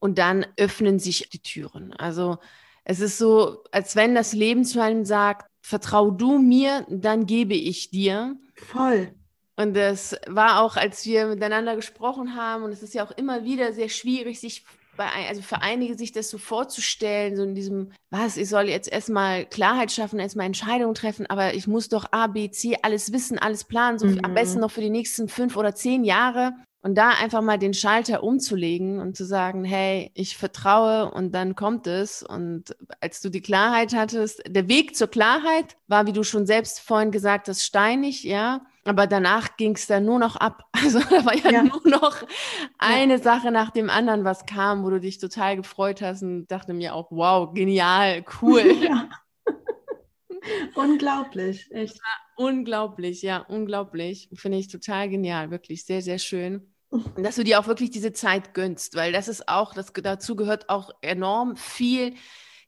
Und 0.00 0.18
dann 0.18 0.46
öffnen 0.56 0.98
sich 0.98 1.28
die 1.30 1.42
Türen. 1.42 1.92
Also 1.92 2.38
es 2.88 3.00
ist 3.00 3.18
so, 3.18 3.62
als 3.70 3.96
wenn 3.96 4.14
das 4.14 4.32
Leben 4.32 4.64
zu 4.64 4.82
einem 4.82 5.04
sagt, 5.04 5.46
vertrau 5.60 6.10
du 6.10 6.38
mir, 6.38 6.86
dann 6.88 7.26
gebe 7.26 7.54
ich 7.54 7.90
dir. 7.90 8.36
Voll. 8.54 9.12
Und 9.56 9.74
das 9.74 10.16
war 10.26 10.62
auch, 10.62 10.76
als 10.76 11.04
wir 11.04 11.26
miteinander 11.26 11.76
gesprochen 11.76 12.34
haben, 12.34 12.64
und 12.64 12.72
es 12.72 12.82
ist 12.82 12.94
ja 12.94 13.04
auch 13.04 13.10
immer 13.10 13.44
wieder 13.44 13.74
sehr 13.74 13.90
schwierig, 13.90 14.40
sich 14.40 14.64
bei, 14.96 15.06
also 15.28 15.42
für 15.42 15.60
einige 15.60 15.98
sich 15.98 16.12
das 16.12 16.30
so 16.30 16.38
vorzustellen, 16.38 17.36
so 17.36 17.42
in 17.42 17.54
diesem, 17.54 17.92
was, 18.10 18.38
ich 18.38 18.48
soll 18.48 18.68
jetzt 18.68 18.90
erstmal 18.90 19.44
Klarheit 19.44 19.92
schaffen, 19.92 20.18
erstmal 20.18 20.46
Entscheidungen 20.46 20.94
treffen, 20.94 21.26
aber 21.26 21.54
ich 21.54 21.66
muss 21.66 21.90
doch 21.90 22.06
A, 22.10 22.26
B, 22.26 22.50
C, 22.50 22.78
alles 22.82 23.12
wissen, 23.12 23.38
alles 23.38 23.64
planen, 23.64 23.98
so 23.98 24.06
mhm. 24.06 24.24
am 24.24 24.32
besten 24.32 24.60
noch 24.60 24.70
für 24.70 24.80
die 24.80 24.90
nächsten 24.90 25.28
fünf 25.28 25.56
oder 25.56 25.74
zehn 25.74 26.04
Jahre. 26.04 26.54
Und 26.80 26.94
da 26.94 27.10
einfach 27.10 27.42
mal 27.42 27.58
den 27.58 27.74
Schalter 27.74 28.22
umzulegen 28.22 29.00
und 29.00 29.16
zu 29.16 29.24
sagen, 29.24 29.64
hey, 29.64 30.12
ich 30.14 30.36
vertraue 30.36 31.10
und 31.10 31.32
dann 31.34 31.56
kommt 31.56 31.88
es. 31.88 32.22
Und 32.22 32.76
als 33.00 33.20
du 33.20 33.30
die 33.30 33.40
Klarheit 33.40 33.94
hattest, 33.94 34.42
der 34.46 34.68
Weg 34.68 34.94
zur 34.94 35.08
Klarheit 35.08 35.76
war, 35.88 36.06
wie 36.06 36.12
du 36.12 36.22
schon 36.22 36.46
selbst 36.46 36.78
vorhin 36.78 37.10
gesagt 37.10 37.48
hast, 37.48 37.64
steinig, 37.64 38.22
ja. 38.22 38.60
Aber 38.84 39.06
danach 39.06 39.56
ging 39.56 39.74
es 39.74 39.86
dann 39.86 40.04
nur 40.04 40.18
noch 40.18 40.36
ab. 40.36 40.64
Also 40.80 41.00
da 41.00 41.24
war 41.24 41.34
ja, 41.34 41.50
ja. 41.50 41.62
nur 41.64 41.82
noch 41.84 42.16
eine 42.78 43.14
ja. 43.14 43.18
Sache 43.18 43.50
nach 43.50 43.70
dem 43.70 43.90
anderen, 43.90 44.24
was 44.24 44.46
kam, 44.46 44.84
wo 44.84 44.90
du 44.90 45.00
dich 45.00 45.18
total 45.18 45.56
gefreut 45.56 46.00
hast 46.00 46.22
und 46.22 46.46
dachte 46.46 46.72
mir 46.72 46.94
auch, 46.94 47.08
wow, 47.10 47.52
genial, 47.52 48.24
cool. 48.40 48.62
Ja. 48.80 49.08
Unglaublich, 50.74 51.70
echt. 51.70 52.00
unglaublich, 52.36 53.22
ja, 53.22 53.38
unglaublich. 53.38 54.28
Finde 54.34 54.58
ich 54.58 54.68
total 54.68 55.08
genial, 55.08 55.50
wirklich 55.50 55.84
sehr, 55.84 56.02
sehr 56.02 56.18
schön. 56.18 56.72
Und 56.90 57.18
dass 57.24 57.36
du 57.36 57.44
dir 57.44 57.60
auch 57.60 57.66
wirklich 57.66 57.90
diese 57.90 58.12
Zeit 58.12 58.54
gönnst, 58.54 58.94
weil 58.94 59.12
das 59.12 59.28
ist 59.28 59.48
auch, 59.48 59.74
das, 59.74 59.92
dazu 59.92 60.36
gehört 60.36 60.68
auch 60.68 60.90
enorm 61.02 61.56
viel 61.56 62.14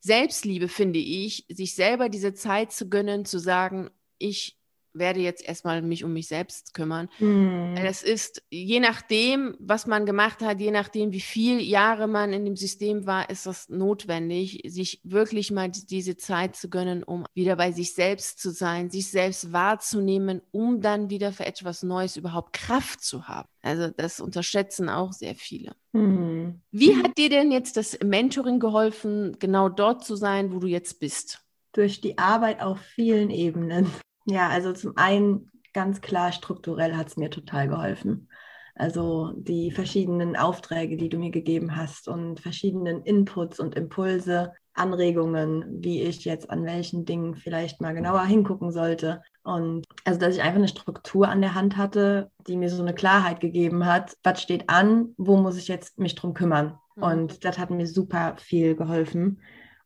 Selbstliebe, 0.00 0.68
finde 0.68 0.98
ich, 0.98 1.46
sich 1.48 1.74
selber 1.74 2.08
diese 2.08 2.34
Zeit 2.34 2.72
zu 2.72 2.88
gönnen, 2.88 3.24
zu 3.24 3.38
sagen, 3.38 3.90
ich 4.18 4.59
werde 4.92 5.20
jetzt 5.20 5.46
erstmal 5.46 5.82
mich 5.82 6.04
um 6.04 6.12
mich 6.12 6.28
selbst 6.28 6.74
kümmern. 6.74 7.08
Mhm. 7.18 7.74
Es 7.76 8.02
ist, 8.02 8.42
je 8.50 8.80
nachdem, 8.80 9.56
was 9.58 9.86
man 9.86 10.06
gemacht 10.06 10.40
hat, 10.40 10.60
je 10.60 10.70
nachdem, 10.70 11.12
wie 11.12 11.20
viele 11.20 11.60
Jahre 11.60 12.08
man 12.08 12.32
in 12.32 12.44
dem 12.44 12.56
System 12.56 13.06
war, 13.06 13.30
ist 13.30 13.46
das 13.46 13.68
notwendig, 13.68 14.62
sich 14.66 15.00
wirklich 15.04 15.50
mal 15.50 15.70
diese 15.70 16.16
Zeit 16.16 16.56
zu 16.56 16.68
gönnen, 16.68 17.02
um 17.02 17.24
wieder 17.34 17.56
bei 17.56 17.72
sich 17.72 17.94
selbst 17.94 18.40
zu 18.40 18.50
sein, 18.50 18.90
sich 18.90 19.10
selbst 19.10 19.52
wahrzunehmen, 19.52 20.42
um 20.50 20.80
dann 20.80 21.10
wieder 21.10 21.32
für 21.32 21.46
etwas 21.46 21.82
Neues 21.82 22.16
überhaupt 22.16 22.52
Kraft 22.52 23.02
zu 23.02 23.28
haben. 23.28 23.48
Also 23.62 23.90
das 23.96 24.20
unterschätzen 24.20 24.88
auch 24.88 25.12
sehr 25.12 25.34
viele. 25.34 25.74
Mhm. 25.92 26.60
Wie 26.70 26.96
hat 26.96 27.18
dir 27.18 27.28
denn 27.28 27.50
jetzt 27.52 27.76
das 27.76 27.98
Mentoring 28.02 28.60
geholfen, 28.60 29.36
genau 29.38 29.68
dort 29.68 30.04
zu 30.04 30.16
sein, 30.16 30.52
wo 30.52 30.58
du 30.58 30.66
jetzt 30.66 31.00
bist? 31.00 31.44
Durch 31.72 32.00
die 32.00 32.18
Arbeit 32.18 32.60
auf 32.60 32.80
vielen 32.80 33.30
Ebenen. 33.30 33.90
Ja, 34.30 34.48
also 34.48 34.72
zum 34.72 34.96
einen 34.96 35.50
ganz 35.72 36.00
klar 36.00 36.32
strukturell 36.32 36.96
hat 36.96 37.08
es 37.08 37.16
mir 37.16 37.30
total 37.30 37.68
geholfen. 37.68 38.28
Also 38.74 39.32
die 39.36 39.72
verschiedenen 39.72 40.36
Aufträge, 40.36 40.96
die 40.96 41.08
du 41.08 41.18
mir 41.18 41.30
gegeben 41.30 41.76
hast 41.76 42.08
und 42.08 42.40
verschiedenen 42.40 43.02
Inputs 43.02 43.60
und 43.60 43.74
Impulse, 43.74 44.52
Anregungen, 44.72 45.82
wie 45.82 46.02
ich 46.02 46.24
jetzt 46.24 46.48
an 46.48 46.64
welchen 46.64 47.04
Dingen 47.04 47.34
vielleicht 47.34 47.80
mal 47.80 47.92
genauer 47.92 48.24
hingucken 48.24 48.70
sollte. 48.70 49.20
Und 49.42 49.84
also, 50.04 50.20
dass 50.20 50.36
ich 50.36 50.42
einfach 50.42 50.58
eine 50.58 50.68
Struktur 50.68 51.28
an 51.28 51.40
der 51.40 51.54
Hand 51.54 51.76
hatte, 51.76 52.30
die 52.46 52.56
mir 52.56 52.70
so 52.70 52.82
eine 52.82 52.94
Klarheit 52.94 53.40
gegeben 53.40 53.84
hat, 53.84 54.16
was 54.22 54.40
steht 54.40 54.70
an, 54.70 55.14
wo 55.18 55.36
muss 55.36 55.58
ich 55.58 55.68
jetzt 55.68 55.98
mich 55.98 56.14
drum 56.14 56.34
kümmern. 56.34 56.78
Mhm. 56.94 57.02
Und 57.02 57.44
das 57.44 57.58
hat 57.58 57.70
mir 57.70 57.86
super 57.86 58.36
viel 58.38 58.76
geholfen. 58.76 59.42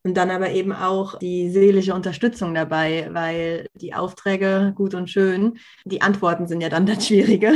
Und 0.07 0.19
dann 0.19 0.31
aber 0.31 0.51
eben 0.51 0.73
auch 0.73 1.19
die 1.19 1.49
seelische 1.49 1.95
Unterstützung 1.95 2.55
dabei, 2.55 3.09
weil 3.13 3.69
die 3.73 3.95
Aufträge 3.95 4.75
gut 4.77 4.95
und 4.95 5.09
schön, 5.09 5.59
die 5.87 6.03
Antworten 6.03 6.47
sind 6.47 6.61
ja 6.61 6.69
dann 6.69 6.85
das 6.85 7.07
Schwierige. 7.07 7.55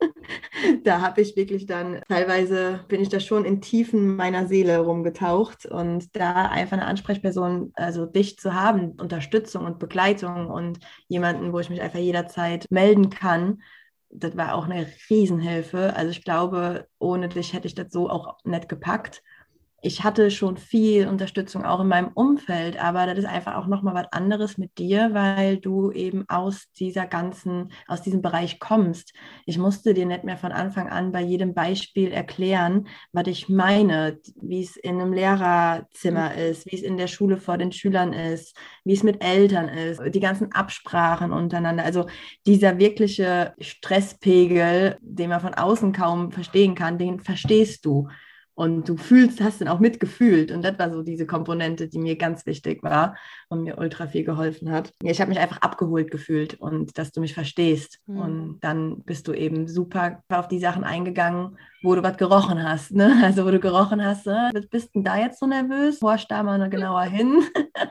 da 0.82 1.00
habe 1.00 1.20
ich 1.20 1.36
wirklich 1.36 1.66
dann, 1.66 2.02
teilweise 2.08 2.80
bin 2.88 3.00
ich 3.00 3.10
da 3.10 3.20
schon 3.20 3.44
in 3.44 3.60
Tiefen 3.60 4.16
meiner 4.16 4.48
Seele 4.48 4.80
rumgetaucht 4.80 5.66
und 5.66 6.16
da 6.16 6.46
einfach 6.46 6.78
eine 6.78 6.86
Ansprechperson, 6.86 7.70
also 7.74 8.06
dich 8.06 8.40
zu 8.40 8.54
haben, 8.54 8.92
Unterstützung 9.00 9.64
und 9.64 9.78
Begleitung 9.78 10.48
und 10.48 10.80
jemanden, 11.06 11.52
wo 11.52 11.60
ich 11.60 11.70
mich 11.70 11.80
einfach 11.80 12.00
jederzeit 12.00 12.66
melden 12.70 13.08
kann, 13.08 13.62
das 14.10 14.36
war 14.36 14.56
auch 14.56 14.64
eine 14.64 14.86
Riesenhilfe. 15.10 15.94
Also 15.94 16.10
ich 16.10 16.24
glaube, 16.24 16.88
ohne 16.98 17.28
dich 17.28 17.52
hätte 17.52 17.68
ich 17.68 17.74
das 17.76 17.92
so 17.92 18.10
auch 18.10 18.38
nicht 18.44 18.68
gepackt 18.68 19.22
ich 19.84 20.02
hatte 20.02 20.30
schon 20.30 20.56
viel 20.56 21.06
Unterstützung 21.06 21.64
auch 21.66 21.80
in 21.80 21.88
meinem 21.88 22.08
Umfeld, 22.14 22.82
aber 22.82 23.06
das 23.06 23.18
ist 23.18 23.26
einfach 23.26 23.56
auch 23.56 23.66
nochmal 23.66 23.94
was 23.94 24.12
anderes 24.12 24.56
mit 24.56 24.78
dir, 24.78 25.10
weil 25.12 25.58
du 25.58 25.92
eben 25.92 26.24
aus 26.28 26.72
dieser 26.78 27.06
ganzen, 27.06 27.70
aus 27.86 28.00
diesem 28.00 28.22
Bereich 28.22 28.58
kommst. 28.58 29.12
Ich 29.44 29.58
musste 29.58 29.92
dir 29.92 30.06
nicht 30.06 30.24
mehr 30.24 30.38
von 30.38 30.52
Anfang 30.52 30.88
an 30.88 31.12
bei 31.12 31.20
jedem 31.20 31.52
Beispiel 31.52 32.12
erklären, 32.12 32.86
was 33.12 33.26
ich 33.26 33.50
meine, 33.50 34.18
wie 34.40 34.62
es 34.62 34.76
in 34.76 35.00
einem 35.00 35.12
Lehrerzimmer 35.12 36.30
mhm. 36.30 36.38
ist, 36.38 36.64
wie 36.64 36.76
es 36.76 36.82
in 36.82 36.96
der 36.96 37.08
Schule 37.08 37.36
vor 37.36 37.58
den 37.58 37.70
Schülern 37.70 38.14
ist, 38.14 38.56
wie 38.84 38.94
es 38.94 39.02
mit 39.02 39.22
Eltern 39.22 39.68
ist, 39.68 40.00
die 40.14 40.20
ganzen 40.20 40.50
Absprachen 40.52 41.30
untereinander. 41.30 41.84
Also 41.84 42.06
dieser 42.46 42.78
wirkliche 42.78 43.52
Stresspegel, 43.60 44.96
den 45.02 45.28
man 45.28 45.40
von 45.40 45.52
außen 45.52 45.92
kaum 45.92 46.32
verstehen 46.32 46.74
kann, 46.74 46.96
den 46.96 47.20
verstehst 47.20 47.84
du. 47.84 48.08
Und 48.54 48.88
du 48.88 48.96
fühlst, 48.96 49.40
hast 49.40 49.60
dann 49.60 49.68
auch 49.68 49.80
mitgefühlt. 49.80 50.52
Und 50.52 50.62
das 50.62 50.78
war 50.78 50.90
so 50.92 51.02
diese 51.02 51.26
Komponente, 51.26 51.88
die 51.88 51.98
mir 51.98 52.16
ganz 52.16 52.46
wichtig 52.46 52.82
war 52.82 53.16
und 53.48 53.62
mir 53.62 53.78
ultra 53.78 54.06
viel 54.06 54.24
geholfen 54.24 54.70
hat. 54.70 54.92
Ja, 55.02 55.10
ich 55.10 55.20
habe 55.20 55.30
mich 55.30 55.40
einfach 55.40 55.60
abgeholt 55.60 56.10
gefühlt 56.10 56.54
und 56.60 56.96
dass 56.96 57.10
du 57.10 57.20
mich 57.20 57.34
verstehst. 57.34 58.00
Mhm. 58.06 58.18
Und 58.18 58.58
dann 58.60 59.02
bist 59.02 59.26
du 59.26 59.32
eben 59.32 59.66
super 59.66 60.22
auf 60.28 60.48
die 60.48 60.60
Sachen 60.60 60.84
eingegangen, 60.84 61.58
wo 61.84 61.94
du 61.94 62.02
was 62.02 62.16
gerochen 62.16 62.62
hast. 62.62 62.92
Ne? 62.92 63.14
Also 63.24 63.46
wo 63.46 63.50
du 63.50 63.60
gerochen 63.60 64.04
hast, 64.04 64.26
äh, 64.26 64.50
bist 64.70 64.94
du 64.94 65.02
da 65.02 65.18
jetzt 65.18 65.38
so 65.38 65.46
nervös? 65.46 66.00
Horch 66.02 66.26
da 66.28 66.42
mal 66.42 66.68
genauer 66.68 67.02
hin. 67.02 67.42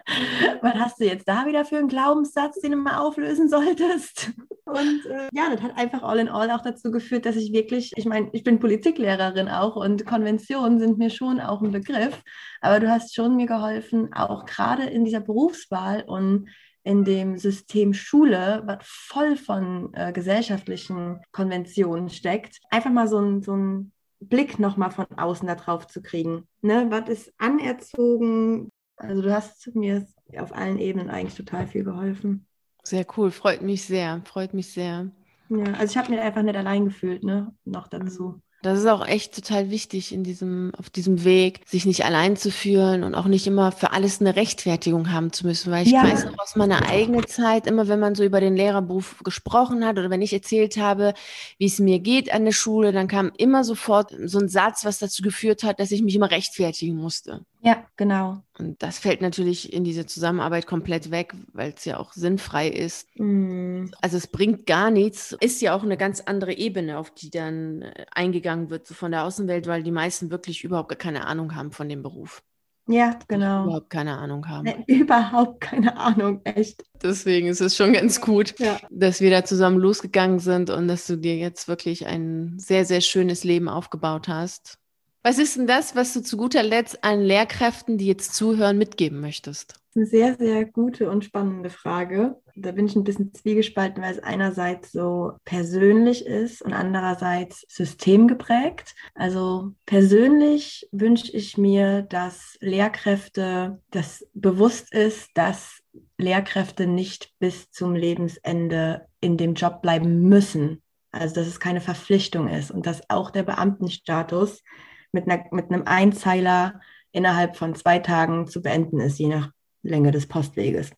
was 0.62 0.74
hast 0.76 1.00
du 1.00 1.06
jetzt 1.06 1.28
da 1.28 1.46
wieder 1.46 1.66
für 1.66 1.78
einen 1.78 1.88
Glaubenssatz, 1.88 2.60
den 2.60 2.72
du 2.72 2.78
mal 2.78 2.98
auflösen 2.98 3.50
solltest? 3.50 4.32
Und 4.66 5.06
äh, 5.06 5.30
ja, 5.32 5.50
das 5.52 5.62
hat 5.62 5.78
einfach 5.78 6.04
all 6.04 6.20
in 6.20 6.30
all 6.30 6.50
auch 6.52 6.62
dazu 6.62 6.92
geführt, 6.92 7.26
dass 7.26 7.36
ich 7.36 7.52
wirklich, 7.54 7.92
ich 7.96 8.06
meine, 8.06 8.30
ich 8.32 8.44
bin 8.44 8.60
Politiklehrerin 8.60 9.50
auch 9.50 9.76
und 9.76 10.06
Konventionen 10.06 10.80
sind 10.80 10.98
mir 10.98 11.10
schon 11.10 11.42
auch 11.42 11.62
ein 11.62 11.72
Begriff, 11.72 12.24
aber 12.62 12.80
du 12.80 12.90
hast 12.90 13.14
schon 13.14 13.36
mir 13.36 13.46
geholfen, 13.46 14.14
auch 14.14 14.46
gerade 14.46 14.84
in 14.84 15.04
dieser 15.04 15.20
Berufswahl 15.20 16.04
und 16.08 16.48
in 16.84 17.04
dem 17.04 17.38
System 17.38 17.94
Schule, 17.94 18.64
was 18.66 18.80
voll 18.82 19.38
von 19.38 19.94
äh, 19.94 20.12
gesellschaftlichen 20.12 21.22
Konventionen 21.32 22.10
steckt, 22.10 22.60
einfach 22.70 22.92
mal 22.92 23.08
so 23.08 23.20
ein, 23.20 23.42
so 23.42 23.56
ein 23.56 23.92
Blick 24.20 24.60
nochmal 24.60 24.92
von 24.92 25.06
außen 25.16 25.48
darauf 25.48 25.88
zu 25.88 26.02
kriegen. 26.02 26.48
Ne? 26.62 26.88
Was 26.90 27.10
ist 27.10 27.34
anerzogen? 27.38 28.70
Also 28.98 29.22
du 29.22 29.34
hast 29.34 29.74
mir 29.76 30.06
auf 30.38 30.54
allen 30.54 30.80
Ebenen 30.80 31.10
eigentlich 31.10 31.36
total 31.36 31.68
viel 31.68 31.84
geholfen. 31.84 32.48
Sehr 32.84 33.06
cool, 33.18 33.32
freut 33.32 33.62
mich 33.62 33.86
sehr, 33.86 34.22
freut 34.26 34.54
mich 34.54 34.72
sehr. 34.72 35.10
Ja, 35.50 35.64
also 35.74 35.86
ich 35.86 35.98
habe 35.98 36.12
mich 36.12 36.20
einfach 36.20 36.42
nicht 36.42 36.56
allein 36.56 36.86
gefühlt, 36.86 37.24
ne? 37.24 37.54
Noch 37.64 37.88
dazu. 37.88 38.42
Das 38.64 38.80
ist 38.80 38.88
auch 38.88 39.06
echt 39.06 39.36
total 39.36 39.70
wichtig 39.72 40.14
in 40.14 40.24
diesem, 40.24 40.72
auf 40.78 40.90
diesem 40.90 41.26
Weg, 41.26 41.60
sich 41.66 41.86
nicht 41.86 42.06
allein 42.06 42.38
zu 42.38 42.50
fühlen 42.50 43.04
und 43.04 43.14
auch 43.14 43.26
nicht 43.26 43.46
immer 43.46 43.74
für 43.74 43.92
alles 43.92 44.22
eine 44.22 44.38
Rechtfertigung 44.38 45.12
haben 45.12 45.34
zu 45.34 45.46
müssen. 45.46 45.70
Weil 45.70 45.86
ich 45.86 45.92
ja. 45.92 46.04
weiß 46.04 46.24
noch 46.24 46.40
aus 46.40 46.56
meiner 46.56 46.88
eigenen 46.88 47.28
Zeit, 47.28 47.68
immer 47.68 47.90
wenn 47.90 48.00
man 48.00 48.16
so 48.16 48.24
über 48.24 48.40
den 48.40 48.56
Lehrerberuf 48.56 49.20
gesprochen 49.26 49.86
hat 49.86 50.00
oder 50.00 50.10
wenn 50.10 50.22
ich 50.22 50.32
erzählt 50.32 50.78
habe, 50.78 51.14
wie 51.58 51.66
es 51.66 51.80
mir 51.80 52.00
geht 52.00 52.34
an 52.34 52.46
der 52.46 52.54
Schule, 52.54 52.94
dann 52.94 53.10
kam 53.10 53.34
immer 53.38 53.66
sofort 53.66 54.16
so 54.24 54.40
ein 54.40 54.48
Satz, 54.48 54.86
was 54.86 54.98
dazu 54.98 55.24
geführt 55.24 55.64
hat, 55.64 55.82
dass 55.82 55.92
ich 55.92 56.02
mich 56.02 56.16
immer 56.16 56.32
rechtfertigen 56.32 56.96
musste. 56.96 57.42
Ja, 57.66 57.86
genau. 57.96 58.44
Und 58.60 58.84
das 58.84 59.00
fällt 59.00 59.22
natürlich 59.22 59.72
in 59.72 59.86
diese 59.86 60.06
Zusammenarbeit 60.06 60.68
komplett 60.68 61.12
weg, 61.12 61.34
weil 61.54 61.74
es 61.76 61.86
ja 61.86 61.98
auch 61.98 62.12
sinnfrei 62.12 62.68
ist. 62.68 63.08
Mm. 63.18 63.86
Also 64.02 64.18
es 64.18 64.28
bringt 64.28 64.66
gar 64.66 64.92
nichts. 64.92 65.34
Ist 65.40 65.62
ja 65.62 65.74
auch 65.74 65.84
eine 65.84 65.96
ganz 65.96 66.20
andere 66.20 66.52
Ebene, 66.52 66.98
auf 66.98 67.12
die 67.12 67.30
dann 67.30 67.84
äh, 67.84 68.06
eingegangen 68.12 68.70
wird, 68.70 68.86
so 68.86 68.94
von 68.94 69.12
der 69.12 69.24
Außenwelt, 69.24 69.66
weil 69.66 69.82
die 69.82 69.92
meisten 69.92 70.30
wirklich 70.30 70.66
überhaupt 70.66 70.90
gar 70.90 70.98
keine 70.98 71.26
Ahnung 71.26 71.56
haben 71.56 71.72
von 71.72 71.88
dem 71.88 72.04
Beruf. 72.04 72.44
Ja, 72.86 73.18
genau. 73.30 73.64
Überhaupt 73.64 73.90
keine 73.90 74.18
Ahnung 74.18 74.50
haben. 74.50 74.66
Nee, 74.66 74.84
überhaupt 74.88 75.62
keine 75.62 75.96
Ahnung, 75.96 76.42
echt. 76.44 76.84
Deswegen 77.02 77.48
ist 77.48 77.62
es 77.62 77.78
schon 77.78 77.94
ganz 77.94 78.20
gut, 78.20 78.60
ja. 78.60 78.78
dass 78.90 79.22
wir 79.22 79.30
da 79.30 79.46
zusammen 79.46 79.78
losgegangen 79.78 80.40
sind 80.40 80.70
und 80.70 80.90
dass 80.90 81.08
du 81.08 81.16
dir 81.16 81.38
jetzt 81.38 81.70
wirklich 81.70 82.06
ein 82.06 82.56
sehr, 82.60 82.84
sehr 82.84 83.00
schönes 83.00 83.46
Leben 83.46 83.70
aufgebaut 83.70 84.28
hast. 84.28 84.80
Was 85.26 85.40
ist 85.40 85.56
denn 85.56 85.68
das, 85.68 85.96
was 85.96 86.14
du 86.14 86.22
zu 86.22 86.36
guter 86.36 86.64
Letzt 86.64 87.02
allen 87.02 87.22
Lehrkräften, 87.22 87.98
die 87.98 88.08
jetzt 88.08 88.36
zuhören, 88.36 88.78
mitgeben 88.78 89.22
möchtest? 89.22 89.76
Eine 89.96 90.06
sehr, 90.06 90.36
sehr 90.36 90.66
gute 90.66 91.10
und 91.10 91.24
spannende 91.24 91.70
Frage. 91.70 92.36
Da 92.58 92.74
bin 92.74 92.88
ich 92.88 92.96
ein 92.98 93.06
bisschen 93.06 93.34
zwiegespalten, 93.34 94.04
weil 94.04 94.12
es 94.12 94.22
einerseits 94.22 94.92
so 94.92 95.32
persönlich 95.46 96.26
ist 96.26 96.62
und 96.62 96.74
andererseits 96.74 97.64
systemgeprägt. 97.70 98.96
Also 99.16 99.72
persönlich 99.86 100.90
wünsche 100.92 101.32
ich 101.32 101.58
mir, 101.58 102.02
dass 102.02 102.58
Lehrkräfte 102.60 103.82
das 103.92 104.28
bewusst 104.34 104.94
ist, 104.94 105.30
dass 105.36 105.80
Lehrkräfte 106.18 106.86
nicht 106.86 107.32
bis 107.40 107.72
zum 107.72 107.96
Lebensende 107.96 109.08
in 109.22 109.38
dem 109.38 109.54
Job 109.54 109.82
bleiben 109.82 110.24
müssen. 110.28 110.82
Also 111.12 111.36
dass 111.36 111.48
es 111.48 111.62
keine 111.62 111.80
Verpflichtung 111.82 112.50
ist 112.50 112.72
und 112.72 112.86
dass 112.88 113.10
auch 113.10 113.32
der 113.32 113.44
Beamtenstatus 113.44 114.64
mit, 115.14 115.30
einer, 115.30 115.46
mit 115.52 115.72
einem 115.72 115.84
Einzeiler 115.86 116.82
innerhalb 117.12 117.56
von 117.56 117.76
zwei 117.76 118.00
Tagen 118.00 118.48
zu 118.48 118.62
beenden 118.62 119.00
ist, 119.00 119.20
je 119.20 119.28
nach 119.28 119.52
Länge 119.84 120.12
des 120.12 120.28
Postweges. 120.28 120.92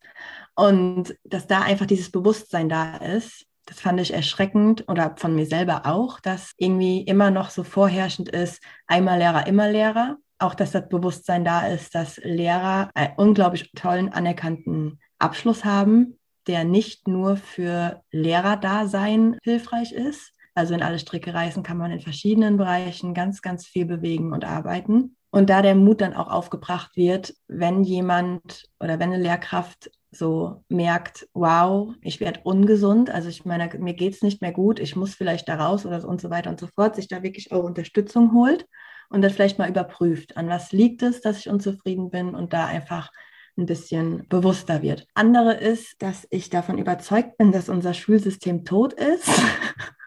Und 0.56 1.16
dass 1.24 1.48
da 1.48 1.62
einfach 1.62 1.86
dieses 1.86 2.12
Bewusstsein 2.12 2.70
da 2.70 2.98
ist, 2.98 3.46
das 3.66 3.80
fand 3.80 4.00
ich 4.00 4.14
erschreckend 4.14 4.86
oder 4.88 5.16
von 5.18 5.36
mir 5.36 5.46
selber 5.46 5.86
auch, 5.86 6.20
dass 6.20 6.54
irgendwie 6.58 7.02
immer 7.02 7.32
noch 7.32 7.50
so 7.50 7.64
vorherrschend 7.64 8.30
ist, 8.30 8.62
einmal 8.88 9.18
Lehrer, 9.20 9.48
immer 9.48 9.70
Lehrer. 9.70 10.18
Auch 10.38 10.54
dass 10.54 10.72
das 10.72 10.90
Bewusstsein 10.90 11.46
da 11.46 11.66
ist, 11.68 11.96
dass 11.96 12.18
Lehrer 12.18 12.90
einen 12.94 13.14
unglaublich 13.16 13.72
tollen, 13.72 14.10
anerkannten 14.12 15.00
Abschluss 15.18 15.64
haben, 15.64 16.20
der 16.46 16.66
nicht 16.66 17.08
nur 17.08 17.38
für 17.38 18.04
Lehrerdasein 18.12 19.40
hilfreich 19.44 19.94
ist, 19.94 20.34
also 20.56 20.74
in 20.74 20.82
alle 20.82 21.00
Stricke 21.00 21.34
reißen 21.34 21.64
kann 21.64 21.78
man 21.78 21.92
in 21.92 22.00
verschiedenen 22.00 22.58
Bereichen 22.58 23.14
ganz, 23.14 23.42
ganz 23.42 23.68
viel 23.68 23.86
bewegen 23.86 24.34
und 24.34 24.46
arbeiten. 24.46 25.18
Und 25.30 25.50
da 25.50 25.62
der 25.62 25.76
Mut 25.76 26.00
dann 26.00 26.14
auch 26.14 26.32
aufgebracht 26.32 26.96
wird, 26.96 27.36
wenn 27.50 27.84
jemand 27.84 28.64
oder 28.80 29.00
wenn 29.00 29.12
eine 29.12 29.22
Lehrkraft 29.22 29.92
so 30.12 30.64
merkt, 30.70 31.28
wow, 31.34 31.94
ich 32.02 32.22
werde 32.22 32.40
ungesund, 32.44 33.10
also 33.10 33.28
ich 33.28 33.44
meine, 33.44 33.70
mir 33.78 33.96
geht 33.96 34.14
es 34.14 34.22
nicht 34.22 34.42
mehr 34.42 34.54
gut, 34.54 34.80
ich 34.80 34.96
muss 34.96 35.14
vielleicht 35.14 35.50
da 35.50 35.56
raus 35.56 35.86
oder 35.86 36.00
so 36.00 36.08
und 36.08 36.22
so 36.22 36.30
weiter 36.30 36.50
und 36.50 36.60
so 36.60 36.68
fort, 36.68 36.96
sich 36.96 37.10
da 37.10 37.22
wirklich 37.22 37.52
auch 37.52 37.64
Unterstützung 37.64 38.34
holt 38.34 38.66
und 39.10 39.22
das 39.22 39.34
vielleicht 39.34 39.60
mal 39.60 39.70
überprüft, 39.70 40.38
an 40.38 40.48
was 40.48 40.72
liegt 40.72 41.04
es, 41.04 41.20
dass 41.20 41.40
ich 41.40 41.50
unzufrieden 41.50 42.12
bin 42.12 42.34
und 42.34 42.54
da 42.54 42.66
einfach 42.66 43.12
ein 43.58 43.66
bisschen 43.66 44.26
bewusster 44.30 44.82
wird. 44.82 45.06
Andere 45.16 45.54
ist, 45.54 46.02
dass 46.02 46.26
ich 46.30 46.50
davon 46.50 46.78
überzeugt 46.78 47.38
bin, 47.38 47.52
dass 47.52 47.68
unser 47.68 47.94
Schulsystem 47.94 48.64
tot 48.64 48.94
ist 48.94 49.30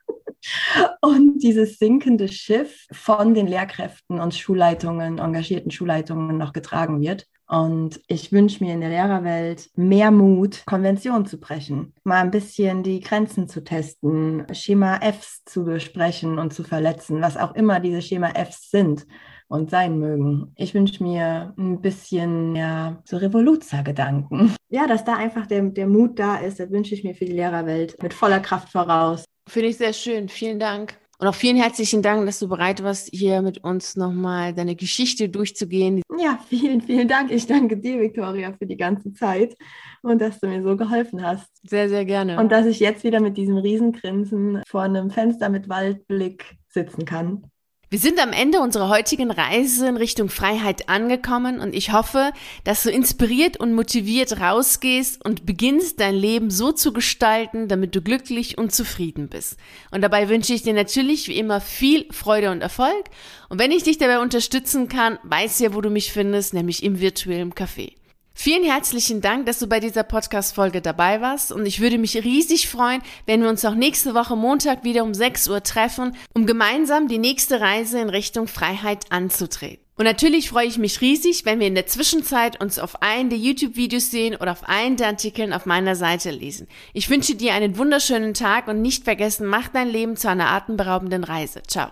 und 1.01 1.39
dieses 1.39 1.79
sinkende 1.79 2.29
Schiff 2.29 2.87
von 2.93 3.35
den 3.35 3.47
Lehrkräften 3.47 4.21
und 4.21 4.35
Schulleitungen, 4.35 5.19
engagierten 5.19 5.71
Schulleitungen 5.71 6.39
noch 6.39 6.53
getragen 6.53 7.01
wird. 7.01 7.27
Und 7.49 8.01
ich 8.09 8.31
wünsche 8.31 8.63
mir 8.63 8.75
in 8.75 8.83
der 8.83 8.91
Lehrerwelt 8.91 9.71
mehr 9.75 10.11
Mut, 10.11 10.65
Konventionen 10.67 11.25
zu 11.25 11.41
brechen, 11.41 11.95
mal 12.05 12.21
ein 12.21 12.31
bisschen 12.31 12.83
die 12.83 13.01
Grenzen 13.01 13.49
zu 13.49 13.65
testen, 13.65 14.45
Schema 14.53 15.01
Fs 15.01 15.45
zu 15.47 15.65
besprechen 15.65 16.39
und 16.39 16.53
zu 16.53 16.63
verletzen, 16.63 17.23
was 17.23 17.39
auch 17.39 17.55
immer 17.55 17.81
diese 17.81 18.03
Schema 18.03 18.35
Fs 18.35 18.71
sind 18.71 19.07
und 19.49 19.71
sein 19.71 19.99
mögen. 19.99 20.53
Ich 20.57 20.75
wünsche 20.75 21.03
mir 21.03 21.55
ein 21.57 21.81
bisschen 21.81 22.55
ja, 22.55 23.03
so 23.05 23.17
Revoluzzer-Gedanken. 23.17 24.55
Ja, 24.69 24.87
dass 24.87 25.05
da 25.05 25.17
einfach 25.17 25.47
der, 25.47 25.63
der 25.63 25.87
Mut 25.87 26.19
da 26.19 26.37
ist, 26.37 26.61
das 26.61 26.71
wünsche 26.71 26.95
ich 26.95 27.03
mir 27.03 27.15
für 27.15 27.25
die 27.25 27.33
Lehrerwelt 27.33 28.01
mit 28.03 28.13
voller 28.13 28.41
Kraft 28.41 28.69
voraus. 28.69 29.25
Finde 29.49 29.69
ich 29.69 29.77
sehr 29.79 29.93
schön. 29.93 30.29
Vielen 30.29 30.59
Dank. 30.59 30.97
Und 31.21 31.27
auch 31.27 31.35
vielen 31.35 31.57
herzlichen 31.57 32.01
Dank, 32.01 32.27
dass 32.27 32.39
du 32.39 32.47
bereit 32.47 32.81
warst, 32.85 33.09
hier 33.13 33.43
mit 33.43 33.65
uns 33.65 33.97
nochmal 33.97 34.55
deine 34.55 34.77
Geschichte 34.77 35.29
durchzugehen. 35.29 36.01
Ja, 36.17 36.39
vielen, 36.49 36.81
vielen 36.81 37.09
Dank. 37.09 37.33
Ich 37.33 37.47
danke 37.47 37.77
dir, 37.77 37.99
Victoria, 38.01 38.53
für 38.53 38.67
die 38.67 38.77
ganze 38.77 39.13
Zeit 39.13 39.57
und 40.03 40.21
dass 40.21 40.39
du 40.39 40.47
mir 40.47 40.63
so 40.63 40.77
geholfen 40.77 41.21
hast. 41.27 41.49
Sehr, 41.69 41.89
sehr 41.89 42.05
gerne. 42.05 42.39
Und 42.39 42.53
dass 42.53 42.67
ich 42.67 42.79
jetzt 42.79 43.03
wieder 43.03 43.19
mit 43.19 43.37
diesem 43.37 43.57
Riesengrinsen 43.57 44.63
vor 44.69 44.83
einem 44.83 45.11
Fenster 45.11 45.49
mit 45.49 45.69
Waldblick 45.69 46.57
sitzen 46.69 47.05
kann. 47.05 47.51
Wir 47.91 47.99
sind 47.99 48.21
am 48.21 48.35
Ende 48.35 48.61
unserer 48.61 48.91
heutigen 48.91 49.31
Reise 49.31 49.89
in 49.89 49.97
Richtung 49.97 50.29
Freiheit 50.29 50.91
angekommen 50.91 51.59
und 51.59 51.75
ich 51.75 51.91
hoffe, 51.91 52.33
dass 52.63 52.83
du 52.83 52.91
inspiriert 52.91 53.59
und 53.59 53.73
motiviert 53.73 54.39
rausgehst 54.39 55.25
und 55.25 55.47
beginnst 55.47 55.99
dein 55.99 56.15
Leben 56.15 56.51
so 56.51 56.71
zu 56.71 56.93
gestalten, 56.93 57.67
damit 57.67 57.97
du 57.97 58.03
glücklich 58.03 58.59
und 58.59 58.75
zufrieden 58.75 59.31
bist. 59.31 59.57
Und 59.91 60.03
dabei 60.03 60.29
wünsche 60.29 60.53
ich 60.53 60.63
dir 60.63 60.75
natürlich 60.75 61.29
wie 61.29 61.39
immer 61.39 61.63
viel 61.63 62.05
Freude 62.13 62.51
und 62.51 62.61
Erfolg. 62.61 63.07
Und 63.49 63.59
wenn 63.59 63.73
ich 63.73 63.85
dich 63.85 63.97
dabei 63.97 64.21
unterstützen 64.21 64.91
kann, 64.91 65.19
weißt 65.23 65.61
ja, 65.61 65.73
wo 65.73 65.81
du 65.81 65.89
mich 65.89 66.13
findest, 66.13 66.53
nämlich 66.53 66.83
im 66.83 67.01
virtuellen 67.01 67.55
Café. 67.55 67.98
Vielen 68.41 68.63
herzlichen 68.63 69.21
Dank, 69.21 69.47
dass 69.47 69.59
du 69.59 69.67
bei 69.67 69.81
dieser 69.81 70.05
Podcast-Folge 70.05 70.81
dabei 70.81 71.21
warst 71.21 71.51
und 71.51 71.67
ich 71.67 71.81
würde 71.81 71.99
mich 71.99 72.23
riesig 72.23 72.69
freuen, 72.69 73.03
wenn 73.27 73.43
wir 73.43 73.49
uns 73.49 73.65
auch 73.65 73.75
nächste 73.75 74.15
Woche 74.15 74.37
Montag 74.37 74.85
wieder 74.85 75.03
um 75.03 75.13
6 75.13 75.49
Uhr 75.49 75.65
treffen, 75.65 76.15
um 76.35 76.47
gemeinsam 76.47 77.09
die 77.09 77.19
nächste 77.19 77.61
Reise 77.61 77.99
in 77.99 78.11
Richtung 78.11 78.47
Freiheit 78.47 79.07
anzutreten. 79.11 79.85
Und 79.97 80.05
natürlich 80.05 80.51
freue 80.51 80.69
ich 80.69 80.79
mich 80.79 81.01
riesig, 81.01 81.47
wenn 81.47 81.59
wir 81.59 81.67
in 81.67 81.75
der 81.75 81.87
Zwischenzeit 81.87 82.61
uns 82.61 82.79
auf 82.79 83.03
einen 83.03 83.29
der 83.29 83.41
YouTube-Videos 83.41 84.13
sehen 84.13 84.37
oder 84.37 84.53
auf 84.53 84.63
einen 84.69 84.97
der 84.97 85.09
Artikeln 85.09 85.53
auf 85.53 85.67
meiner 85.67 85.97
Seite 85.97 86.31
lesen. 86.31 86.69
Ich 86.93 87.11
wünsche 87.11 87.35
dir 87.35 87.55
einen 87.55 87.77
wunderschönen 87.77 88.35
Tag 88.35 88.69
und 88.69 88.81
nicht 88.81 89.03
vergessen, 89.03 89.49
mach 89.49 89.67
dein 89.67 89.89
Leben 89.89 90.17
zu 90.17 90.31
einer 90.31 90.53
atemberaubenden 90.53 91.25
Reise. 91.25 91.65
Ciao. 91.67 91.91